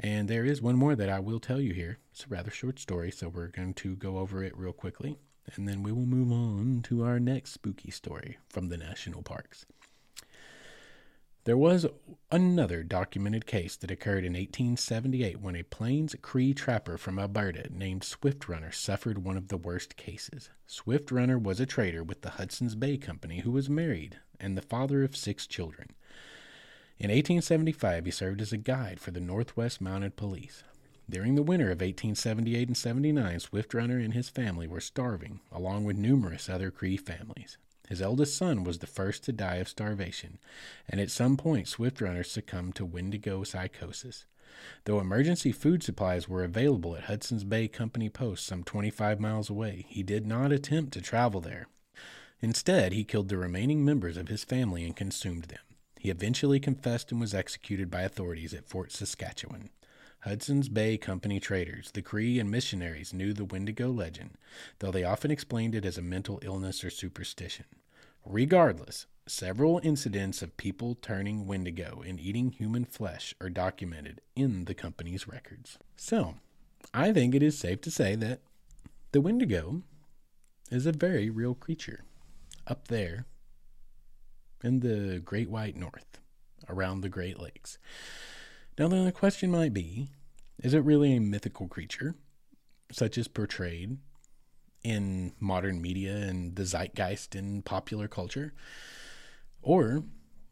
And 0.00 0.28
there 0.28 0.44
is 0.44 0.60
one 0.60 0.76
more 0.76 0.96
that 0.96 1.08
I 1.08 1.20
will 1.20 1.40
tell 1.40 1.60
you 1.60 1.74
here. 1.74 1.98
It's 2.10 2.24
a 2.24 2.28
rather 2.28 2.50
short 2.50 2.78
story, 2.78 3.10
so 3.10 3.28
we're 3.28 3.48
going 3.48 3.74
to 3.74 3.94
go 3.94 4.18
over 4.18 4.42
it 4.42 4.56
real 4.56 4.72
quickly. 4.72 5.18
And 5.54 5.68
then 5.68 5.82
we 5.82 5.92
will 5.92 6.06
move 6.06 6.32
on 6.32 6.82
to 6.84 7.04
our 7.04 7.20
next 7.20 7.52
spooky 7.52 7.90
story 7.90 8.38
from 8.48 8.68
the 8.68 8.76
national 8.76 9.22
parks. 9.22 9.66
There 11.44 11.56
was 11.56 11.86
another 12.30 12.84
documented 12.84 13.46
case 13.46 13.74
that 13.74 13.90
occurred 13.90 14.24
in 14.24 14.34
1878 14.34 15.40
when 15.40 15.56
a 15.56 15.64
Plains 15.64 16.14
Cree 16.22 16.54
trapper 16.54 16.96
from 16.96 17.18
Alberta 17.18 17.66
named 17.68 18.04
Swift 18.04 18.48
Runner 18.48 18.70
suffered 18.70 19.18
one 19.18 19.36
of 19.36 19.48
the 19.48 19.56
worst 19.56 19.96
cases. 19.96 20.50
Swift 20.68 21.10
Runner 21.10 21.36
was 21.36 21.58
a 21.58 21.66
trader 21.66 22.04
with 22.04 22.22
the 22.22 22.30
Hudson's 22.30 22.76
Bay 22.76 22.96
Company 22.96 23.40
who 23.40 23.50
was 23.50 23.68
married 23.68 24.20
and 24.38 24.56
the 24.56 24.62
father 24.62 25.02
of 25.02 25.16
six 25.16 25.48
children. 25.48 25.88
In 27.00 27.10
1875, 27.10 28.04
he 28.04 28.12
served 28.12 28.40
as 28.40 28.52
a 28.52 28.56
guide 28.56 29.00
for 29.00 29.10
the 29.10 29.18
Northwest 29.18 29.80
Mounted 29.80 30.14
Police. 30.14 30.62
During 31.10 31.34
the 31.34 31.42
winter 31.42 31.72
of 31.72 31.80
1878 31.80 32.68
and 32.68 32.76
79, 32.76 33.40
Swift 33.40 33.74
Runner 33.74 33.98
and 33.98 34.14
his 34.14 34.28
family 34.28 34.68
were 34.68 34.80
starving, 34.80 35.40
along 35.50 35.86
with 35.86 35.96
numerous 35.96 36.48
other 36.48 36.70
Cree 36.70 36.96
families. 36.96 37.58
His 37.88 38.00
eldest 38.00 38.36
son 38.36 38.64
was 38.64 38.78
the 38.78 38.86
first 38.86 39.24
to 39.24 39.32
die 39.32 39.56
of 39.56 39.68
starvation, 39.68 40.38
and 40.88 41.00
at 41.00 41.10
some 41.10 41.36
point 41.36 41.68
Swift 41.68 42.00
runners 42.00 42.30
succumbed 42.30 42.74
to 42.76 42.84
wendigo 42.84 43.44
psychosis. 43.44 44.24
Though 44.84 45.00
emergency 45.00 45.52
food 45.52 45.82
supplies 45.82 46.28
were 46.28 46.44
available 46.44 46.94
at 46.96 47.04
Hudson's 47.04 47.44
Bay 47.44 47.68
Company 47.68 48.08
Post 48.08 48.46
some 48.46 48.64
25 48.64 49.18
miles 49.18 49.50
away, 49.50 49.86
he 49.88 50.02
did 50.02 50.26
not 50.26 50.52
attempt 50.52 50.92
to 50.92 51.00
travel 51.00 51.40
there. 51.40 51.66
Instead, 52.40 52.92
he 52.92 53.04
killed 53.04 53.28
the 53.28 53.36
remaining 53.36 53.84
members 53.84 54.16
of 54.16 54.28
his 54.28 54.44
family 54.44 54.84
and 54.84 54.96
consumed 54.96 55.44
them. 55.44 55.60
He 55.98 56.10
eventually 56.10 56.58
confessed 56.58 57.12
and 57.12 57.20
was 57.20 57.34
executed 57.34 57.90
by 57.90 58.02
authorities 58.02 58.52
at 58.52 58.68
Fort 58.68 58.90
Saskatchewan. 58.90 59.70
Hudson's 60.22 60.68
Bay 60.68 60.96
Company 60.98 61.40
traders, 61.40 61.90
the 61.90 62.02
Cree, 62.02 62.38
and 62.38 62.48
missionaries 62.48 63.12
knew 63.12 63.32
the 63.32 63.44
Wendigo 63.44 63.90
legend, 63.90 64.38
though 64.78 64.92
they 64.92 65.02
often 65.02 65.32
explained 65.32 65.74
it 65.74 65.84
as 65.84 65.98
a 65.98 66.02
mental 66.02 66.38
illness 66.42 66.84
or 66.84 66.90
superstition. 66.90 67.64
Regardless, 68.24 69.06
several 69.26 69.80
incidents 69.82 70.40
of 70.40 70.56
people 70.56 70.94
turning 70.94 71.44
Wendigo 71.48 72.04
and 72.06 72.20
eating 72.20 72.52
human 72.52 72.84
flesh 72.84 73.34
are 73.40 73.50
documented 73.50 74.20
in 74.36 74.66
the 74.66 74.74
company's 74.74 75.26
records. 75.26 75.76
So, 75.96 76.36
I 76.94 77.12
think 77.12 77.34
it 77.34 77.42
is 77.42 77.58
safe 77.58 77.80
to 77.80 77.90
say 77.90 78.14
that 78.14 78.42
the 79.10 79.20
Wendigo 79.20 79.82
is 80.70 80.86
a 80.86 80.92
very 80.92 81.30
real 81.30 81.56
creature 81.56 82.04
up 82.68 82.86
there 82.86 83.26
in 84.62 84.80
the 84.80 85.18
Great 85.18 85.50
White 85.50 85.76
North, 85.76 86.20
around 86.68 87.00
the 87.00 87.08
Great 87.08 87.40
Lakes. 87.40 87.78
Now, 88.78 88.88
then 88.88 89.04
the 89.04 89.12
question 89.12 89.50
might 89.50 89.74
be 89.74 90.08
is 90.62 90.74
it 90.74 90.84
really 90.84 91.14
a 91.14 91.20
mythical 91.20 91.66
creature, 91.68 92.14
such 92.90 93.18
as 93.18 93.28
portrayed 93.28 93.98
in 94.82 95.32
modern 95.40 95.82
media 95.82 96.16
and 96.16 96.56
the 96.56 96.64
zeitgeist 96.64 97.34
in 97.34 97.62
popular 97.62 98.08
culture? 98.08 98.54
Or 99.60 100.04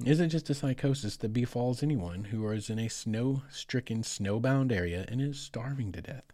is 0.05 0.21
it 0.21 0.29
just 0.29 0.51
a 0.51 0.55
psychosis 0.55 1.16
that 1.18 1.33
befalls 1.33 1.83
anyone 1.83 2.25
who 2.25 2.49
is 2.51 2.71
in 2.71 2.79
a 2.79 2.89
snow 2.89 3.43
stricken, 3.51 4.03
snowbound 4.03 4.73
area 4.73 5.05
and 5.09 5.21
is 5.21 5.39
starving 5.39 5.93
to 5.93 6.03
death? 6.03 6.25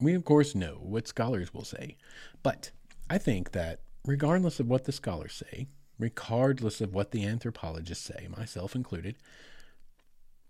We, 0.00 0.14
of 0.14 0.24
course, 0.24 0.54
know 0.54 0.78
what 0.80 1.08
scholars 1.08 1.54
will 1.54 1.64
say, 1.64 1.96
but 2.42 2.70
I 3.08 3.18
think 3.18 3.52
that 3.52 3.80
regardless 4.04 4.60
of 4.60 4.68
what 4.68 4.84
the 4.84 4.92
scholars 4.92 5.42
say, 5.50 5.68
regardless 5.98 6.80
of 6.80 6.94
what 6.94 7.12
the 7.12 7.24
anthropologists 7.24 8.04
say, 8.04 8.28
myself 8.28 8.74
included, 8.74 9.16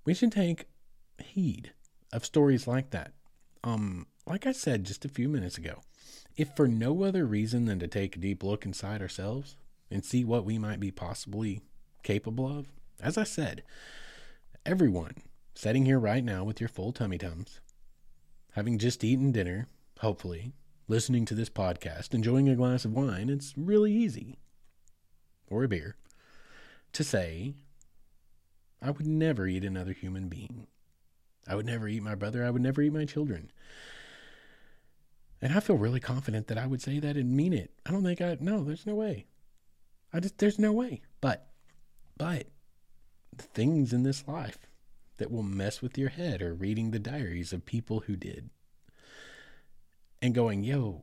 we 0.07 0.14
should 0.14 0.32
take 0.32 0.68
heed 1.18 1.72
of 2.12 2.24
stories 2.24 2.66
like 2.66 2.90
that. 2.90 3.12
Um, 3.62 4.07
like 4.26 4.46
I 4.46 4.52
said 4.52 4.84
just 4.84 5.04
a 5.04 5.11
few 5.11 5.28
minutes 5.28 5.59
ago, 5.59 5.82
if 6.36 6.54
for 6.57 6.68
no 6.68 7.02
other 7.02 7.26
reason 7.26 7.66
than 7.66 7.78
to 7.80 7.88
take 7.88 8.16
a 8.16 8.20
deep 8.20 8.42
look 8.42 8.64
inside 8.64 9.02
ourselves 9.02 9.57
and 9.90 10.04
see 10.04 10.24
what 10.24 10.44
we 10.44 10.59
might 10.59 10.80
be 10.80 10.90
possibly 10.90 11.61
capable 12.02 12.46
of, 12.46 12.72
as 13.02 13.18
I 13.18 13.24
said, 13.24 13.62
everyone 14.64 15.14
sitting 15.54 15.84
here 15.84 15.98
right 15.98 16.24
now 16.24 16.44
with 16.44 16.61
your 16.61 16.68
full 16.68 16.92
tummy 16.92 17.18
tums, 17.18 17.61
having 18.52 18.78
just 18.78 19.02
eaten 19.02 19.32
dinner, 19.32 19.66
hopefully, 20.00 20.52
listening 20.86 21.24
to 21.24 21.34
this 21.34 21.50
podcast, 21.50 22.14
enjoying 22.14 22.48
a 22.48 22.54
glass 22.54 22.84
of 22.84 22.92
wine, 22.92 23.28
it's 23.28 23.54
really 23.57 23.92
easy, 23.92 24.38
or 25.48 25.64
a 25.64 25.68
beer, 25.68 25.96
to 26.92 27.02
say, 27.02 27.54
I 28.87 28.91
would 28.91 29.07
never 29.07 29.49
eat 29.49 29.64
another 29.64 29.93
human 29.93 30.28
being. 30.28 30.68
I 31.49 31.57
would 31.57 31.66
never 31.66 31.89
eat 31.89 32.05
my 32.05 32.14
brother. 32.14 32.45
I 32.45 32.51
would 32.51 32.62
never 32.62 32.80
eat 32.82 32.93
my 32.93 33.05
children. 33.05 33.51
And 35.43 35.53
I 35.53 35.59
feel 35.59 35.76
really 35.76 35.99
confident 35.99 36.47
that 36.47 36.57
I 36.57 36.66
would 36.66 36.80
say 36.80 37.01
that 37.01 37.16
and 37.16 37.37
mean 37.37 37.53
it. 37.53 37.72
I 37.84 37.91
don't 37.91 38.05
think 38.05 38.20
I, 38.20 38.37
no, 38.39 38.62
there's 38.62 38.87
no 38.87 38.95
way. 38.95 39.26
I 40.12 40.20
just, 40.20 40.39
there's 40.39 40.61
no 40.61 40.72
way. 40.72 41.03
But, 41.20 41.49
but, 42.16 42.47
the 43.37 43.43
things 43.43 43.93
in 43.93 44.05
this 44.05 44.28
life 44.28 44.68
that 45.16 45.32
will 45.32 45.43
mess 45.43 45.82
with 45.82 45.99
your 45.99 46.11
head 46.11 46.41
are 46.41 46.55
reading 46.55 46.93
the 46.93 47.01
diaries 47.01 47.53
of 47.53 47.66
people 47.66 48.01
who 48.07 48.14
did 48.14 48.51
and 50.22 50.32
going, 50.32 50.62
yo, 50.62 51.03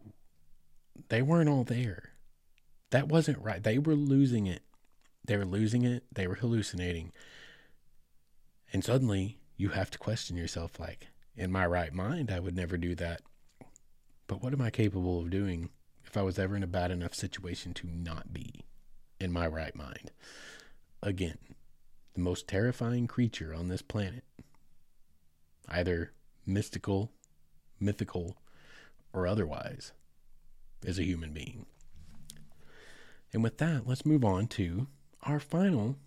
they 1.09 1.21
weren't 1.21 1.49
all 1.49 1.65
there. 1.65 2.11
That 2.91 3.09
wasn't 3.09 3.43
right. 3.43 3.61
They 3.61 3.77
were 3.77 3.93
losing 3.93 4.47
it. 4.47 4.63
They 5.25 5.35
were 5.35 5.45
losing 5.45 5.83
it. 5.83 6.05
They 6.13 6.27
were 6.27 6.35
hallucinating. 6.35 7.11
And 8.73 8.83
suddenly 8.83 9.37
you 9.55 9.69
have 9.69 9.91
to 9.91 9.99
question 9.99 10.35
yourself 10.35 10.79
like, 10.79 11.07
in 11.37 11.51
my 11.51 11.65
right 11.65 11.93
mind, 11.93 12.31
I 12.31 12.39
would 12.39 12.55
never 12.55 12.75
do 12.75 12.95
that. 12.95 13.21
But 14.27 14.41
what 14.41 14.51
am 14.51 14.61
I 14.61 14.71
capable 14.71 15.21
of 15.21 15.29
doing 15.29 15.69
if 16.05 16.17
I 16.17 16.23
was 16.23 16.39
ever 16.39 16.55
in 16.55 16.63
a 16.63 16.67
bad 16.67 16.91
enough 16.91 17.13
situation 17.13 17.73
to 17.75 17.87
not 17.87 18.33
be 18.33 18.65
in 19.19 19.31
my 19.31 19.47
right 19.47 19.75
mind? 19.75 20.11
Again, 21.01 21.37
the 22.15 22.21
most 22.21 22.47
terrifying 22.47 23.07
creature 23.07 23.53
on 23.53 23.67
this 23.67 23.81
planet, 23.81 24.23
either 25.67 26.11
mystical, 26.45 27.11
mythical, 27.79 28.37
or 29.13 29.27
otherwise, 29.27 29.91
is 30.83 30.97
a 30.97 31.03
human 31.03 31.31
being. 31.31 31.65
And 33.31 33.43
with 33.43 33.57
that, 33.59 33.87
let's 33.87 34.05
move 34.05 34.23
on 34.23 34.47
to 34.47 34.87
our 35.23 35.39
final 35.39 35.97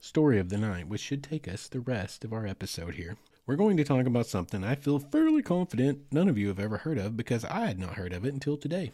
story 0.00 0.38
of 0.38 0.48
the 0.48 0.58
night, 0.58 0.88
which 0.88 1.00
should 1.00 1.22
take 1.22 1.48
us 1.48 1.68
the 1.68 1.80
rest 1.80 2.24
of 2.24 2.32
our 2.32 2.46
episode 2.46 2.94
here. 2.94 3.16
We're 3.46 3.56
going 3.56 3.76
to 3.78 3.84
talk 3.84 4.06
about 4.06 4.26
something 4.26 4.62
I 4.62 4.74
feel 4.74 4.98
fairly 4.98 5.42
confident 5.42 6.00
none 6.12 6.28
of 6.28 6.36
you 6.36 6.48
have 6.48 6.60
ever 6.60 6.78
heard 6.78 6.98
of 6.98 7.16
because 7.16 7.44
I 7.44 7.66
had 7.66 7.78
not 7.78 7.94
heard 7.94 8.12
of 8.12 8.24
it 8.24 8.34
until 8.34 8.56
today. 8.56 8.92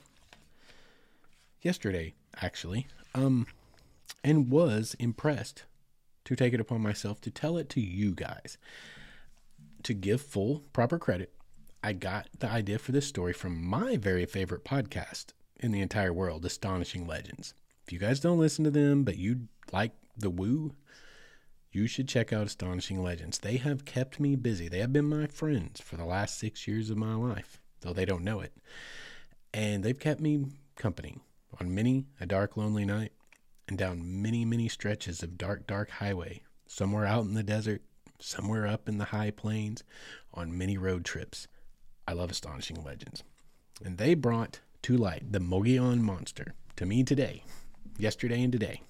Yesterday, 1.60 2.14
actually. 2.40 2.86
Um, 3.14 3.46
and 4.22 4.50
was 4.50 4.94
impressed 4.98 5.64
to 6.24 6.36
take 6.36 6.54
it 6.54 6.60
upon 6.60 6.80
myself 6.80 7.20
to 7.22 7.30
tell 7.30 7.58
it 7.58 7.68
to 7.70 7.80
you 7.80 8.12
guys. 8.12 8.56
To 9.82 9.92
give 9.92 10.22
full 10.22 10.62
proper 10.72 10.98
credit, 10.98 11.34
I 11.82 11.92
got 11.92 12.28
the 12.38 12.48
idea 12.48 12.78
for 12.78 12.92
this 12.92 13.06
story 13.06 13.34
from 13.34 13.62
my 13.62 13.98
very 13.98 14.24
favorite 14.24 14.64
podcast 14.64 15.26
in 15.60 15.72
the 15.72 15.82
entire 15.82 16.12
world, 16.12 16.44
Astonishing 16.44 17.06
Legends. 17.06 17.52
If 17.86 17.92
you 17.92 17.98
guys 17.98 18.20
don't 18.20 18.38
listen 18.38 18.64
to 18.64 18.70
them, 18.70 19.04
but 19.04 19.18
you 19.18 19.48
like 19.72 19.92
the 20.16 20.30
woo, 20.30 20.74
you 21.74 21.86
should 21.86 22.08
check 22.08 22.32
out 22.32 22.46
Astonishing 22.46 23.02
Legends. 23.02 23.38
They 23.38 23.56
have 23.56 23.84
kept 23.84 24.20
me 24.20 24.36
busy. 24.36 24.68
They 24.68 24.78
have 24.78 24.92
been 24.92 25.08
my 25.08 25.26
friends 25.26 25.80
for 25.80 25.96
the 25.96 26.04
last 26.04 26.38
six 26.38 26.68
years 26.68 26.90
of 26.90 26.96
my 26.96 27.14
life, 27.14 27.60
though 27.80 27.92
they 27.92 28.04
don't 28.04 28.24
know 28.24 28.40
it. 28.40 28.52
And 29.52 29.82
they've 29.82 29.98
kept 29.98 30.20
me 30.20 30.46
company 30.76 31.18
on 31.60 31.74
many 31.74 32.06
a 32.20 32.26
dark, 32.26 32.56
lonely 32.56 32.84
night 32.84 33.12
and 33.68 33.76
down 33.78 34.22
many, 34.22 34.44
many 34.44 34.68
stretches 34.68 35.22
of 35.22 35.38
dark, 35.38 35.66
dark 35.66 35.90
highway, 35.90 36.42
somewhere 36.66 37.06
out 37.06 37.24
in 37.24 37.34
the 37.34 37.42
desert, 37.42 37.82
somewhere 38.20 38.66
up 38.66 38.88
in 38.88 38.98
the 38.98 39.06
high 39.06 39.30
plains, 39.30 39.82
on 40.32 40.56
many 40.56 40.76
road 40.78 41.04
trips. 41.04 41.48
I 42.06 42.12
love 42.12 42.30
Astonishing 42.30 42.82
Legends. 42.84 43.24
And 43.84 43.98
they 43.98 44.14
brought 44.14 44.60
to 44.82 44.96
light 44.96 45.32
the 45.32 45.40
Mogollon 45.40 46.02
Monster 46.02 46.54
to 46.76 46.86
me 46.86 47.02
today, 47.02 47.42
yesterday 47.98 48.42
and 48.42 48.52
today. 48.52 48.82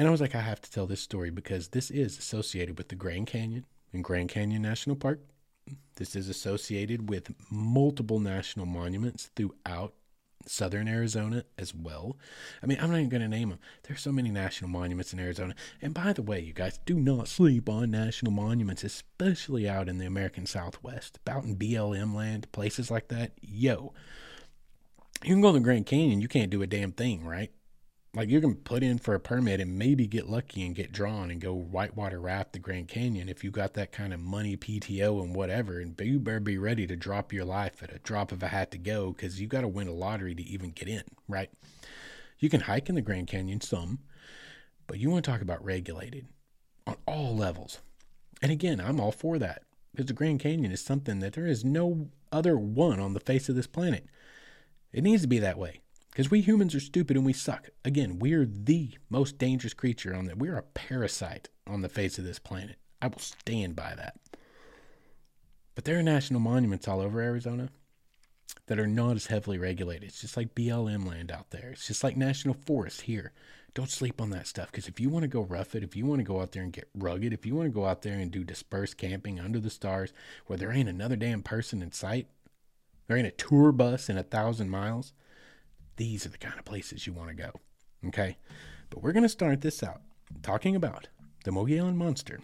And 0.00 0.08
I 0.08 0.10
was 0.10 0.22
like, 0.22 0.34
I 0.34 0.40
have 0.40 0.62
to 0.62 0.70
tell 0.70 0.86
this 0.86 1.02
story 1.02 1.28
because 1.28 1.68
this 1.68 1.90
is 1.90 2.16
associated 2.16 2.78
with 2.78 2.88
the 2.88 2.94
Grand 2.94 3.26
Canyon 3.26 3.66
and 3.92 4.02
Grand 4.02 4.30
Canyon 4.30 4.62
National 4.62 4.96
Park. 4.96 5.20
This 5.96 6.16
is 6.16 6.30
associated 6.30 7.10
with 7.10 7.34
multiple 7.50 8.18
national 8.18 8.64
monuments 8.64 9.28
throughout 9.36 9.92
southern 10.46 10.88
Arizona 10.88 11.44
as 11.58 11.74
well. 11.74 12.16
I 12.62 12.66
mean, 12.66 12.78
I'm 12.80 12.90
not 12.90 12.96
even 12.96 13.10
going 13.10 13.20
to 13.20 13.28
name 13.28 13.50
them. 13.50 13.58
There's 13.82 14.00
so 14.00 14.10
many 14.10 14.30
national 14.30 14.70
monuments 14.70 15.12
in 15.12 15.18
Arizona. 15.18 15.54
And 15.82 15.92
by 15.92 16.14
the 16.14 16.22
way, 16.22 16.40
you 16.40 16.54
guys 16.54 16.80
do 16.86 16.94
not 16.94 17.28
sleep 17.28 17.68
on 17.68 17.90
national 17.90 18.32
monuments, 18.32 18.82
especially 18.82 19.68
out 19.68 19.86
in 19.86 19.98
the 19.98 20.06
American 20.06 20.46
Southwest, 20.46 21.18
out 21.28 21.44
in 21.44 21.56
BLM 21.56 22.14
land, 22.14 22.50
places 22.52 22.90
like 22.90 23.08
that. 23.08 23.32
Yo, 23.42 23.92
you 25.22 25.34
can 25.34 25.42
go 25.42 25.48
to 25.48 25.58
the 25.58 25.60
Grand 25.62 25.84
Canyon, 25.84 26.22
you 26.22 26.28
can't 26.28 26.50
do 26.50 26.62
a 26.62 26.66
damn 26.66 26.92
thing, 26.92 27.26
right? 27.26 27.50
Like 28.12 28.28
you 28.28 28.40
can 28.40 28.56
put 28.56 28.82
in 28.82 28.98
for 28.98 29.14
a 29.14 29.20
permit 29.20 29.60
and 29.60 29.78
maybe 29.78 30.08
get 30.08 30.28
lucky 30.28 30.66
and 30.66 30.74
get 30.74 30.90
drawn 30.90 31.30
and 31.30 31.40
go 31.40 31.54
whitewater 31.54 32.20
raft 32.20 32.52
the 32.52 32.58
Grand 32.58 32.88
Canyon 32.88 33.28
if 33.28 33.44
you 33.44 33.52
got 33.52 33.74
that 33.74 33.92
kind 33.92 34.12
of 34.12 34.18
money, 34.18 34.56
PTO, 34.56 35.22
and 35.22 35.34
whatever. 35.34 35.78
And 35.78 35.98
you 36.00 36.18
better 36.18 36.40
be 36.40 36.58
ready 36.58 36.88
to 36.88 36.96
drop 36.96 37.32
your 37.32 37.44
life 37.44 37.84
at 37.84 37.94
a 37.94 38.00
drop 38.00 38.32
of 38.32 38.42
a 38.42 38.48
hat 38.48 38.72
to 38.72 38.78
go 38.78 39.12
because 39.12 39.40
you 39.40 39.46
got 39.46 39.60
to 39.60 39.68
win 39.68 39.86
a 39.86 39.92
lottery 39.92 40.34
to 40.34 40.42
even 40.42 40.70
get 40.70 40.88
in, 40.88 41.04
right? 41.28 41.50
You 42.40 42.48
can 42.48 42.62
hike 42.62 42.88
in 42.88 42.96
the 42.96 43.00
Grand 43.00 43.28
Canyon 43.28 43.60
some, 43.60 44.00
but 44.88 44.98
you 44.98 45.08
want 45.08 45.24
to 45.24 45.30
talk 45.30 45.40
about 45.40 45.64
regulated 45.64 46.26
on 46.88 46.96
all 47.06 47.36
levels. 47.36 47.78
And 48.42 48.50
again, 48.50 48.80
I'm 48.80 48.98
all 48.98 49.12
for 49.12 49.38
that 49.38 49.62
because 49.92 50.06
the 50.06 50.14
Grand 50.14 50.40
Canyon 50.40 50.72
is 50.72 50.84
something 50.84 51.20
that 51.20 51.34
there 51.34 51.46
is 51.46 51.64
no 51.64 52.08
other 52.32 52.58
one 52.58 52.98
on 52.98 53.12
the 53.12 53.20
face 53.20 53.48
of 53.48 53.54
this 53.54 53.68
planet. 53.68 54.06
It 54.92 55.04
needs 55.04 55.22
to 55.22 55.28
be 55.28 55.38
that 55.38 55.58
way. 55.58 55.80
Because 56.10 56.30
we 56.30 56.40
humans 56.40 56.74
are 56.74 56.80
stupid 56.80 57.16
and 57.16 57.24
we 57.24 57.32
suck. 57.32 57.68
Again, 57.84 58.18
we're 58.18 58.44
the 58.46 58.90
most 59.08 59.38
dangerous 59.38 59.74
creature 59.74 60.14
on 60.14 60.24
that. 60.26 60.38
We're 60.38 60.58
a 60.58 60.62
parasite 60.62 61.48
on 61.66 61.82
the 61.82 61.88
face 61.88 62.18
of 62.18 62.24
this 62.24 62.38
planet. 62.38 62.76
I 63.00 63.06
will 63.06 63.18
stand 63.18 63.76
by 63.76 63.94
that. 63.96 64.16
But 65.74 65.84
there 65.84 65.98
are 65.98 66.02
national 66.02 66.40
monuments 66.40 66.88
all 66.88 67.00
over 67.00 67.20
Arizona 67.20 67.70
that 68.66 68.78
are 68.78 68.86
not 68.86 69.16
as 69.16 69.26
heavily 69.26 69.58
regulated. 69.58 70.08
It's 70.08 70.20
just 70.20 70.36
like 70.36 70.54
BLM 70.54 71.06
land 71.08 71.30
out 71.30 71.50
there. 71.50 71.70
It's 71.70 71.86
just 71.86 72.04
like 72.04 72.16
national 72.16 72.54
forest 72.66 73.02
here. 73.02 73.32
Don't 73.72 73.90
sleep 73.90 74.20
on 74.20 74.30
that 74.30 74.48
stuff 74.48 74.70
because 74.70 74.88
if 74.88 74.98
you 74.98 75.08
want 75.08 75.22
to 75.22 75.28
go 75.28 75.42
rough 75.42 75.76
it, 75.76 75.84
if 75.84 75.94
you 75.94 76.04
want 76.04 76.18
to 76.18 76.24
go 76.24 76.40
out 76.40 76.52
there 76.52 76.62
and 76.64 76.72
get 76.72 76.88
rugged, 76.94 77.32
if 77.32 77.46
you 77.46 77.54
want 77.54 77.66
to 77.66 77.74
go 77.74 77.86
out 77.86 78.02
there 78.02 78.18
and 78.18 78.30
do 78.30 78.42
dispersed 78.42 78.96
camping 78.96 79.38
under 79.38 79.60
the 79.60 79.70
stars 79.70 80.12
where 80.46 80.58
there 80.58 80.72
ain't 80.72 80.88
another 80.88 81.14
damn 81.14 81.42
person 81.42 81.80
in 81.80 81.92
sight, 81.92 82.26
there 83.06 83.16
ain't 83.16 83.28
a 83.28 83.32
tour 83.32 83.70
bus 83.70 84.08
in 84.08 84.18
a 84.18 84.24
thousand 84.24 84.70
miles, 84.70 85.12
these 86.00 86.24
are 86.24 86.30
the 86.30 86.38
kind 86.38 86.58
of 86.58 86.64
places 86.64 87.06
you 87.06 87.12
want 87.12 87.28
to 87.28 87.34
go. 87.34 87.50
Okay? 88.06 88.38
But 88.88 89.02
we're 89.02 89.12
going 89.12 89.22
to 89.22 89.28
start 89.28 89.60
this 89.60 89.82
out 89.82 90.00
talking 90.42 90.74
about 90.74 91.08
the 91.44 91.52
Mogollon 91.52 91.94
Monster. 91.94 92.40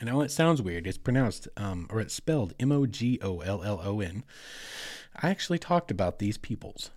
And 0.00 0.08
now 0.08 0.22
it 0.22 0.30
sounds 0.30 0.62
weird. 0.62 0.86
It's 0.86 0.96
pronounced, 0.96 1.46
um, 1.58 1.86
or 1.90 2.00
it's 2.00 2.14
spelled 2.14 2.54
M 2.58 2.72
O 2.72 2.86
G 2.86 3.18
O 3.20 3.40
L 3.40 3.62
L 3.62 3.82
O 3.84 4.00
N. 4.00 4.24
I 5.14 5.28
actually 5.28 5.58
talked 5.58 5.90
about 5.90 6.20
these 6.20 6.38
peoples 6.38 6.88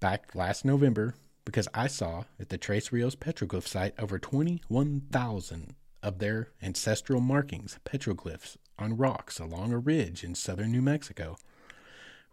back 0.00 0.34
last 0.34 0.64
November 0.64 1.14
because 1.44 1.68
I 1.72 1.86
saw 1.86 2.24
at 2.40 2.48
the 2.48 2.58
Tres 2.58 2.90
Rios 2.90 3.14
petroglyph 3.14 3.68
site 3.68 3.94
over 4.00 4.18
21,000 4.18 5.76
of 6.02 6.18
their 6.18 6.48
ancestral 6.60 7.20
markings, 7.20 7.78
petroglyphs, 7.84 8.56
on 8.80 8.96
rocks 8.96 9.38
along 9.38 9.72
a 9.72 9.78
ridge 9.78 10.24
in 10.24 10.34
southern 10.34 10.72
New 10.72 10.82
Mexico, 10.82 11.36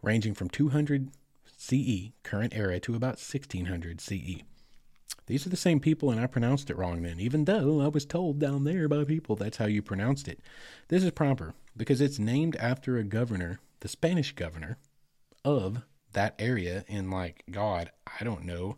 ranging 0.02 0.34
from 0.34 0.50
200 0.50 1.12
CE, 1.62 2.14
current 2.24 2.56
era, 2.56 2.80
to 2.80 2.96
about 2.96 3.20
1600 3.20 4.00
CE. 4.00 4.44
These 5.28 5.46
are 5.46 5.50
the 5.50 5.58
same 5.58 5.82
people, 5.82 6.10
and 6.10 6.20
I 6.20 6.26
pronounced 6.26 6.70
it 6.70 6.78
wrong 6.78 7.02
then, 7.04 7.20
even 7.20 7.44
though 7.44 7.82
I 7.82 7.90
was 7.90 8.06
told 8.06 8.40
down 8.40 8.64
there 8.64 8.88
by 8.88 9.04
people 9.04 9.36
that's 9.36 9.58
how 9.58 9.66
you 9.66 9.82
pronounced 9.82 10.30
it. 10.30 10.40
This 10.88 11.04
is 11.04 11.12
proper 11.12 11.54
because 11.76 12.00
it's 12.00 12.18
named 12.18 12.56
after 12.56 12.98
a 12.98 13.04
governor, 13.04 13.60
the 13.82 13.90
Spanish 13.90 14.32
governor 14.32 14.78
of 15.44 15.84
that 16.14 16.34
area 16.40 16.86
in, 16.88 17.12
like, 17.12 17.44
God, 17.52 17.92
I 18.20 18.24
don't 18.24 18.46
know, 18.46 18.78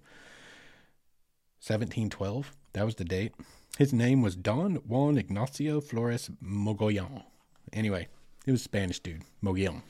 1712. 1.61 2.51
That 2.73 2.85
was 2.85 2.95
the 2.95 3.05
date. 3.05 3.33
His 3.77 3.93
name 3.93 4.23
was 4.23 4.35
Don 4.35 4.75
Juan 4.87 5.19
Ignacio 5.19 5.81
Flores 5.81 6.31
Mogollon. 6.41 7.23
Anyway, 7.71 8.07
he 8.43 8.51
was 8.51 8.61
a 8.61 8.63
Spanish 8.63 8.99
dude, 8.99 9.21
Mogollon. 9.39 9.83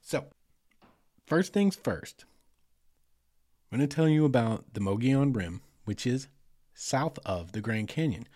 So, 0.00 0.26
First 1.26 1.52
things 1.52 1.74
first, 1.74 2.24
I'm 3.72 3.78
going 3.78 3.88
to 3.88 3.92
tell 3.92 4.08
you 4.08 4.24
about 4.24 4.74
the 4.74 4.80
Mogollon 4.80 5.32
Rim, 5.32 5.60
which 5.84 6.06
is 6.06 6.28
south 6.72 7.18
of 7.26 7.50
the 7.50 7.60
Grand 7.60 7.88
Canyon. 7.88 8.28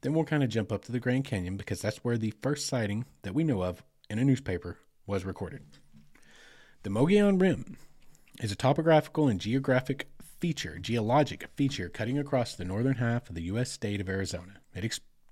Then 0.00 0.14
we'll 0.14 0.24
kind 0.24 0.42
of 0.42 0.48
jump 0.48 0.72
up 0.72 0.84
to 0.84 0.92
the 0.92 0.98
Grand 0.98 1.24
Canyon 1.24 1.56
because 1.56 1.80
that's 1.80 1.98
where 1.98 2.18
the 2.18 2.34
first 2.42 2.66
sighting 2.66 3.04
that 3.22 3.36
we 3.36 3.44
know 3.44 3.62
of 3.62 3.84
in 4.10 4.18
a 4.18 4.24
newspaper 4.24 4.78
was 5.06 5.24
recorded. 5.24 5.62
The 6.82 6.90
Mogollon 6.90 7.38
Rim 7.38 7.76
is 8.40 8.50
a 8.50 8.56
topographical 8.56 9.28
and 9.28 9.40
geographic 9.40 10.08
feature, 10.40 10.78
geologic 10.80 11.48
feature 11.54 11.88
cutting 11.88 12.18
across 12.18 12.56
the 12.56 12.64
northern 12.64 12.96
half 12.96 13.28
of 13.28 13.36
the 13.36 13.42
U.S. 13.42 13.70
state 13.70 14.00
of 14.00 14.08
Arizona. 14.08 14.54
It 14.74 14.84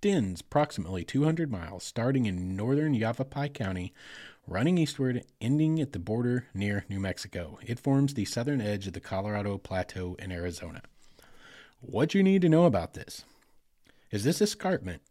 extends 0.03 0.41
approximately 0.41 1.05
200 1.05 1.49
miles, 1.49 1.85
starting 1.85 2.27
in 2.27 2.57
northern 2.57 2.93
Yavapai 2.93 3.49
County 3.49 3.95
running 4.49 4.77
eastward, 4.77 5.25
ending 5.41 5.81
at 5.81 5.93
the 5.93 6.01
border 6.01 6.49
near 6.53 6.85
New 6.89 6.99
Mexico. 6.99 7.61
It 7.65 7.79
forms 7.79 8.15
the 8.15 8.25
southern 8.25 8.61
edge 8.61 8.89
of 8.89 8.95
the 8.95 9.01
Colorado 9.01 9.59
Plateau 9.59 10.17
in 10.19 10.33
Arizona. 10.33 10.83
What 11.81 12.15
you 12.15 12.25
need 12.25 12.43
to 12.43 12.49
know 12.49 12.65
about 12.65 12.95
this 12.95 13.23
is 14.11 14.25
this 14.25 14.43
escarpment 14.43 15.03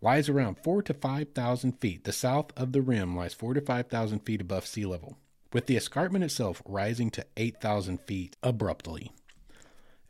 lies 0.00 0.28
around 0.28 0.56
4 0.64 0.82
to 0.82 0.94
5,000 0.94 1.80
feet. 1.80 2.02
The 2.02 2.12
south 2.12 2.50
of 2.56 2.72
the 2.72 2.82
rim 2.82 3.16
lies 3.16 3.34
4 3.34 3.54
to 3.54 3.60
5,000 3.60 4.18
feet 4.26 4.40
above 4.40 4.66
sea 4.66 4.84
level, 4.84 5.16
with 5.52 5.66
the 5.66 5.76
escarpment 5.76 6.24
itself 6.24 6.60
rising 6.66 7.08
to 7.12 7.24
8,000 7.36 8.00
feet 8.00 8.34
abruptly. 8.42 9.12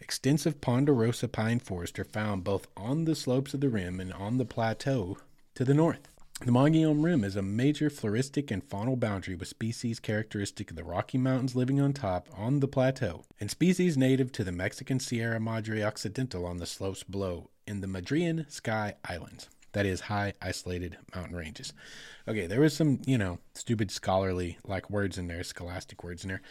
Extensive 0.02 0.60
ponderosa 0.60 1.28
pine 1.28 1.60
forests 1.60 1.96
are 1.96 2.04
found 2.04 2.42
both 2.42 2.66
on 2.76 3.04
the 3.04 3.14
slopes 3.14 3.54
of 3.54 3.60
the 3.60 3.68
rim 3.68 4.00
and 4.00 4.12
on 4.12 4.36
the 4.36 4.44
plateau 4.44 5.16
to 5.54 5.64
the 5.64 5.74
north. 5.74 6.08
The 6.44 6.50
Mogollon 6.50 7.04
Rim 7.04 7.22
is 7.22 7.36
a 7.36 7.42
major 7.42 7.88
floristic 7.88 8.50
and 8.50 8.68
faunal 8.68 8.98
boundary 8.98 9.36
with 9.36 9.46
species 9.46 10.00
characteristic 10.00 10.70
of 10.70 10.76
the 10.76 10.82
Rocky 10.82 11.18
Mountains 11.18 11.54
living 11.54 11.80
on 11.80 11.92
top 11.92 12.28
on 12.36 12.58
the 12.58 12.66
plateau, 12.66 13.22
and 13.38 13.48
species 13.48 13.96
native 13.96 14.32
to 14.32 14.42
the 14.42 14.50
Mexican 14.50 14.98
Sierra 14.98 15.38
Madre 15.38 15.82
Occidental 15.82 16.46
on 16.46 16.56
the 16.56 16.66
slopes 16.66 17.04
below 17.04 17.48
in 17.68 17.80
the 17.80 17.86
Madrean 17.86 18.50
Sky 18.50 18.96
Islands. 19.04 19.48
That 19.70 19.86
is 19.86 20.00
high 20.00 20.32
isolated 20.42 20.98
mountain 21.14 21.36
ranges. 21.36 21.72
Okay, 22.26 22.48
there 22.48 22.60
was 22.60 22.74
some, 22.74 23.00
you 23.06 23.18
know, 23.18 23.38
stupid 23.54 23.92
scholarly 23.92 24.58
like 24.64 24.90
words 24.90 25.16
in 25.16 25.28
there, 25.28 25.44
scholastic 25.44 26.02
words 26.02 26.24
in 26.24 26.28
there. 26.28 26.42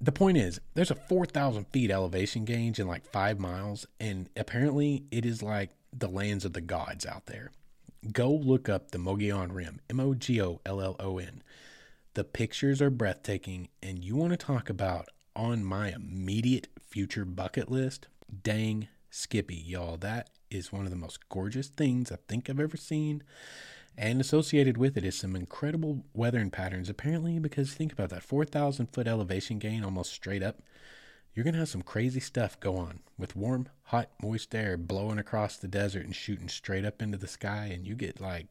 The 0.00 0.12
point 0.12 0.38
is, 0.38 0.60
there's 0.74 0.90
a 0.90 0.94
4,000 0.94 1.66
feet 1.66 1.90
elevation 1.90 2.44
gauge 2.44 2.78
in 2.78 2.86
like 2.86 3.04
five 3.10 3.38
miles, 3.38 3.86
and 3.98 4.30
apparently 4.34 5.04
it 5.10 5.26
is 5.26 5.42
like 5.42 5.70
the 5.92 6.08
lands 6.08 6.44
of 6.44 6.54
the 6.54 6.60
gods 6.60 7.04
out 7.04 7.26
there 7.26 7.50
Go 8.12 8.30
look 8.30 8.68
up 8.68 8.90
the 8.92 8.98
Mogollon 8.98 9.52
Rim, 9.52 9.80
M 9.90 10.00
O 10.00 10.14
G 10.14 10.40
O 10.40 10.60
L 10.64 10.80
L 10.80 10.96
O 10.98 11.18
N. 11.18 11.42
The 12.14 12.24
pictures 12.24 12.80
are 12.80 12.88
breathtaking, 12.88 13.68
and 13.82 14.02
you 14.02 14.16
want 14.16 14.30
to 14.30 14.38
talk 14.38 14.70
about 14.70 15.10
on 15.36 15.62
my 15.62 15.92
immediate 15.92 16.68
future 16.80 17.26
bucket 17.26 17.70
list? 17.70 18.08
Dang 18.42 18.88
Skippy, 19.10 19.56
y'all. 19.56 19.98
That 19.98 20.30
is 20.50 20.72
one 20.72 20.84
of 20.86 20.90
the 20.90 20.96
most 20.96 21.28
gorgeous 21.28 21.68
things 21.68 22.10
I 22.10 22.16
think 22.26 22.48
I've 22.48 22.58
ever 22.58 22.78
seen. 22.78 23.22
And 23.96 24.20
associated 24.20 24.78
with 24.78 24.96
it 24.96 25.04
is 25.04 25.16
some 25.16 25.36
incredible 25.36 26.04
weathering 26.14 26.50
patterns, 26.50 26.88
apparently, 26.88 27.38
because 27.38 27.74
think 27.74 27.92
about 27.92 28.10
that 28.10 28.22
4,000 28.22 28.86
foot 28.86 29.06
elevation 29.06 29.58
gain 29.58 29.84
almost 29.84 30.12
straight 30.12 30.42
up 30.42 30.62
you're 31.34 31.44
going 31.44 31.54
to 31.54 31.60
have 31.60 31.68
some 31.68 31.82
crazy 31.82 32.20
stuff 32.20 32.58
go 32.58 32.76
on 32.76 33.00
with 33.16 33.36
warm, 33.36 33.68
hot, 33.84 34.10
moist 34.22 34.54
air 34.54 34.76
blowing 34.76 35.18
across 35.18 35.56
the 35.56 35.68
desert 35.68 36.04
and 36.04 36.14
shooting 36.14 36.48
straight 36.48 36.84
up 36.84 37.00
into 37.00 37.18
the 37.18 37.28
sky. 37.28 37.70
And 37.72 37.86
you 37.86 37.94
get 37.94 38.20
like 38.20 38.48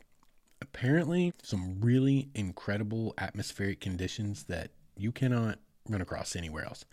apparently 0.62 1.34
some 1.44 1.82
really 1.82 2.30
incredible 2.34 3.14
atmospheric 3.18 3.82
conditions 3.82 4.46
that 4.46 4.72
you 4.96 5.12
cannot 5.12 5.60
run 5.90 6.02
across 6.02 6.36
anywhere 6.36 6.66
else. 6.66 6.86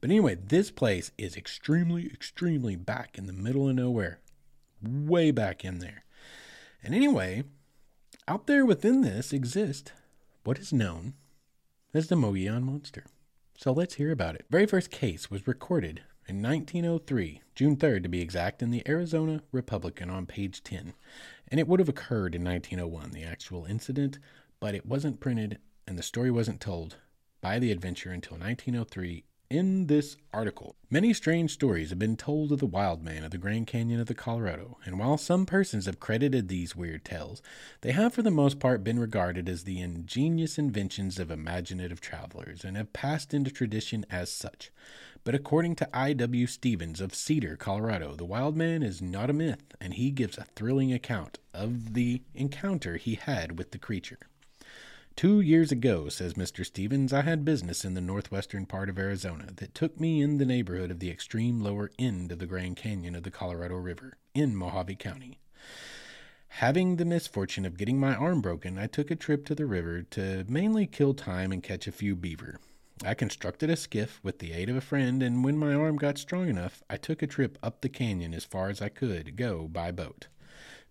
But 0.00 0.10
anyway, 0.10 0.34
this 0.34 0.70
place 0.70 1.12
is 1.16 1.36
extremely, 1.36 2.06
extremely 2.06 2.76
back 2.76 3.16
in 3.16 3.26
the 3.26 3.32
middle 3.32 3.68
of 3.68 3.76
nowhere, 3.76 4.18
way 4.82 5.30
back 5.30 5.64
in 5.64 5.78
there. 5.78 6.04
And 6.82 6.94
anyway, 6.94 7.44
out 8.26 8.46
there 8.46 8.64
within 8.64 9.02
this 9.02 9.32
exists 9.32 9.92
what 10.44 10.58
is 10.58 10.72
known 10.72 11.14
as 11.92 12.08
the 12.08 12.16
Mogollon 12.16 12.62
Monster. 12.62 13.04
So 13.58 13.70
let's 13.70 13.94
hear 13.94 14.10
about 14.10 14.34
it. 14.34 14.46
Very 14.50 14.66
first 14.66 14.90
case 14.90 15.30
was 15.30 15.46
recorded 15.46 16.02
in 16.26 16.42
1903, 16.42 17.42
June 17.54 17.76
3rd 17.76 18.02
to 18.04 18.08
be 18.08 18.22
exact, 18.22 18.62
in 18.62 18.70
the 18.70 18.82
Arizona 18.88 19.42
Republican 19.52 20.08
on 20.08 20.24
page 20.24 20.62
10. 20.62 20.94
And 21.48 21.60
it 21.60 21.68
would 21.68 21.80
have 21.80 21.88
occurred 21.88 22.34
in 22.34 22.42
1901, 22.42 23.10
the 23.10 23.24
actual 23.24 23.66
incident, 23.66 24.18
but 24.58 24.74
it 24.74 24.86
wasn't 24.86 25.20
printed 25.20 25.58
and 25.86 25.98
the 25.98 26.02
story 26.02 26.30
wasn't 26.30 26.60
told 26.60 26.96
by 27.42 27.58
the 27.58 27.70
adventure 27.70 28.10
until 28.10 28.38
1903 28.38 29.24
in 29.54 29.86
this 29.86 30.16
article. 30.32 30.74
Many 30.90 31.12
strange 31.12 31.52
stories 31.52 31.90
have 31.90 31.98
been 31.98 32.16
told 32.16 32.50
of 32.50 32.58
the 32.58 32.66
wild 32.66 33.04
man 33.04 33.22
of 33.22 33.30
the 33.30 33.38
Grand 33.38 33.68
Canyon 33.68 34.00
of 34.00 34.08
the 34.08 34.14
Colorado, 34.14 34.78
and 34.84 34.98
while 34.98 35.16
some 35.16 35.46
persons 35.46 35.86
have 35.86 36.00
credited 36.00 36.48
these 36.48 36.74
weird 36.74 37.04
tales, 37.04 37.40
they 37.82 37.92
have 37.92 38.12
for 38.12 38.22
the 38.22 38.32
most 38.32 38.58
part 38.58 38.82
been 38.82 38.98
regarded 38.98 39.48
as 39.48 39.62
the 39.62 39.80
ingenious 39.80 40.58
inventions 40.58 41.20
of 41.20 41.30
imaginative 41.30 42.00
travelers 42.00 42.64
and 42.64 42.76
have 42.76 42.92
passed 42.92 43.32
into 43.32 43.50
tradition 43.50 44.04
as 44.10 44.28
such. 44.30 44.72
But 45.22 45.36
according 45.36 45.76
to 45.76 45.96
I.W. 45.96 46.48
Stevens 46.48 47.00
of 47.00 47.14
Cedar, 47.14 47.56
Colorado, 47.56 48.16
the 48.16 48.24
wild 48.24 48.56
man 48.56 48.82
is 48.82 49.00
not 49.00 49.30
a 49.30 49.32
myth, 49.32 49.74
and 49.80 49.94
he 49.94 50.10
gives 50.10 50.36
a 50.36 50.46
thrilling 50.56 50.92
account 50.92 51.38
of 51.54 51.94
the 51.94 52.22
encounter 52.34 52.96
he 52.96 53.14
had 53.14 53.56
with 53.56 53.70
the 53.70 53.78
creature. 53.78 54.18
Two 55.16 55.40
years 55.40 55.70
ago, 55.70 56.08
says 56.08 56.34
Mr. 56.34 56.66
Stevens, 56.66 57.12
I 57.12 57.22
had 57.22 57.44
business 57.44 57.84
in 57.84 57.94
the 57.94 58.00
northwestern 58.00 58.66
part 58.66 58.88
of 58.88 58.98
Arizona 58.98 59.46
that 59.56 59.72
took 59.72 60.00
me 60.00 60.20
in 60.20 60.38
the 60.38 60.44
neighborhood 60.44 60.90
of 60.90 60.98
the 60.98 61.08
extreme 61.08 61.60
lower 61.60 61.92
end 62.00 62.32
of 62.32 62.40
the 62.40 62.46
Grand 62.46 62.76
Canyon 62.76 63.14
of 63.14 63.22
the 63.22 63.30
Colorado 63.30 63.76
River 63.76 64.18
in 64.34 64.56
Mohave 64.56 64.98
County. 64.98 65.38
Having 66.48 66.96
the 66.96 67.04
misfortune 67.04 67.64
of 67.64 67.76
getting 67.76 67.98
my 67.98 68.16
arm 68.16 68.40
broken, 68.40 68.76
I 68.76 68.88
took 68.88 69.08
a 69.08 69.16
trip 69.16 69.46
to 69.46 69.54
the 69.54 69.66
river 69.66 70.02
to 70.02 70.44
mainly 70.48 70.84
kill 70.84 71.14
time 71.14 71.52
and 71.52 71.62
catch 71.62 71.86
a 71.86 71.92
few 71.92 72.16
beaver. 72.16 72.58
I 73.04 73.14
constructed 73.14 73.70
a 73.70 73.76
skiff 73.76 74.18
with 74.24 74.40
the 74.40 74.52
aid 74.52 74.68
of 74.68 74.76
a 74.76 74.80
friend, 74.80 75.22
and 75.22 75.44
when 75.44 75.56
my 75.56 75.74
arm 75.74 75.96
got 75.96 76.18
strong 76.18 76.48
enough, 76.48 76.82
I 76.90 76.96
took 76.96 77.22
a 77.22 77.28
trip 77.28 77.56
up 77.62 77.82
the 77.82 77.88
canyon 77.88 78.34
as 78.34 78.44
far 78.44 78.68
as 78.68 78.82
I 78.82 78.88
could 78.88 79.36
go 79.36 79.68
by 79.68 79.92
boat 79.92 80.26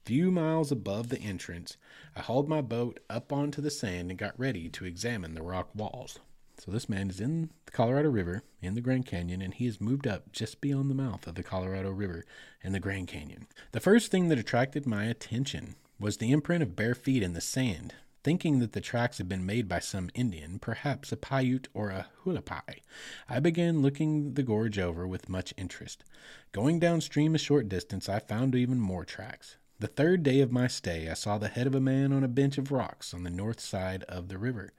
few 0.05 0.31
miles 0.31 0.71
above 0.71 1.09
the 1.09 1.19
entrance, 1.19 1.77
I 2.15 2.21
hauled 2.21 2.49
my 2.49 2.61
boat 2.61 2.99
up 3.09 3.31
onto 3.31 3.61
the 3.61 3.71
sand 3.71 4.09
and 4.09 4.19
got 4.19 4.37
ready 4.39 4.69
to 4.69 4.85
examine 4.85 5.33
the 5.33 5.41
rock 5.41 5.69
walls. 5.73 6.19
So 6.59 6.71
this 6.71 6.87
man 6.87 7.09
is 7.09 7.19
in 7.19 7.49
the 7.65 7.71
Colorado 7.71 8.09
River 8.09 8.43
in 8.61 8.75
the 8.75 8.81
Grand 8.81 9.05
Canyon 9.05 9.41
and 9.41 9.53
he 9.53 9.65
has 9.65 9.81
moved 9.81 10.05
up 10.05 10.31
just 10.31 10.61
beyond 10.61 10.89
the 10.89 10.95
mouth 10.95 11.25
of 11.25 11.35
the 11.35 11.43
Colorado 11.43 11.89
River 11.89 12.25
in 12.61 12.73
the 12.73 12.79
Grand 12.79 13.07
Canyon. 13.07 13.47
The 13.71 13.79
first 13.79 14.11
thing 14.11 14.29
that 14.29 14.37
attracted 14.37 14.85
my 14.85 15.05
attention 15.05 15.75
was 15.99 16.17
the 16.17 16.31
imprint 16.31 16.63
of 16.63 16.75
bare 16.75 16.95
feet 16.95 17.23
in 17.23 17.33
the 17.33 17.41
sand. 17.41 17.95
Thinking 18.23 18.59
that 18.59 18.71
the 18.71 18.79
tracks 18.79 19.17
had 19.17 19.27
been 19.27 19.45
made 19.45 19.67
by 19.67 19.79
some 19.79 20.09
Indian, 20.13 20.57
perhaps 20.57 21.11
a 21.11 21.17
Paiute 21.17 21.67
or 21.73 21.89
a 21.89 22.07
Hualapai, 22.23 22.79
I 23.27 23.41
began 23.41 23.81
looking 23.81 24.35
the 24.35 24.43
gorge 24.43 24.79
over 24.79 25.05
with 25.05 25.27
much 25.27 25.53
interest. 25.57 26.05
Going 26.53 26.79
downstream 26.79 27.35
a 27.35 27.37
short 27.37 27.67
distance, 27.67 28.07
I 28.07 28.19
found 28.19 28.55
even 28.55 28.79
more 28.79 29.03
tracks. 29.03 29.57
The 29.83 29.89
third 29.89 30.23
day 30.23 30.39
of 30.39 30.49
my 30.49 30.67
stay, 30.67 31.09
I 31.09 31.13
saw 31.13 31.37
the 31.37 31.49
head 31.49 31.67
of 31.67 31.75
a 31.75 31.81
man 31.81 32.13
on 32.13 32.23
a 32.23 32.29
bench 32.29 32.57
of 32.57 32.71
rocks 32.71 33.13
on 33.13 33.23
the 33.23 33.29
north 33.29 33.59
side 33.59 34.03
of 34.03 34.29
the 34.29 34.37
river. 34.37 34.71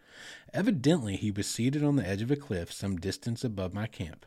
Evidently, 0.54 1.16
he 1.16 1.30
was 1.30 1.46
seated 1.46 1.84
on 1.84 1.96
the 1.96 2.08
edge 2.08 2.22
of 2.22 2.30
a 2.30 2.36
cliff 2.36 2.72
some 2.72 2.96
distance 2.96 3.44
above 3.44 3.74
my 3.74 3.86
camp. 3.86 4.24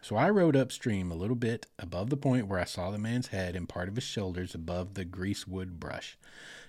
So 0.00 0.14
I 0.14 0.30
rode 0.30 0.54
upstream 0.54 1.10
a 1.10 1.16
little 1.16 1.34
bit 1.34 1.66
above 1.76 2.08
the 2.08 2.16
point 2.16 2.46
where 2.46 2.60
I 2.60 2.66
saw 2.66 2.92
the 2.92 2.98
man's 2.98 3.26
head 3.26 3.56
and 3.56 3.68
part 3.68 3.88
of 3.88 3.96
his 3.96 4.04
shoulders 4.04 4.54
above 4.54 4.94
the 4.94 5.04
greasewood 5.04 5.80
brush. 5.80 6.16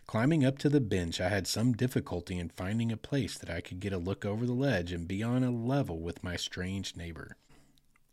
Climbing 0.08 0.44
up 0.44 0.58
to 0.58 0.68
the 0.68 0.82
bench, 0.82 1.22
I 1.22 1.30
had 1.30 1.46
some 1.46 1.74
difficulty 1.74 2.40
in 2.40 2.50
finding 2.50 2.92
a 2.92 2.98
place 2.98 3.38
that 3.38 3.52
I 3.52 3.62
could 3.62 3.80
get 3.80 3.94
a 3.94 4.00
look 4.00 4.26
over 4.26 4.48
the 4.48 4.54
ledge 4.54 4.92
and 4.92 5.08
be 5.08 5.22
on 5.22 5.44
a 5.44 5.52
level 5.52 6.00
with 6.00 6.24
my 6.24 6.38
strange 6.38 6.96
neighbor. 6.96 7.38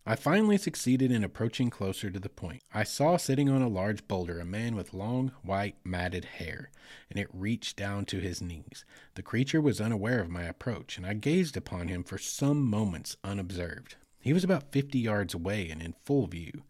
I 0.07 0.16
finally 0.16 0.57
succeeded 0.57 1.12
in 1.12 1.22
approaching 1.22 1.68
closer 1.68 2.11
to 2.11 2.18
the 2.18 2.30
point. 2.30 2.62
I 2.72 2.84
saw 2.84 3.18
sitting 3.18 3.51
on 3.51 3.61
a 3.61 3.68
large 3.68 4.09
boulder 4.09 4.40
a 4.40 4.46
man 4.46 4.74
with 4.74 4.94
long, 4.94 5.32
white, 5.42 5.76
matted 5.84 6.24
hair, 6.24 6.70
and 7.11 7.18
it 7.18 7.28
reached 7.32 7.76
down 7.76 8.07
to 8.07 8.18
his 8.18 8.40
knees. 8.40 8.84
The 9.14 9.22
creature 9.22 9.61
was 9.61 9.80
unaware 9.80 10.20
of 10.20 10.30
my 10.30 10.44
approach, 10.44 10.96
and 10.96 11.07
I 11.07 11.14
gazed 11.14 11.57
upon 11.57 11.88
him 11.88 12.03
for 12.03 12.16
some 12.16 12.64
moments 12.64 13.18
unobserved. 13.22 13.96
He 14.18 14.32
was 14.32 14.42
about 14.42 14.72
fifty 14.72 14.98
yards 14.98 15.34
away 15.34 15.68
and 15.68 15.82
in 15.82 15.94
full 16.05 16.26
view. 16.26 16.62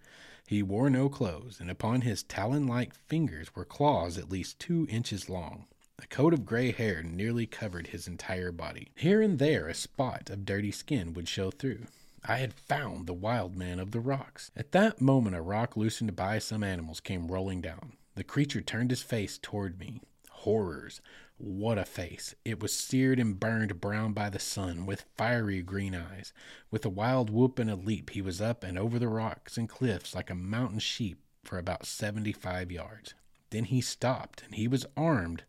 He 0.46 0.62
wore 0.64 0.90
no 0.90 1.08
clothes, 1.08 1.60
and 1.60 1.70
upon 1.70 2.00
his 2.00 2.24
talon 2.24 2.66
like 2.66 2.94
fingers 2.94 3.54
were 3.54 3.64
claws 3.64 4.18
at 4.18 4.30
least 4.30 4.58
two 4.58 4.88
inches 4.90 5.28
long. 5.28 5.66
A 6.02 6.06
coat 6.08 6.34
of 6.34 6.44
gray 6.44 6.72
hair 6.72 7.02
nearly 7.02 7.46
covered 7.46 7.88
his 7.88 8.08
entire 8.08 8.50
body. 8.50 8.90
Here 8.96 9.22
and 9.22 9.38
there 9.38 9.68
a 9.68 9.74
spot 9.74 10.30
of 10.30 10.44
dirty 10.44 10.72
skin 10.72 11.14
would 11.14 11.28
show 11.28 11.52
through. 11.52 11.86
I 12.24 12.36
had 12.36 12.52
found 12.52 13.06
the 13.06 13.14
wild 13.14 13.56
man 13.56 13.78
of 13.78 13.92
the 13.92 14.00
rocks. 14.00 14.50
At 14.54 14.72
that 14.72 15.00
moment, 15.00 15.36
a 15.36 15.40
rock 15.40 15.76
loosened 15.76 16.14
by 16.14 16.38
some 16.38 16.62
animals 16.62 17.00
came 17.00 17.28
rolling 17.28 17.60
down. 17.60 17.94
The 18.14 18.24
creature 18.24 18.60
turned 18.60 18.90
his 18.90 19.02
face 19.02 19.38
toward 19.38 19.78
me. 19.78 20.02
Horrors! 20.30 21.00
What 21.38 21.78
a 21.78 21.86
face! 21.86 22.34
It 22.44 22.60
was 22.60 22.74
seared 22.74 23.18
and 23.18 23.40
burned 23.40 23.80
brown 23.80 24.12
by 24.12 24.28
the 24.28 24.38
sun, 24.38 24.84
with 24.84 25.06
fiery 25.16 25.62
green 25.62 25.94
eyes. 25.94 26.34
With 26.70 26.84
a 26.84 26.90
wild 26.90 27.30
whoop 27.30 27.58
and 27.58 27.70
a 27.70 27.76
leap, 27.76 28.10
he 28.10 28.20
was 28.20 28.40
up 28.40 28.62
and 28.62 28.78
over 28.78 28.98
the 28.98 29.08
rocks 29.08 29.56
and 29.56 29.68
cliffs 29.68 30.14
like 30.14 30.28
a 30.28 30.34
mountain 30.34 30.80
sheep 30.80 31.18
for 31.44 31.56
about 31.56 31.86
seventy 31.86 32.32
five 32.32 32.70
yards. 32.70 33.14
Then 33.48 33.64
he 33.64 33.80
stopped, 33.80 34.42
and 34.44 34.54
he 34.54 34.68
was 34.68 34.86
armed 34.96 35.44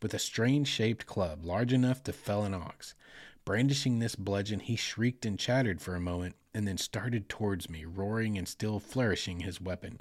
with 0.00 0.14
a 0.14 0.18
strange 0.18 0.68
shaped 0.68 1.06
club, 1.06 1.44
large 1.44 1.72
enough 1.72 2.02
to 2.04 2.12
fell 2.12 2.44
an 2.44 2.54
ox. 2.54 2.94
Brandishing 3.44 3.98
this 3.98 4.14
bludgeon, 4.14 4.60
he 4.60 4.76
shrieked 4.76 5.26
and 5.26 5.38
chattered 5.38 5.80
for 5.80 5.94
a 5.94 6.00
moment, 6.00 6.36
and 6.54 6.66
then 6.66 6.78
started 6.78 7.28
towards 7.28 7.68
me, 7.68 7.84
roaring 7.84 8.38
and 8.38 8.46
still 8.46 8.78
flourishing 8.78 9.40
his 9.40 9.60
weapon. 9.60 9.98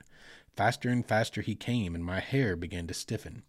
Faster 0.56 0.90
and 0.90 1.06
faster 1.06 1.42
he 1.42 1.56
came, 1.56 1.96
and 1.96 2.06
my 2.06 2.20
hair 2.20 2.56
began 2.56 2.86
to 2.88 2.94
stiffen. 2.94 3.44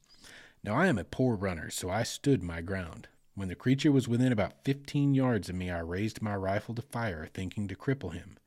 Now 0.65 0.77
I 0.77 0.87
am 0.87 0.99
a 0.99 1.05
poor 1.05 1.37
runner, 1.37 1.69
so 1.69 1.91
I 1.91 2.05
stood 2.05 2.43
my 2.43 2.63
ground. 2.63 3.09
When 3.35 3.49
the 3.49 3.55
creature 3.55 3.91
was 3.91 4.09
within 4.09 4.33
about 4.33 4.65
fifteen 4.65 5.15
yards 5.15 5.49
of 5.49 5.57
me, 5.57 5.71
I 5.71 5.81
raised 5.81 6.23
my 6.23 6.37
rifle 6.37 6.75
to 6.75 6.83
fire, 6.83 7.29
thinking 7.33 7.69
to 7.69 7.75
cripple 7.75 8.15
him. 8.15 8.39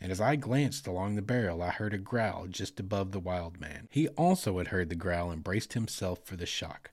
And 0.00 0.10
as 0.10 0.20
I 0.20 0.36
glanced 0.36 0.86
along 0.86 1.14
the 1.14 1.22
barrel, 1.22 1.62
I 1.62 1.70
heard 1.70 1.92
a 1.92 1.98
growl 1.98 2.46
just 2.48 2.80
above 2.80 3.12
the 3.12 3.20
wild 3.20 3.60
man. 3.60 3.88
He 3.90 4.08
also 4.08 4.58
had 4.58 4.68
heard 4.68 4.88
the 4.88 4.94
growl 4.94 5.30
and 5.30 5.44
braced 5.44 5.74
himself 5.74 6.20
for 6.24 6.36
the 6.36 6.46
shock. 6.46 6.90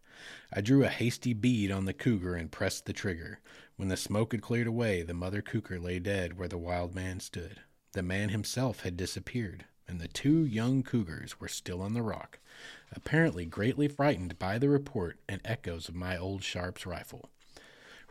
I 0.51 0.61
drew 0.61 0.83
a 0.83 0.89
hasty 0.89 1.33
bead 1.33 1.71
on 1.71 1.85
the 1.85 1.93
cougar 1.93 2.35
and 2.35 2.51
pressed 2.51 2.85
the 2.85 2.93
trigger. 2.93 3.39
When 3.77 3.89
the 3.89 3.97
smoke 3.97 4.31
had 4.31 4.41
cleared 4.41 4.67
away, 4.67 5.03
the 5.03 5.13
mother 5.13 5.41
cougar 5.41 5.79
lay 5.79 5.99
dead 5.99 6.37
where 6.37 6.47
the 6.47 6.57
wild 6.57 6.95
man 6.95 7.19
stood. 7.19 7.59
The 7.91 8.01
man 8.01 8.29
himself 8.29 8.81
had 8.81 8.95
disappeared, 8.95 9.65
and 9.85 9.99
the 9.99 10.07
two 10.07 10.45
young 10.45 10.81
cougars 10.81 11.41
were 11.41 11.49
still 11.49 11.81
on 11.81 11.93
the 11.93 12.01
rock, 12.01 12.39
apparently 12.93 13.45
greatly 13.45 13.89
frightened 13.89 14.39
by 14.39 14.59
the 14.59 14.69
report 14.69 15.19
and 15.27 15.41
echoes 15.43 15.89
of 15.89 15.95
my 15.95 16.15
old 16.15 16.41
Sharps 16.41 16.85
rifle. 16.85 17.29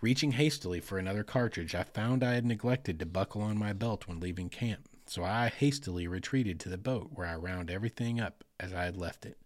Reaching 0.03 0.33
hastily 0.33 0.81
for 0.81 0.99
another 0.99 1.25
cartridge, 1.25 1.75
I 1.75 1.83
found 1.83 2.23
I 2.23 2.35
had 2.35 2.45
neglected 2.45 2.99
to 2.99 3.07
buckle 3.07 3.41
on 3.41 3.57
my 3.57 3.73
belt 3.73 4.07
when 4.07 4.21
leaving 4.21 4.51
camp, 4.51 4.87
so 5.07 5.25
I 5.25 5.49
hastily 5.49 6.07
retreated 6.07 6.61
to 6.61 6.69
the 6.69 6.77
boat 6.77 7.13
where 7.15 7.27
I 7.27 7.39
wound 7.39 7.71
everything 7.71 8.21
up 8.21 8.45
as 8.61 8.75
I 8.75 8.85
had 8.85 8.99
left 8.99 9.25
it. 9.25 9.39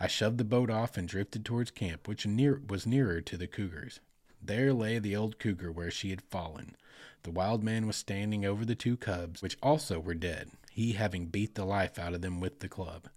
I 0.00 0.08
shoved 0.08 0.38
the 0.38 0.44
boat 0.44 0.70
off 0.70 0.96
and 0.96 1.06
drifted 1.06 1.44
towards 1.44 1.70
camp, 1.70 2.08
which 2.08 2.26
near, 2.26 2.60
was 2.68 2.84
nearer 2.84 3.20
to 3.20 3.36
the 3.36 3.46
cougars. 3.46 4.00
There 4.46 4.72
lay 4.72 5.00
the 5.00 5.16
old 5.16 5.40
cougar 5.40 5.72
where 5.72 5.90
she 5.90 6.10
had 6.10 6.22
fallen. 6.22 6.76
The 7.24 7.32
wild 7.32 7.64
man 7.64 7.84
was 7.84 7.96
standing 7.96 8.46
over 8.46 8.64
the 8.64 8.76
two 8.76 8.96
cubs, 8.96 9.42
which 9.42 9.58
also 9.60 9.98
were 9.98 10.14
dead, 10.14 10.52
he 10.70 10.92
having 10.92 11.26
beat 11.26 11.56
the 11.56 11.64
life 11.64 11.98
out 11.98 12.14
of 12.14 12.22
them 12.22 12.38
with 12.38 12.60
the 12.60 12.68
club. 12.68 13.08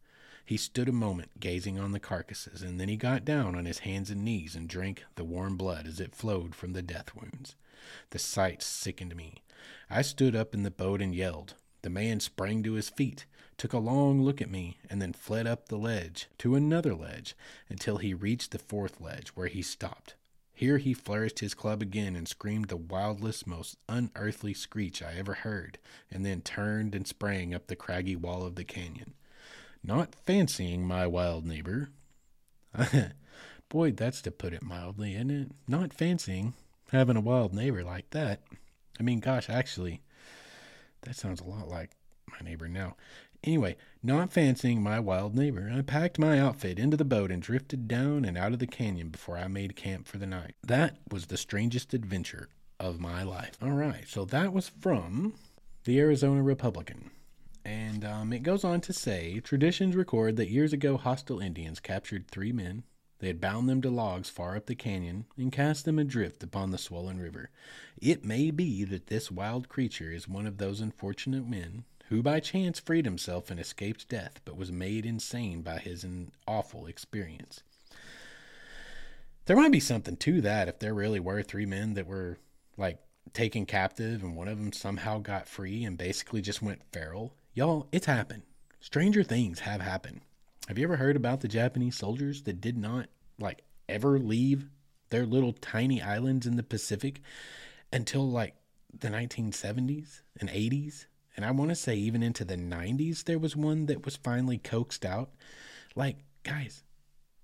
He 0.43 0.57
stood 0.57 0.89
a 0.89 0.91
moment 0.91 1.39
gazing 1.39 1.77
on 1.77 1.91
the 1.91 1.99
carcasses, 1.99 2.63
and 2.63 2.80
then 2.80 2.89
he 2.89 2.97
got 2.97 3.25
down 3.25 3.55
on 3.55 3.65
his 3.65 3.80
hands 3.80 4.09
and 4.09 4.25
knees 4.25 4.55
and 4.55 4.67
drank 4.67 5.05
the 5.13 5.23
warm 5.23 5.55
blood 5.55 5.86
as 5.86 5.99
it 5.99 6.15
flowed 6.15 6.55
from 6.55 6.73
the 6.73 6.82
death 6.82 7.13
wounds. 7.13 7.55
The 8.09 8.17
sight 8.17 8.63
sickened 8.63 9.15
me. 9.15 9.43
I 9.88 10.01
stood 10.01 10.36
up 10.36 10.55
in 10.55 10.63
the 10.63 10.71
boat 10.71 10.99
and 10.99 11.13
yelled. 11.13 11.53
The 11.84 11.91
man 11.91 12.21
sprang 12.21 12.63
to 12.63 12.73
his 12.73 12.89
feet, 12.89 13.27
took 13.55 13.73
a 13.73 13.77
long 13.77 14.23
look 14.23 14.41
at 14.41 14.49
me, 14.49 14.80
and 14.89 14.99
then 14.99 15.13
fled 15.13 15.45
up 15.45 15.67
the 15.67 15.77
ledge 15.77 16.27
to 16.39 16.55
another 16.55 16.95
ledge 16.95 17.36
until 17.69 17.97
he 17.97 18.15
reached 18.15 18.49
the 18.49 18.57
fourth 18.57 18.99
ledge, 18.99 19.30
where 19.36 19.47
he 19.47 19.61
stopped. 19.61 20.15
Here 20.60 20.78
he 20.78 20.93
flourished 20.93 21.39
his 21.39 21.53
club 21.53 21.82
again 21.82 22.18
and 22.18 22.28
screamed 22.28 22.66
the 22.66 22.76
wildest, 22.76 23.47
most 23.47 23.78
unearthly 23.88 24.53
screech 24.53 25.01
I 25.01 25.14
ever 25.14 25.36
heard, 25.36 25.78
and 26.12 26.26
then 26.26 26.41
turned 26.41 26.93
and 26.93 27.07
sprang 27.07 27.53
up 27.53 27.68
the 27.68 27.78
craggy 27.78 28.18
wall 28.18 28.45
of 28.45 28.55
the 28.55 28.66
canyon. 28.66 29.14
Not 29.86 30.14
fancying 30.14 30.86
my 30.86 31.07
wild 31.07 31.45
neighbor. 31.45 31.91
Boy, 33.70 33.93
that's 33.93 34.22
to 34.24 34.32
put 34.32 34.51
it 34.51 34.62
mildly, 34.62 35.16
isn't 35.16 35.32
it? 35.32 35.51
Not 35.66 35.93
fancying 35.93 36.55
having 36.91 37.16
a 37.16 37.22
wild 37.22 37.53
neighbor 37.53 37.82
like 37.82 38.10
that. 38.10 38.41
I 38.99 39.03
mean, 39.03 39.22
gosh, 39.22 39.49
actually, 39.49 40.01
that 41.03 41.16
sounds 41.16 41.39
a 41.39 41.45
lot 41.45 41.70
like 41.70 41.91
my 42.28 42.45
neighbor 42.45 42.68
now. 42.68 42.97
Anyway, 43.44 43.78
not 44.04 44.34
fancying 44.34 44.82
my 44.82 45.00
wild 45.00 45.34
neighbor, 45.36 45.72
I 45.74 45.82
packed 45.82 46.20
my 46.20 46.40
outfit 46.40 46.78
into 46.78 46.98
the 46.98 47.06
boat 47.06 47.32
and 47.32 47.42
drifted 47.42 47.88
down 47.88 48.26
and 48.26 48.38
out 48.38 48.52
of 48.52 48.60
the 48.60 48.68
canyon 48.68 49.10
before 49.10 49.38
I 49.38 49.48
made 49.48 49.76
camp 49.76 50.08
for 50.08 50.18
the 50.18 50.28
night. 50.28 50.56
That 50.64 50.98
was 51.10 51.28
the 51.28 51.38
strangest 51.38 51.94
adventure 51.94 52.50
of 52.80 53.00
my 53.00 53.24
life. 53.24 53.58
All 53.62 53.72
right, 53.72 54.06
so 54.08 54.26
that 54.26 54.52
was 54.52 54.68
from 54.68 55.36
the 55.86 56.00
Arizona 56.00 56.44
Republican. 56.44 57.12
And 57.64 58.04
um, 58.04 58.34
it 58.34 58.44
goes 58.44 58.64
on 58.64 58.82
to 58.82 58.94
say 58.94 59.40
traditions 59.40 59.96
record 59.96 60.36
that 60.38 60.50
years 60.50 60.74
ago 60.74 60.98
hostile 60.98 61.40
Indians 61.40 61.80
captured 61.80 62.28
three 62.28 62.52
men, 62.52 62.84
They 63.20 63.28
had 63.28 63.42
bound 63.42 63.68
them 63.68 63.82
to 63.82 63.90
logs 63.90 64.30
far 64.30 64.56
up 64.56 64.66
the 64.66 64.76
canyon 64.76 65.26
and 65.38 65.52
cast 65.52 65.86
them 65.86 66.00
adrift 66.00 66.42
upon 66.42 66.72
the 66.72 66.78
swollen 66.78 67.20
river. 67.20 67.50
It 68.02 68.24
may 68.24 68.50
be 68.52 68.86
that 68.86 69.08
this 69.08 69.30
wild 69.30 69.68
creature 69.68 70.12
is 70.12 70.28
one 70.28 70.48
of 70.48 70.58
those 70.58 70.80
unfortunate 70.80 71.48
men 71.48 71.84
who 72.10 72.24
by 72.24 72.39
chance 72.39 72.80
freed 72.80 73.05
himself 73.05 73.51
and 73.51 73.60
escaped 73.60 74.10
death, 74.10 74.41
but 74.43 74.57
was 74.57 74.72
made 74.72 75.05
insane 75.05 75.62
by 75.62 75.78
his 75.78 76.05
awful 76.47 76.88
experience. 76.88 77.62
There 79.45 79.55
might 79.55 79.72
be 79.72 79.80
something 79.80 80.18
to 80.18 80.41
that 80.41 80.68
if 80.68 80.80
there 80.80 80.93
really 80.93 81.20
were 81.20 81.43
three 81.43 81.68
men 81.68 81.93
that 81.93 82.07
were 82.07 82.38
like 82.78 82.97
taken 83.34 83.66
captive 83.68 84.24
and 84.24 84.36
one 84.36 84.47
of 84.47 84.57
them 84.57 84.74
somehow 84.74 85.20
got 85.20 85.47
free 85.47 85.84
and 85.84 85.97
basically 85.97 86.41
just 86.41 86.64
went 86.64 86.82
feral. 86.91 87.34
Y'all, 87.53 87.88
it's 87.91 88.07
happened. 88.07 88.43
Stranger 88.80 89.24
things 89.24 89.60
have 89.60 89.82
happened. 89.82 90.22
Have 90.68 90.80
you 90.80 90.86
ever 90.86 90.97
heard 90.97 91.16
about 91.16 91.41
the 91.41 91.47
Japanese 91.47 91.95
soldiers 91.95 92.43
that 92.43 92.62
did 92.62 92.78
not 92.78 93.07
like 93.39 93.64
ever 93.88 94.18
leave 94.18 94.70
their 95.10 95.26
little 95.26 95.53
tiny 95.53 96.01
islands 96.01 96.47
in 96.47 96.55
the 96.55 96.64
Pacific 96.64 97.22
until 97.93 98.28
like 98.28 98.55
the 98.97 99.10
1970s 99.10 100.22
and 100.39 100.49
80s? 100.49 101.05
And 101.40 101.46
I 101.46 101.52
want 101.52 101.70
to 101.70 101.76
say 101.76 101.96
even 101.96 102.22
into 102.22 102.44
the 102.44 102.58
90s 102.58 103.24
there 103.24 103.40
was 103.40 103.56
one 103.56 103.86
that 103.86 104.04
was 104.04 104.18
finally 104.18 104.58
coaxed 104.58 105.06
out. 105.06 105.32
Like, 105.96 106.18
guys, 106.44 106.84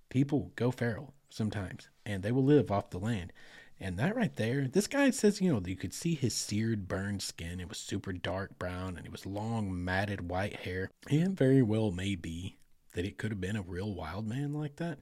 people 0.10 0.52
go 0.58 0.70
feral 0.70 1.14
sometimes 1.30 1.88
and 2.06 2.22
they 2.22 2.34
will 2.34 2.44
live 2.44 2.72
off 2.72 2.90
the 2.90 3.00
land. 3.00 3.32
And 3.80 3.98
that 3.98 4.18
right 4.18 4.36
there, 4.36 4.68
this 4.68 4.88
guy 4.88 5.12
says, 5.12 5.40
you 5.40 5.50
know, 5.50 5.62
you 5.66 5.78
could 5.78 5.94
see 5.94 6.14
his 6.14 6.34
seared, 6.36 6.90
burned 6.90 7.22
skin. 7.22 7.62
It 7.62 7.70
was 7.70 7.78
super 7.78 8.12
dark 8.12 8.60
brown 8.60 8.98
and 8.98 9.06
it 9.06 9.14
was 9.14 9.26
long, 9.26 9.86
matted 9.86 10.30
white 10.30 10.58
hair. 10.58 10.92
And 11.10 11.38
very 11.38 11.62
well 11.62 11.92
may 11.92 12.16
be 12.16 12.58
that 12.96 13.06
it 13.06 13.18
could 13.18 13.32
have 13.32 13.40
been 13.40 13.56
a 13.56 13.62
real 13.62 13.96
wild 13.96 14.28
man 14.28 14.54
like 14.54 14.76
that. 14.76 15.00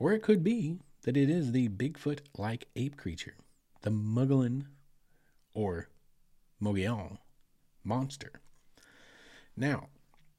Or 0.00 0.10
it 0.10 0.24
could 0.24 0.42
be 0.42 0.80
that 1.02 1.16
it 1.16 1.30
is 1.30 1.52
the 1.52 1.68
Bigfoot 1.68 2.18
like 2.36 2.66
ape 2.74 2.96
creature, 2.96 3.36
the 3.82 3.90
Mogollon 3.90 4.66
or 5.54 5.86
Mogollon 6.58 7.18
monster. 7.84 8.32
Now, 9.56 9.88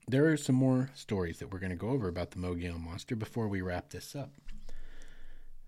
there 0.07 0.27
are 0.27 0.37
some 0.37 0.55
more 0.55 0.89
stories 0.95 1.39
that 1.39 1.51
we're 1.51 1.59
going 1.59 1.69
to 1.69 1.75
go 1.75 1.89
over 1.89 2.07
about 2.07 2.31
the 2.31 2.39
Mogollon 2.39 2.81
monster 2.81 3.15
before 3.15 3.47
we 3.47 3.61
wrap 3.61 3.89
this 3.89 4.15
up. 4.15 4.31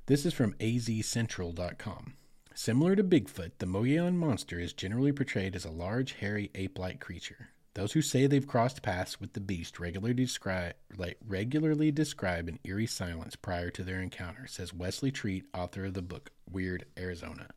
This 0.08 0.26
is 0.26 0.34
from 0.34 0.54
azcentral.com. 0.54 2.14
Similar 2.54 2.96
to 2.96 3.04
Bigfoot, 3.04 3.52
the 3.58 3.66
Mogollon 3.66 4.18
monster 4.18 4.60
is 4.60 4.74
generally 4.74 5.12
portrayed 5.12 5.56
as 5.56 5.66
a 5.66 5.72
large, 5.72 6.14
hairy, 6.14 6.52
ape 6.56 6.80
like 6.80 7.00
creature. 7.00 7.50
Those 7.74 7.92
who 7.92 8.02
say 8.02 8.26
they've 8.26 8.48
crossed 8.48 8.82
paths 8.82 9.20
with 9.20 9.34
the 9.34 9.42
beast 9.42 9.80
regularly 9.80 10.14
describe, 10.14 10.76
like, 10.96 11.18
regularly 11.28 11.92
describe 11.92 12.48
an 12.48 12.60
eerie 12.64 12.88
silence 12.88 13.36
prior 13.36 13.70
to 13.72 13.84
their 13.84 14.00
encounter, 14.00 14.48
says 14.48 14.74
Wesley 14.74 15.12
Treat, 15.12 15.44
author 15.54 15.86
of 15.86 15.94
the 15.94 16.02
book 16.02 16.30
Weird 16.50 16.86
Arizona. 16.98 17.50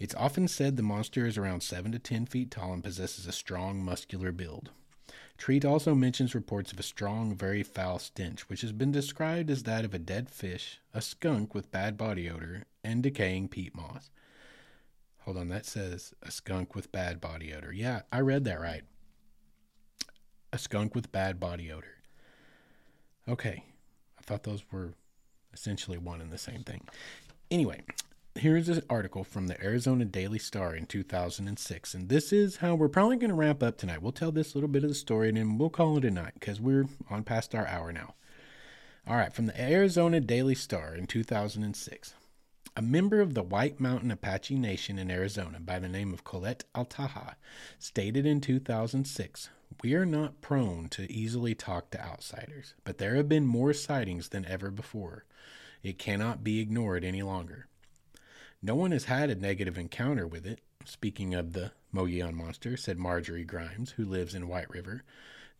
It's 0.00 0.14
often 0.16 0.48
said 0.48 0.76
the 0.76 0.82
monster 0.82 1.26
is 1.26 1.38
around 1.38 1.62
7 1.62 1.92
to 1.92 1.98
10 2.00 2.26
feet 2.26 2.50
tall 2.50 2.72
and 2.72 2.82
possesses 2.82 3.26
a 3.26 3.32
strong, 3.32 3.84
muscular 3.84 4.32
build. 4.32 4.70
Treat 5.38 5.64
also 5.64 5.94
mentions 5.94 6.34
reports 6.34 6.72
of 6.72 6.80
a 6.80 6.82
strong, 6.82 7.34
very 7.34 7.62
foul 7.62 7.98
stench, 7.98 8.48
which 8.48 8.62
has 8.62 8.72
been 8.72 8.90
described 8.90 9.50
as 9.50 9.62
that 9.62 9.84
of 9.84 9.94
a 9.94 9.98
dead 9.98 10.28
fish, 10.28 10.80
a 10.92 11.00
skunk 11.00 11.54
with 11.54 11.70
bad 11.70 11.96
body 11.96 12.28
odor, 12.28 12.64
and 12.82 13.02
decaying 13.02 13.48
peat 13.48 13.76
moss. 13.76 14.10
Hold 15.20 15.36
on, 15.36 15.48
that 15.48 15.66
says 15.66 16.14
a 16.22 16.30
skunk 16.30 16.74
with 16.74 16.90
bad 16.90 17.20
body 17.20 17.54
odor. 17.54 17.72
Yeah, 17.72 18.02
I 18.10 18.20
read 18.20 18.44
that 18.44 18.60
right 18.60 18.82
a 20.52 20.58
skunk 20.58 20.94
with 20.94 21.12
bad 21.12 21.38
body 21.38 21.70
odor. 21.70 21.98
Okay, 23.28 23.64
I 24.18 24.22
thought 24.22 24.42
those 24.42 24.64
were 24.70 24.94
essentially 25.52 25.98
one 25.98 26.20
and 26.20 26.32
the 26.32 26.38
same 26.38 26.62
thing. 26.62 26.82
Anyway, 27.50 27.82
here's 28.34 28.68
an 28.68 28.82
article 28.88 29.24
from 29.24 29.48
the 29.48 29.62
Arizona 29.62 30.04
Daily 30.04 30.38
Star 30.38 30.74
in 30.74 30.86
2006, 30.86 31.94
and 31.94 32.08
this 32.08 32.32
is 32.32 32.58
how 32.58 32.74
we're 32.74 32.88
probably 32.88 33.16
going 33.16 33.30
to 33.30 33.36
wrap 33.36 33.62
up 33.62 33.76
tonight. 33.76 34.02
We'll 34.02 34.12
tell 34.12 34.32
this 34.32 34.54
little 34.54 34.68
bit 34.68 34.84
of 34.84 34.88
the 34.88 34.94
story 34.94 35.28
and 35.28 35.36
then 35.36 35.58
we'll 35.58 35.70
call 35.70 35.98
it 35.98 36.04
a 36.04 36.10
night 36.10 36.34
because 36.34 36.60
we're 36.60 36.86
on 37.08 37.24
past 37.24 37.54
our 37.54 37.66
hour 37.66 37.92
now. 37.92 38.14
All 39.06 39.16
right, 39.16 39.32
from 39.32 39.46
the 39.46 39.60
Arizona 39.60 40.20
Daily 40.20 40.54
Star 40.54 40.94
in 40.94 41.06
2006. 41.06 42.14
A 42.76 42.82
member 42.82 43.20
of 43.20 43.34
the 43.34 43.42
White 43.42 43.80
Mountain 43.80 44.12
Apache 44.12 44.56
Nation 44.56 44.96
in 44.98 45.10
Arizona 45.10 45.58
by 45.58 45.80
the 45.80 45.88
name 45.88 46.12
of 46.12 46.22
Colette 46.22 46.64
Altaha 46.74 47.34
stated 47.80 48.24
in 48.24 48.40
2006 48.40 49.50
We 49.82 49.94
are 49.94 50.06
not 50.06 50.40
prone 50.40 50.88
to 50.90 51.10
easily 51.12 51.56
talk 51.56 51.90
to 51.90 52.00
outsiders, 52.00 52.74
but 52.84 52.98
there 52.98 53.16
have 53.16 53.28
been 53.28 53.46
more 53.46 53.72
sightings 53.72 54.28
than 54.28 54.46
ever 54.46 54.70
before. 54.70 55.24
It 55.82 55.98
cannot 55.98 56.44
be 56.44 56.60
ignored 56.60 57.04
any 57.04 57.22
longer. 57.22 57.66
No 58.62 58.74
one 58.74 58.90
has 58.90 59.04
had 59.04 59.30
a 59.30 59.34
negative 59.34 59.78
encounter 59.78 60.26
with 60.26 60.46
it. 60.46 60.60
Speaking 60.84 61.34
of 61.34 61.54
the 61.54 61.72
Mogollon 61.92 62.34
monster, 62.34 62.76
said 62.76 62.98
Marjorie 62.98 63.44
Grimes, 63.44 63.92
who 63.92 64.04
lives 64.04 64.34
in 64.34 64.48
White 64.48 64.68
River. 64.68 65.02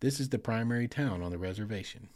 This 0.00 0.20
is 0.20 0.28
the 0.28 0.38
primary 0.38 0.86
town 0.86 1.22
on 1.22 1.30
the 1.30 1.38
reservation. 1.38 2.10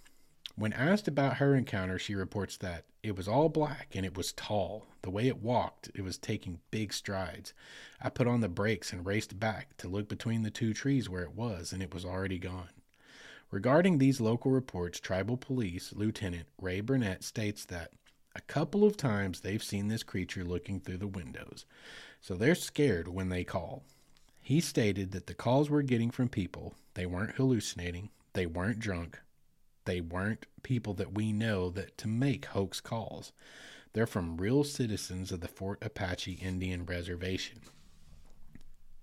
When 0.56 0.74
asked 0.74 1.08
about 1.08 1.38
her 1.38 1.54
encounter, 1.54 1.98
she 1.98 2.14
reports 2.14 2.58
that 2.58 2.84
it 3.02 3.16
was 3.16 3.26
all 3.26 3.48
black 3.48 3.94
and 3.94 4.04
it 4.04 4.14
was 4.14 4.32
tall. 4.34 4.86
The 5.00 5.10
way 5.10 5.26
it 5.26 5.42
walked, 5.42 5.90
it 5.94 6.02
was 6.02 6.18
taking 6.18 6.60
big 6.70 6.92
strides. 6.92 7.54
I 8.00 8.10
put 8.10 8.28
on 8.28 8.40
the 8.40 8.48
brakes 8.50 8.92
and 8.92 9.06
raced 9.06 9.40
back 9.40 9.76
to 9.78 9.88
look 9.88 10.06
between 10.06 10.42
the 10.42 10.50
two 10.50 10.74
trees 10.74 11.08
where 11.08 11.22
it 11.22 11.34
was, 11.34 11.72
and 11.72 11.82
it 11.82 11.94
was 11.94 12.04
already 12.04 12.38
gone. 12.38 12.68
Regarding 13.50 13.98
these 13.98 14.20
local 14.20 14.50
reports, 14.50 15.00
Tribal 15.00 15.38
Police 15.38 15.94
Lieutenant 15.94 16.46
Ray 16.60 16.80
Burnett 16.80 17.24
states 17.24 17.64
that 17.66 17.92
a 18.34 18.40
couple 18.42 18.84
of 18.84 18.96
times 18.96 19.40
they've 19.40 19.62
seen 19.62 19.88
this 19.88 20.02
creature 20.02 20.44
looking 20.44 20.80
through 20.80 20.98
the 20.98 21.06
windows, 21.06 21.64
so 22.20 22.34
they're 22.34 22.54
scared 22.54 23.08
when 23.08 23.28
they 23.28 23.44
call. 23.44 23.84
He 24.40 24.60
stated 24.60 25.12
that 25.12 25.26
the 25.26 25.34
calls 25.34 25.70
we're 25.70 25.82
getting 25.82 26.10
from 26.10 26.28
people, 26.28 26.74
they 26.94 27.06
weren't 27.06 27.36
hallucinating, 27.36 28.10
they 28.34 28.46
weren't 28.46 28.78
drunk, 28.78 29.20
they 29.84 30.00
weren't 30.00 30.46
people 30.62 30.94
that 30.94 31.14
we 31.14 31.32
know 31.32 31.70
that 31.70 31.96
to 31.98 32.08
make 32.08 32.46
hoax 32.46 32.80
calls. 32.80 33.32
They're 33.92 34.06
from 34.06 34.38
real 34.38 34.64
citizens 34.64 35.30
of 35.30 35.40
the 35.40 35.48
Fort 35.48 35.78
Apache 35.80 36.32
Indian 36.42 36.84
Reservation. 36.84 37.60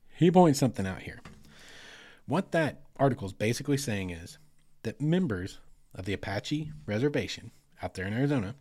He 0.09 0.29
points 0.29 0.59
something 0.59 0.85
out 0.85 1.03
here. 1.03 1.21
What 2.25 2.51
that 2.51 2.81
article 2.97 3.27
is 3.27 3.33
basically 3.33 3.77
saying 3.77 4.09
is 4.09 4.37
that 4.83 5.01
members 5.01 5.59
of 5.95 6.05
the 6.05 6.13
Apache 6.13 6.71
Reservation 6.85 7.51
out 7.81 7.93
there 7.93 8.05
in 8.05 8.13
Arizona 8.13 8.55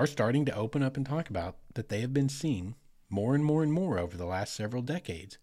are 0.00 0.06
starting 0.06 0.46
to 0.46 0.56
open 0.56 0.82
up 0.82 0.96
and 0.96 1.04
talk 1.04 1.28
about 1.28 1.56
that 1.74 1.90
they 1.90 2.00
have 2.00 2.14
been 2.14 2.30
seeing 2.30 2.74
more 3.10 3.34
and 3.34 3.44
more 3.44 3.62
and 3.62 3.70
more 3.70 3.98
over 3.98 4.16
the 4.16 4.24
last 4.24 4.54
several 4.54 4.80
decades 4.80 5.36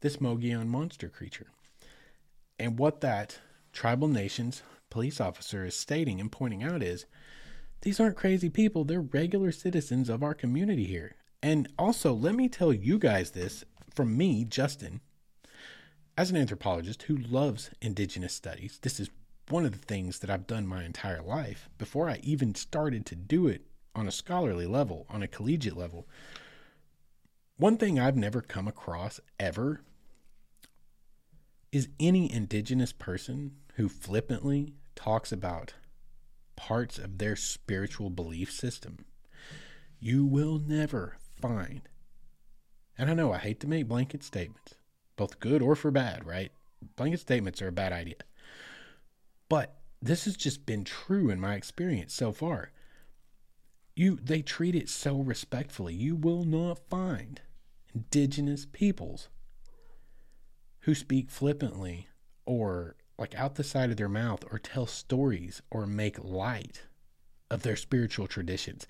this 0.00 0.22
Mogollon 0.22 0.68
monster 0.68 1.10
creature. 1.10 1.48
And 2.58 2.78
what 2.78 3.02
that 3.02 3.40
tribal 3.74 4.08
nations 4.08 4.62
police 4.88 5.20
officer 5.20 5.66
is 5.66 5.76
stating 5.76 6.18
and 6.18 6.32
pointing 6.32 6.64
out 6.64 6.82
is 6.82 7.04
these 7.82 8.00
aren't 8.00 8.16
crazy 8.16 8.48
people. 8.48 8.84
They're 8.84 9.02
regular 9.02 9.52
citizens 9.52 10.08
of 10.08 10.22
our 10.22 10.32
community 10.32 10.84
here. 10.84 11.16
And 11.42 11.68
also, 11.78 12.14
let 12.14 12.34
me 12.34 12.48
tell 12.48 12.72
you 12.72 12.98
guys 12.98 13.32
this 13.32 13.64
from 13.94 14.16
me, 14.16 14.46
Justin, 14.46 15.02
as 16.16 16.30
an 16.30 16.38
anthropologist 16.38 17.02
who 17.02 17.18
loves 17.18 17.68
indigenous 17.82 18.32
studies. 18.32 18.78
This 18.80 18.98
is 18.98 19.10
one 19.50 19.66
of 19.66 19.72
the 19.72 19.86
things 19.86 20.20
that 20.20 20.30
I've 20.30 20.46
done 20.46 20.66
my 20.66 20.84
entire 20.84 21.20
life 21.20 21.68
before 21.76 22.08
I 22.08 22.20
even 22.22 22.54
started 22.54 23.04
to 23.06 23.14
do 23.14 23.46
it 23.46 23.66
on 23.94 24.06
a 24.08 24.12
scholarly 24.12 24.66
level, 24.66 25.06
on 25.08 25.22
a 25.22 25.28
collegiate 25.28 25.76
level. 25.76 26.06
One 27.56 27.76
thing 27.76 27.98
I've 27.98 28.16
never 28.16 28.40
come 28.40 28.66
across 28.66 29.20
ever 29.38 29.82
is 31.70 31.88
any 31.98 32.30
indigenous 32.32 32.92
person 32.92 33.52
who 33.74 33.88
flippantly 33.88 34.74
talks 34.94 35.32
about 35.32 35.74
parts 36.56 36.98
of 36.98 37.18
their 37.18 37.36
spiritual 37.36 38.10
belief 38.10 38.52
system, 38.52 39.04
you 39.98 40.24
will 40.24 40.58
never 40.58 41.16
find. 41.40 41.88
And 42.96 43.10
I 43.10 43.14
know 43.14 43.32
I 43.32 43.38
hate 43.38 43.60
to 43.60 43.66
make 43.66 43.88
blanket 43.88 44.22
statements, 44.22 44.74
both 45.16 45.40
good 45.40 45.62
or 45.62 45.74
for 45.74 45.90
bad, 45.90 46.24
right? 46.24 46.52
Blanket 46.96 47.20
statements 47.20 47.60
are 47.60 47.68
a 47.68 47.72
bad 47.72 47.92
idea. 47.92 48.16
But 49.48 49.76
this 50.00 50.26
has 50.26 50.36
just 50.36 50.66
been 50.66 50.84
true 50.84 51.30
in 51.30 51.40
my 51.40 51.54
experience 51.54 52.14
so 52.14 52.30
far. 52.30 52.70
You 53.96 54.18
they 54.22 54.42
treat 54.42 54.74
it 54.74 54.88
so 54.88 55.18
respectfully. 55.18 55.94
You 55.94 56.16
will 56.16 56.44
not 56.44 56.88
find 56.88 57.40
indigenous 57.94 58.66
peoples 58.66 59.28
who 60.80 60.94
speak 60.94 61.30
flippantly 61.30 62.08
or 62.44 62.96
like 63.18 63.34
out 63.36 63.54
the 63.54 63.64
side 63.64 63.90
of 63.90 63.96
their 63.96 64.08
mouth 64.08 64.44
or 64.50 64.58
tell 64.58 64.86
stories 64.86 65.62
or 65.70 65.86
make 65.86 66.22
light 66.22 66.82
of 67.50 67.62
their 67.62 67.76
spiritual 67.76 68.26
traditions. 68.26 68.86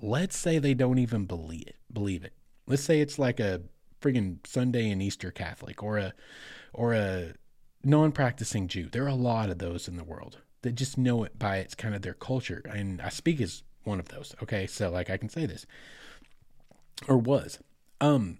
Let's 0.00 0.36
say 0.36 0.58
they 0.58 0.74
don't 0.74 0.98
even 0.98 1.24
believe 1.26 1.66
it. 1.66 1.76
Believe 1.92 2.24
it. 2.24 2.34
Let's 2.66 2.84
say 2.84 3.00
it's 3.00 3.18
like 3.18 3.40
a 3.40 3.62
friggin' 4.00 4.46
Sunday 4.46 4.90
and 4.90 5.02
Easter 5.02 5.30
Catholic 5.30 5.82
or 5.82 5.98
a 5.98 6.14
or 6.72 6.92
a 6.94 7.32
non-practicing 7.82 8.68
Jew. 8.68 8.88
There 8.90 9.04
are 9.04 9.08
a 9.08 9.14
lot 9.14 9.50
of 9.50 9.58
those 9.58 9.88
in 9.88 9.96
the 9.96 10.04
world 10.04 10.38
that 10.62 10.74
just 10.74 10.98
know 10.98 11.24
it 11.24 11.38
by 11.38 11.58
its 11.58 11.74
kind 11.74 11.94
of 11.94 12.02
their 12.02 12.14
culture. 12.14 12.62
And 12.68 13.00
I 13.00 13.08
speak 13.08 13.40
as 13.40 13.62
one 13.86 14.00
of 14.00 14.08
those. 14.08 14.34
Okay, 14.42 14.66
so 14.66 14.90
like 14.90 15.10
I 15.10 15.16
can 15.16 15.28
say 15.28 15.46
this, 15.46 15.66
or 17.08 17.18
was. 17.18 17.58
Um, 18.00 18.38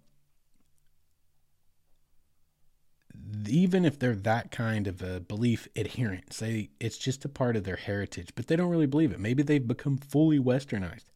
even 3.48 3.84
if 3.84 3.98
they're 3.98 4.14
that 4.14 4.50
kind 4.50 4.86
of 4.86 5.02
a 5.02 5.20
belief 5.20 5.68
adherent, 5.76 6.32
say 6.32 6.70
it's 6.80 6.98
just 6.98 7.24
a 7.24 7.28
part 7.28 7.56
of 7.56 7.64
their 7.64 7.76
heritage, 7.76 8.30
but 8.34 8.46
they 8.46 8.56
don't 8.56 8.70
really 8.70 8.86
believe 8.86 9.12
it. 9.12 9.20
Maybe 9.20 9.42
they've 9.42 9.66
become 9.66 9.96
fully 9.96 10.38
westernized. 10.38 11.06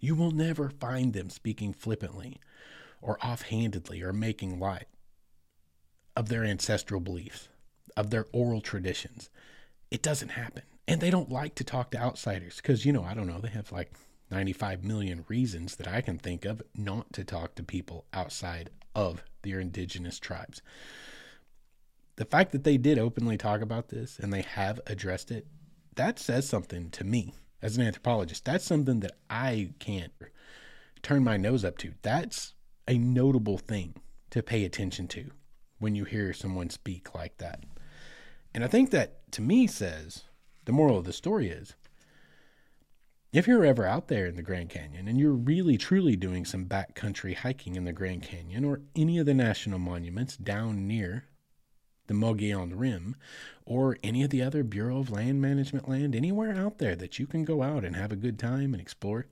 You 0.00 0.14
will 0.14 0.30
never 0.30 0.70
find 0.70 1.12
them 1.12 1.30
speaking 1.30 1.72
flippantly 1.72 2.40
or 3.00 3.18
offhandedly 3.24 4.02
or 4.02 4.12
making 4.12 4.58
light 4.58 4.86
of 6.16 6.28
their 6.28 6.44
ancestral 6.44 7.00
beliefs, 7.00 7.48
of 7.96 8.10
their 8.10 8.26
oral 8.32 8.60
traditions. 8.60 9.30
It 9.90 10.02
doesn't 10.02 10.30
happen. 10.30 10.64
And 10.88 11.02
they 11.02 11.10
don't 11.10 11.30
like 11.30 11.54
to 11.56 11.64
talk 11.64 11.90
to 11.90 12.00
outsiders 12.00 12.56
because, 12.56 12.86
you 12.86 12.94
know, 12.94 13.04
I 13.04 13.12
don't 13.12 13.26
know, 13.26 13.40
they 13.40 13.50
have 13.50 13.70
like 13.70 13.92
95 14.30 14.84
million 14.84 15.26
reasons 15.28 15.76
that 15.76 15.86
I 15.86 16.00
can 16.00 16.18
think 16.18 16.46
of 16.46 16.62
not 16.74 17.12
to 17.12 17.24
talk 17.24 17.54
to 17.56 17.62
people 17.62 18.06
outside 18.14 18.70
of 18.94 19.22
their 19.42 19.60
indigenous 19.60 20.18
tribes. 20.18 20.62
The 22.16 22.24
fact 22.24 22.52
that 22.52 22.64
they 22.64 22.78
did 22.78 22.98
openly 22.98 23.36
talk 23.36 23.60
about 23.60 23.90
this 23.90 24.18
and 24.18 24.32
they 24.32 24.40
have 24.40 24.80
addressed 24.86 25.30
it, 25.30 25.46
that 25.96 26.18
says 26.18 26.48
something 26.48 26.88
to 26.92 27.04
me 27.04 27.34
as 27.60 27.76
an 27.76 27.86
anthropologist. 27.86 28.46
That's 28.46 28.64
something 28.64 29.00
that 29.00 29.18
I 29.28 29.74
can't 29.78 30.12
turn 31.02 31.22
my 31.22 31.36
nose 31.36 31.66
up 31.66 31.76
to. 31.78 31.92
That's 32.00 32.54
a 32.86 32.96
notable 32.96 33.58
thing 33.58 33.94
to 34.30 34.42
pay 34.42 34.64
attention 34.64 35.06
to 35.08 35.32
when 35.78 35.94
you 35.94 36.04
hear 36.04 36.32
someone 36.32 36.70
speak 36.70 37.14
like 37.14 37.36
that. 37.38 37.62
And 38.54 38.64
I 38.64 38.68
think 38.68 38.90
that 38.90 39.30
to 39.32 39.42
me 39.42 39.66
says 39.66 40.24
the 40.68 40.72
moral 40.74 40.98
of 40.98 41.06
the 41.06 41.14
story 41.14 41.48
is 41.48 41.76
if 43.32 43.46
you're 43.46 43.64
ever 43.64 43.86
out 43.86 44.08
there 44.08 44.26
in 44.26 44.36
the 44.36 44.42
Grand 44.42 44.68
Canyon 44.68 45.08
and 45.08 45.18
you're 45.18 45.32
really 45.32 45.78
truly 45.78 46.14
doing 46.14 46.44
some 46.44 46.66
backcountry 46.66 47.34
hiking 47.34 47.74
in 47.74 47.84
the 47.84 47.92
Grand 47.94 48.22
Canyon 48.22 48.66
or 48.66 48.82
any 48.94 49.16
of 49.16 49.24
the 49.24 49.32
national 49.32 49.78
monuments 49.78 50.36
down 50.36 50.86
near 50.86 51.24
the 52.06 52.12
Mogollon 52.12 52.78
Rim 52.78 53.16
or 53.64 53.96
any 54.02 54.22
of 54.22 54.28
the 54.28 54.42
other 54.42 54.62
Bureau 54.62 54.98
of 54.98 55.10
Land 55.10 55.40
Management 55.40 55.88
land, 55.88 56.14
anywhere 56.14 56.54
out 56.54 56.76
there 56.76 56.96
that 56.96 57.18
you 57.18 57.26
can 57.26 57.46
go 57.46 57.62
out 57.62 57.82
and 57.82 57.96
have 57.96 58.12
a 58.12 58.16
good 58.16 58.38
time 58.38 58.74
and 58.74 58.80
explore, 58.82 59.24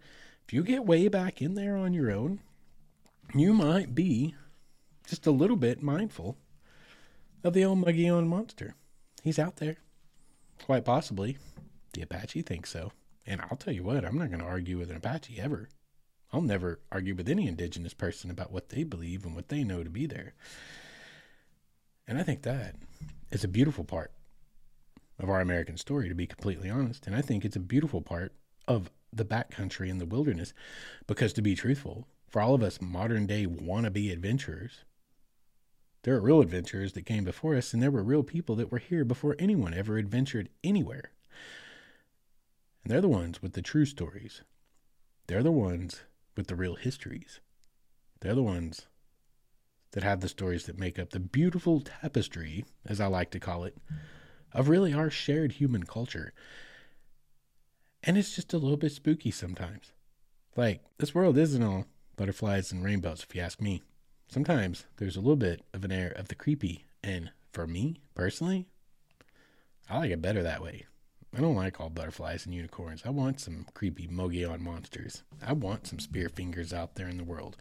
if 0.46 0.54
you 0.54 0.62
get 0.62 0.86
way 0.86 1.06
back 1.06 1.42
in 1.42 1.52
there 1.52 1.76
on 1.76 1.92
your 1.92 2.10
own, 2.10 2.40
you 3.34 3.52
might 3.52 3.94
be 3.94 4.34
just 5.06 5.26
a 5.26 5.30
little 5.30 5.56
bit 5.56 5.82
mindful 5.82 6.38
of 7.44 7.52
the 7.52 7.62
old 7.62 7.84
Mogollon 7.84 8.26
monster. 8.26 8.74
He's 9.22 9.38
out 9.38 9.56
there. 9.56 9.76
Quite 10.64 10.84
possibly. 10.84 11.38
The 11.92 12.02
Apache 12.02 12.42
thinks 12.42 12.70
so. 12.70 12.92
And 13.26 13.40
I'll 13.40 13.56
tell 13.56 13.74
you 13.74 13.82
what, 13.82 14.04
I'm 14.04 14.18
not 14.18 14.28
going 14.30 14.40
to 14.40 14.46
argue 14.46 14.78
with 14.78 14.90
an 14.90 14.96
Apache 14.96 15.38
ever. 15.40 15.68
I'll 16.32 16.42
never 16.42 16.80
argue 16.90 17.14
with 17.14 17.28
any 17.28 17.46
indigenous 17.48 17.94
person 17.94 18.30
about 18.30 18.52
what 18.52 18.68
they 18.68 18.84
believe 18.84 19.24
and 19.24 19.34
what 19.34 19.48
they 19.48 19.64
know 19.64 19.82
to 19.82 19.90
be 19.90 20.06
there. 20.06 20.34
And 22.06 22.18
I 22.18 22.22
think 22.22 22.42
that 22.42 22.76
is 23.30 23.44
a 23.44 23.48
beautiful 23.48 23.84
part 23.84 24.12
of 25.18 25.30
our 25.30 25.40
American 25.40 25.76
story, 25.76 26.08
to 26.08 26.14
be 26.14 26.26
completely 26.26 26.70
honest. 26.70 27.06
And 27.06 27.16
I 27.16 27.22
think 27.22 27.44
it's 27.44 27.56
a 27.56 27.60
beautiful 27.60 28.02
part 28.02 28.32
of 28.68 28.90
the 29.12 29.24
backcountry 29.24 29.90
and 29.90 30.00
the 30.00 30.06
wilderness 30.06 30.52
because, 31.06 31.32
to 31.32 31.42
be 31.42 31.54
truthful, 31.54 32.06
for 32.28 32.42
all 32.42 32.54
of 32.54 32.62
us 32.62 32.80
modern 32.80 33.26
day 33.26 33.46
wannabe 33.46 34.12
adventurers, 34.12 34.84
there 36.06 36.14
are 36.14 36.20
real 36.20 36.40
adventurers 36.40 36.92
that 36.92 37.04
came 37.04 37.24
before 37.24 37.56
us, 37.56 37.74
and 37.74 37.82
there 37.82 37.90
were 37.90 38.00
real 38.00 38.22
people 38.22 38.54
that 38.54 38.70
were 38.70 38.78
here 38.78 39.04
before 39.04 39.34
anyone 39.40 39.74
ever 39.74 39.98
adventured 39.98 40.48
anywhere. 40.62 41.10
And 42.84 42.92
they're 42.92 43.00
the 43.00 43.08
ones 43.08 43.42
with 43.42 43.54
the 43.54 43.60
true 43.60 43.84
stories. 43.84 44.42
They're 45.26 45.42
the 45.42 45.50
ones 45.50 46.02
with 46.36 46.46
the 46.46 46.54
real 46.54 46.76
histories. 46.76 47.40
They're 48.20 48.36
the 48.36 48.42
ones 48.44 48.86
that 49.90 50.04
have 50.04 50.20
the 50.20 50.28
stories 50.28 50.66
that 50.66 50.78
make 50.78 50.96
up 50.96 51.10
the 51.10 51.18
beautiful 51.18 51.80
tapestry, 51.80 52.64
as 52.86 53.00
I 53.00 53.08
like 53.08 53.32
to 53.32 53.40
call 53.40 53.64
it, 53.64 53.76
of 54.52 54.68
really 54.68 54.94
our 54.94 55.10
shared 55.10 55.54
human 55.54 55.82
culture. 55.82 56.32
And 58.04 58.16
it's 58.16 58.36
just 58.36 58.52
a 58.52 58.58
little 58.58 58.76
bit 58.76 58.92
spooky 58.92 59.32
sometimes. 59.32 59.90
Like, 60.54 60.82
this 60.98 61.16
world 61.16 61.36
isn't 61.36 61.64
all 61.64 61.86
butterflies 62.14 62.70
and 62.70 62.84
rainbows, 62.84 63.24
if 63.28 63.34
you 63.34 63.42
ask 63.42 63.60
me. 63.60 63.82
Sometimes 64.28 64.86
there's 64.96 65.16
a 65.16 65.20
little 65.20 65.36
bit 65.36 65.62
of 65.72 65.84
an 65.84 65.92
air 65.92 66.12
of 66.16 66.28
the 66.28 66.34
creepy, 66.34 66.84
and 67.02 67.30
for 67.52 67.66
me, 67.66 68.00
personally, 68.14 68.66
I 69.88 69.98
like 69.98 70.10
it 70.10 70.20
better 70.20 70.42
that 70.42 70.62
way. 70.62 70.86
I 71.36 71.40
don't 71.40 71.54
like 71.54 71.80
all 71.80 71.90
butterflies 71.90 72.44
and 72.44 72.54
unicorns. 72.54 73.02
I 73.04 73.10
want 73.10 73.40
some 73.40 73.66
creepy 73.74 74.06
Mogollon 74.06 74.62
monsters. 74.62 75.22
I 75.46 75.52
want 75.52 75.86
some 75.86 75.98
spear 75.98 76.28
fingers 76.28 76.72
out 76.72 76.94
there 76.94 77.08
in 77.08 77.18
the 77.18 77.24
world. 77.24 77.56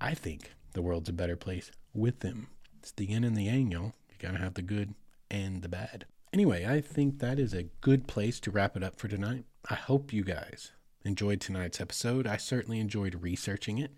I 0.00 0.14
think 0.14 0.52
the 0.72 0.82
world's 0.82 1.08
a 1.08 1.12
better 1.12 1.36
place 1.36 1.70
with 1.94 2.20
them. 2.20 2.48
It's 2.78 2.92
the 2.92 3.06
yin 3.06 3.24
and 3.24 3.36
the 3.36 3.44
yang, 3.44 3.70
y'all. 3.70 3.94
You 4.10 4.16
gotta 4.18 4.38
have 4.38 4.54
the 4.54 4.62
good 4.62 4.94
and 5.30 5.62
the 5.62 5.68
bad. 5.68 6.06
Anyway, 6.32 6.66
I 6.66 6.80
think 6.80 7.18
that 7.18 7.38
is 7.38 7.54
a 7.54 7.68
good 7.80 8.06
place 8.06 8.40
to 8.40 8.50
wrap 8.50 8.76
it 8.76 8.82
up 8.82 8.98
for 8.98 9.08
tonight. 9.08 9.46
I 9.68 9.74
hope 9.74 10.12
you 10.12 10.22
guys 10.22 10.72
enjoyed 11.04 11.40
tonight's 11.40 11.80
episode. 11.80 12.26
I 12.26 12.36
certainly 12.36 12.80
enjoyed 12.80 13.22
researching 13.22 13.78
it 13.78 13.92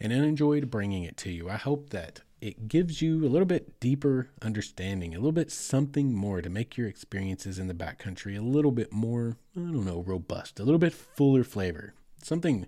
and 0.00 0.12
I 0.12 0.16
enjoyed 0.16 0.70
bringing 0.70 1.02
it 1.02 1.16
to 1.18 1.30
you. 1.30 1.50
I 1.50 1.56
hope 1.56 1.90
that 1.90 2.20
it 2.40 2.68
gives 2.68 3.00
you 3.00 3.24
a 3.24 3.28
little 3.28 3.46
bit 3.46 3.80
deeper 3.80 4.28
understanding, 4.42 5.14
a 5.14 5.18
little 5.18 5.32
bit 5.32 5.50
something 5.50 6.12
more 6.12 6.42
to 6.42 6.50
make 6.50 6.76
your 6.76 6.86
experiences 6.86 7.58
in 7.58 7.66
the 7.66 7.74
backcountry 7.74 8.38
a 8.38 8.42
little 8.42 8.70
bit 8.70 8.92
more, 8.92 9.36
I 9.56 9.60
don't 9.60 9.86
know, 9.86 10.02
robust, 10.06 10.60
a 10.60 10.64
little 10.64 10.78
bit 10.78 10.92
fuller 10.92 11.44
flavor, 11.44 11.94
something 12.22 12.66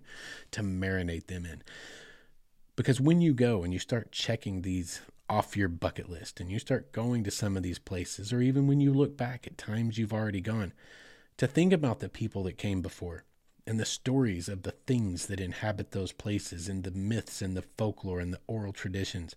to 0.52 0.62
marinate 0.62 1.26
them 1.26 1.44
in. 1.44 1.62
Because 2.76 3.00
when 3.00 3.20
you 3.20 3.34
go 3.34 3.62
and 3.62 3.72
you 3.72 3.78
start 3.78 4.12
checking 4.12 4.62
these 4.62 5.02
off 5.28 5.56
your 5.56 5.68
bucket 5.68 6.08
list 6.08 6.40
and 6.40 6.50
you 6.50 6.58
start 6.58 6.92
going 6.92 7.22
to 7.24 7.30
some 7.30 7.56
of 7.56 7.62
these 7.62 7.78
places, 7.78 8.32
or 8.32 8.40
even 8.40 8.66
when 8.66 8.80
you 8.80 8.92
look 8.92 9.16
back 9.16 9.46
at 9.46 9.58
times 9.58 9.98
you've 9.98 10.12
already 10.12 10.40
gone, 10.40 10.72
to 11.36 11.46
think 11.46 11.72
about 11.72 12.00
the 12.00 12.08
people 12.08 12.42
that 12.44 12.56
came 12.56 12.80
before 12.80 13.24
and 13.68 13.78
the 13.78 13.84
stories 13.84 14.48
of 14.48 14.62
the 14.62 14.72
things 14.72 15.26
that 15.26 15.40
inhabit 15.40 15.92
those 15.92 16.12
places 16.12 16.68
and 16.68 16.84
the 16.84 16.90
myths 16.90 17.42
and 17.42 17.56
the 17.56 17.64
folklore 17.76 18.18
and 18.18 18.32
the 18.32 18.40
oral 18.46 18.72
traditions 18.72 19.36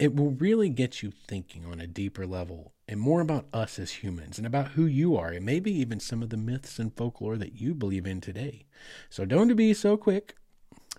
it 0.00 0.16
will 0.16 0.30
really 0.30 0.70
get 0.70 1.02
you 1.02 1.12
thinking 1.28 1.66
on 1.66 1.78
a 1.78 1.86
deeper 1.86 2.26
level 2.26 2.72
and 2.88 2.98
more 2.98 3.20
about 3.20 3.44
us 3.52 3.78
as 3.78 3.92
humans 3.92 4.38
and 4.38 4.46
about 4.46 4.68
who 4.68 4.86
you 4.86 5.14
are 5.14 5.28
and 5.28 5.44
maybe 5.44 5.70
even 5.70 6.00
some 6.00 6.22
of 6.22 6.30
the 6.30 6.38
myths 6.38 6.78
and 6.78 6.96
folklore 6.96 7.36
that 7.36 7.60
you 7.60 7.74
believe 7.74 8.06
in 8.06 8.18
today. 8.18 8.64
So 9.10 9.26
don't 9.26 9.54
be 9.54 9.74
so 9.74 9.98
quick 9.98 10.36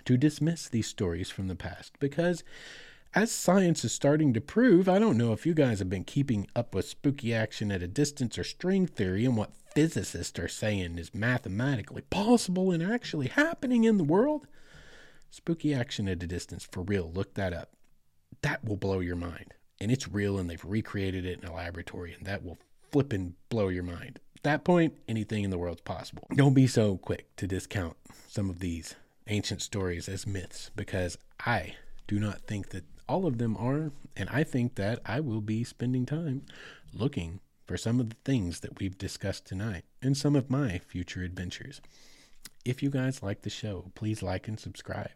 to 0.06 0.18
dismiss 0.18 0.70
these 0.70 0.86
stories 0.86 1.32
from 1.32 1.48
the 1.48 1.56
past 1.56 1.94
because 2.00 2.44
as 3.14 3.32
science 3.32 3.84
is 3.84 3.92
starting 3.92 4.34
to 4.34 4.42
prove, 4.42 4.88
I 4.88 5.00
don't 5.00 5.18
know 5.18 5.34
if 5.34 5.46
you 5.46 5.54
guys 5.54 5.80
have 5.80 5.90
been 5.90 6.04
keeping 6.04 6.48
up 6.56 6.74
with 6.74 6.88
spooky 6.88 7.34
action 7.34 7.72
at 7.72 7.84
a 7.84 7.88
distance 7.88 8.38
or 8.38 8.44
string 8.44 8.88
theory 8.88 9.26
and 9.26 9.36
what 9.36 9.54
physicists 9.74 10.40
are 10.40 10.48
saying 10.48 10.98
is 10.98 11.14
mathematically 11.14 12.04
possible 12.04 12.72
and 12.72 12.82
actually 12.82 13.28
happening 13.28 13.84
in 13.84 13.98
the 13.98 14.04
world. 14.04 14.48
Spooky 15.30 15.74
action 15.74 16.08
at 16.08 16.24
a 16.24 16.28
distance, 16.28 16.68
for 16.70 16.84
real, 16.84 17.12
look 17.14 17.34
that 17.36 17.54
up 17.54 17.72
that 18.42 18.64
will 18.64 18.78
blow 18.78 19.00
your 19.00 19.16
mind. 19.16 19.54
And 19.80 19.92
it's 19.92 20.08
real, 20.08 20.38
and 20.38 20.50
they've 20.50 20.64
recreated 20.64 21.26
it 21.26 21.42
in 21.42 21.48
a 21.48 21.54
laboratory, 21.54 22.14
and 22.14 22.26
that 22.26 22.44
will 22.44 22.58
flip 22.92 23.14
and 23.14 23.34
blow 23.50 23.70
your 23.70 23.84
mind. 23.84 24.20
At 24.36 24.44
that 24.44 24.64
point, 24.64 24.98
anything 25.08 25.44
in 25.44 25.50
the 25.50 25.58
world's 25.58 25.82
possible. 25.82 26.28
Don't 26.36 26.54
be 26.54 26.68
so 26.68 26.98
quick 26.98 27.36
to 27.38 27.48
discount 27.48 27.96
some 28.28 28.50
of 28.50 28.60
these 28.60 28.96
ancient 29.28 29.62
stories 29.62 30.08
as 30.10 30.28
myths, 30.28 30.72
because 30.76 31.18
I 31.46 31.76
do 32.08 32.20
not 32.20 32.42
think 32.42 32.70
that 32.70 32.84
all 33.12 33.26
of 33.26 33.40
them 33.40 33.58
are, 33.58 33.92
and 34.16 34.30
I 34.30 34.46
think 34.46 34.76
that 34.76 35.00
I 35.06 35.20
will 35.20 35.42
be 35.42 35.66
spending 35.66 36.06
time 36.06 36.44
looking 36.94 37.42
for 37.66 37.76
some 37.76 38.00
of 38.00 38.10
the 38.10 38.16
things 38.24 38.62
that 38.62 38.80
we've 38.80 38.98
discussed 38.98 39.46
tonight 39.46 39.84
in 40.02 40.16
some 40.16 40.34
of 40.34 40.50
my 40.50 40.78
future 40.80 41.22
adventures. 41.22 41.82
If 42.64 42.82
you 42.82 42.90
guys 42.90 43.22
like 43.22 43.42
the 43.42 43.50
show, 43.50 43.92
please 43.96 44.24
like 44.24 44.48
and 44.48 44.58
subscribe. 44.58 45.12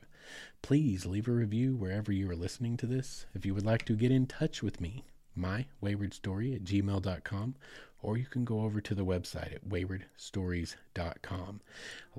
Please 0.61 1.05
leave 1.05 1.29
a 1.29 1.31
review 1.31 1.73
wherever 1.73 2.11
you 2.11 2.29
are 2.29 2.35
listening 2.35 2.75
to 2.77 2.85
this. 2.85 3.27
If 3.33 3.45
you 3.45 3.53
would 3.53 3.65
like 3.65 3.85
to 3.85 3.95
get 3.95 4.11
in 4.11 4.27
touch 4.27 4.61
with 4.61 4.81
me, 4.81 5.05
mywaywardstory 5.37 6.53
at 6.53 6.65
gmail.com, 6.65 7.55
or 8.01 8.17
you 8.17 8.25
can 8.25 8.43
go 8.43 8.61
over 8.61 8.81
to 8.81 8.93
the 8.93 9.05
website 9.05 9.55
at 9.55 9.69
waywardstories.com. 9.69 11.61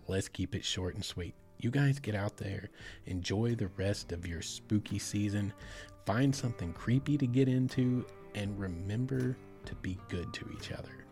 Let's 0.09 0.29
keep 0.29 0.55
it 0.55 0.65
short 0.65 0.95
and 0.95 1.05
sweet. 1.05 1.35
You 1.59 1.71
guys 1.71 1.99
get 1.99 2.15
out 2.15 2.37
there, 2.37 2.71
enjoy 3.07 3.55
the 3.55 3.69
rest 3.77 4.13
of 4.13 4.27
your 4.27 4.43
spooky 4.43 4.99
season, 4.99 5.53
find 6.05 6.35
something 6.35 6.73
creepy 6.73 7.17
to 7.19 7.27
get 7.27 7.49
into, 7.49 8.05
and 8.35 8.59
remember 8.59 9.37
to 9.65 9.75
be 9.77 9.99
good 10.09 10.33
to 10.35 10.47
each 10.57 10.71
other. 10.73 11.06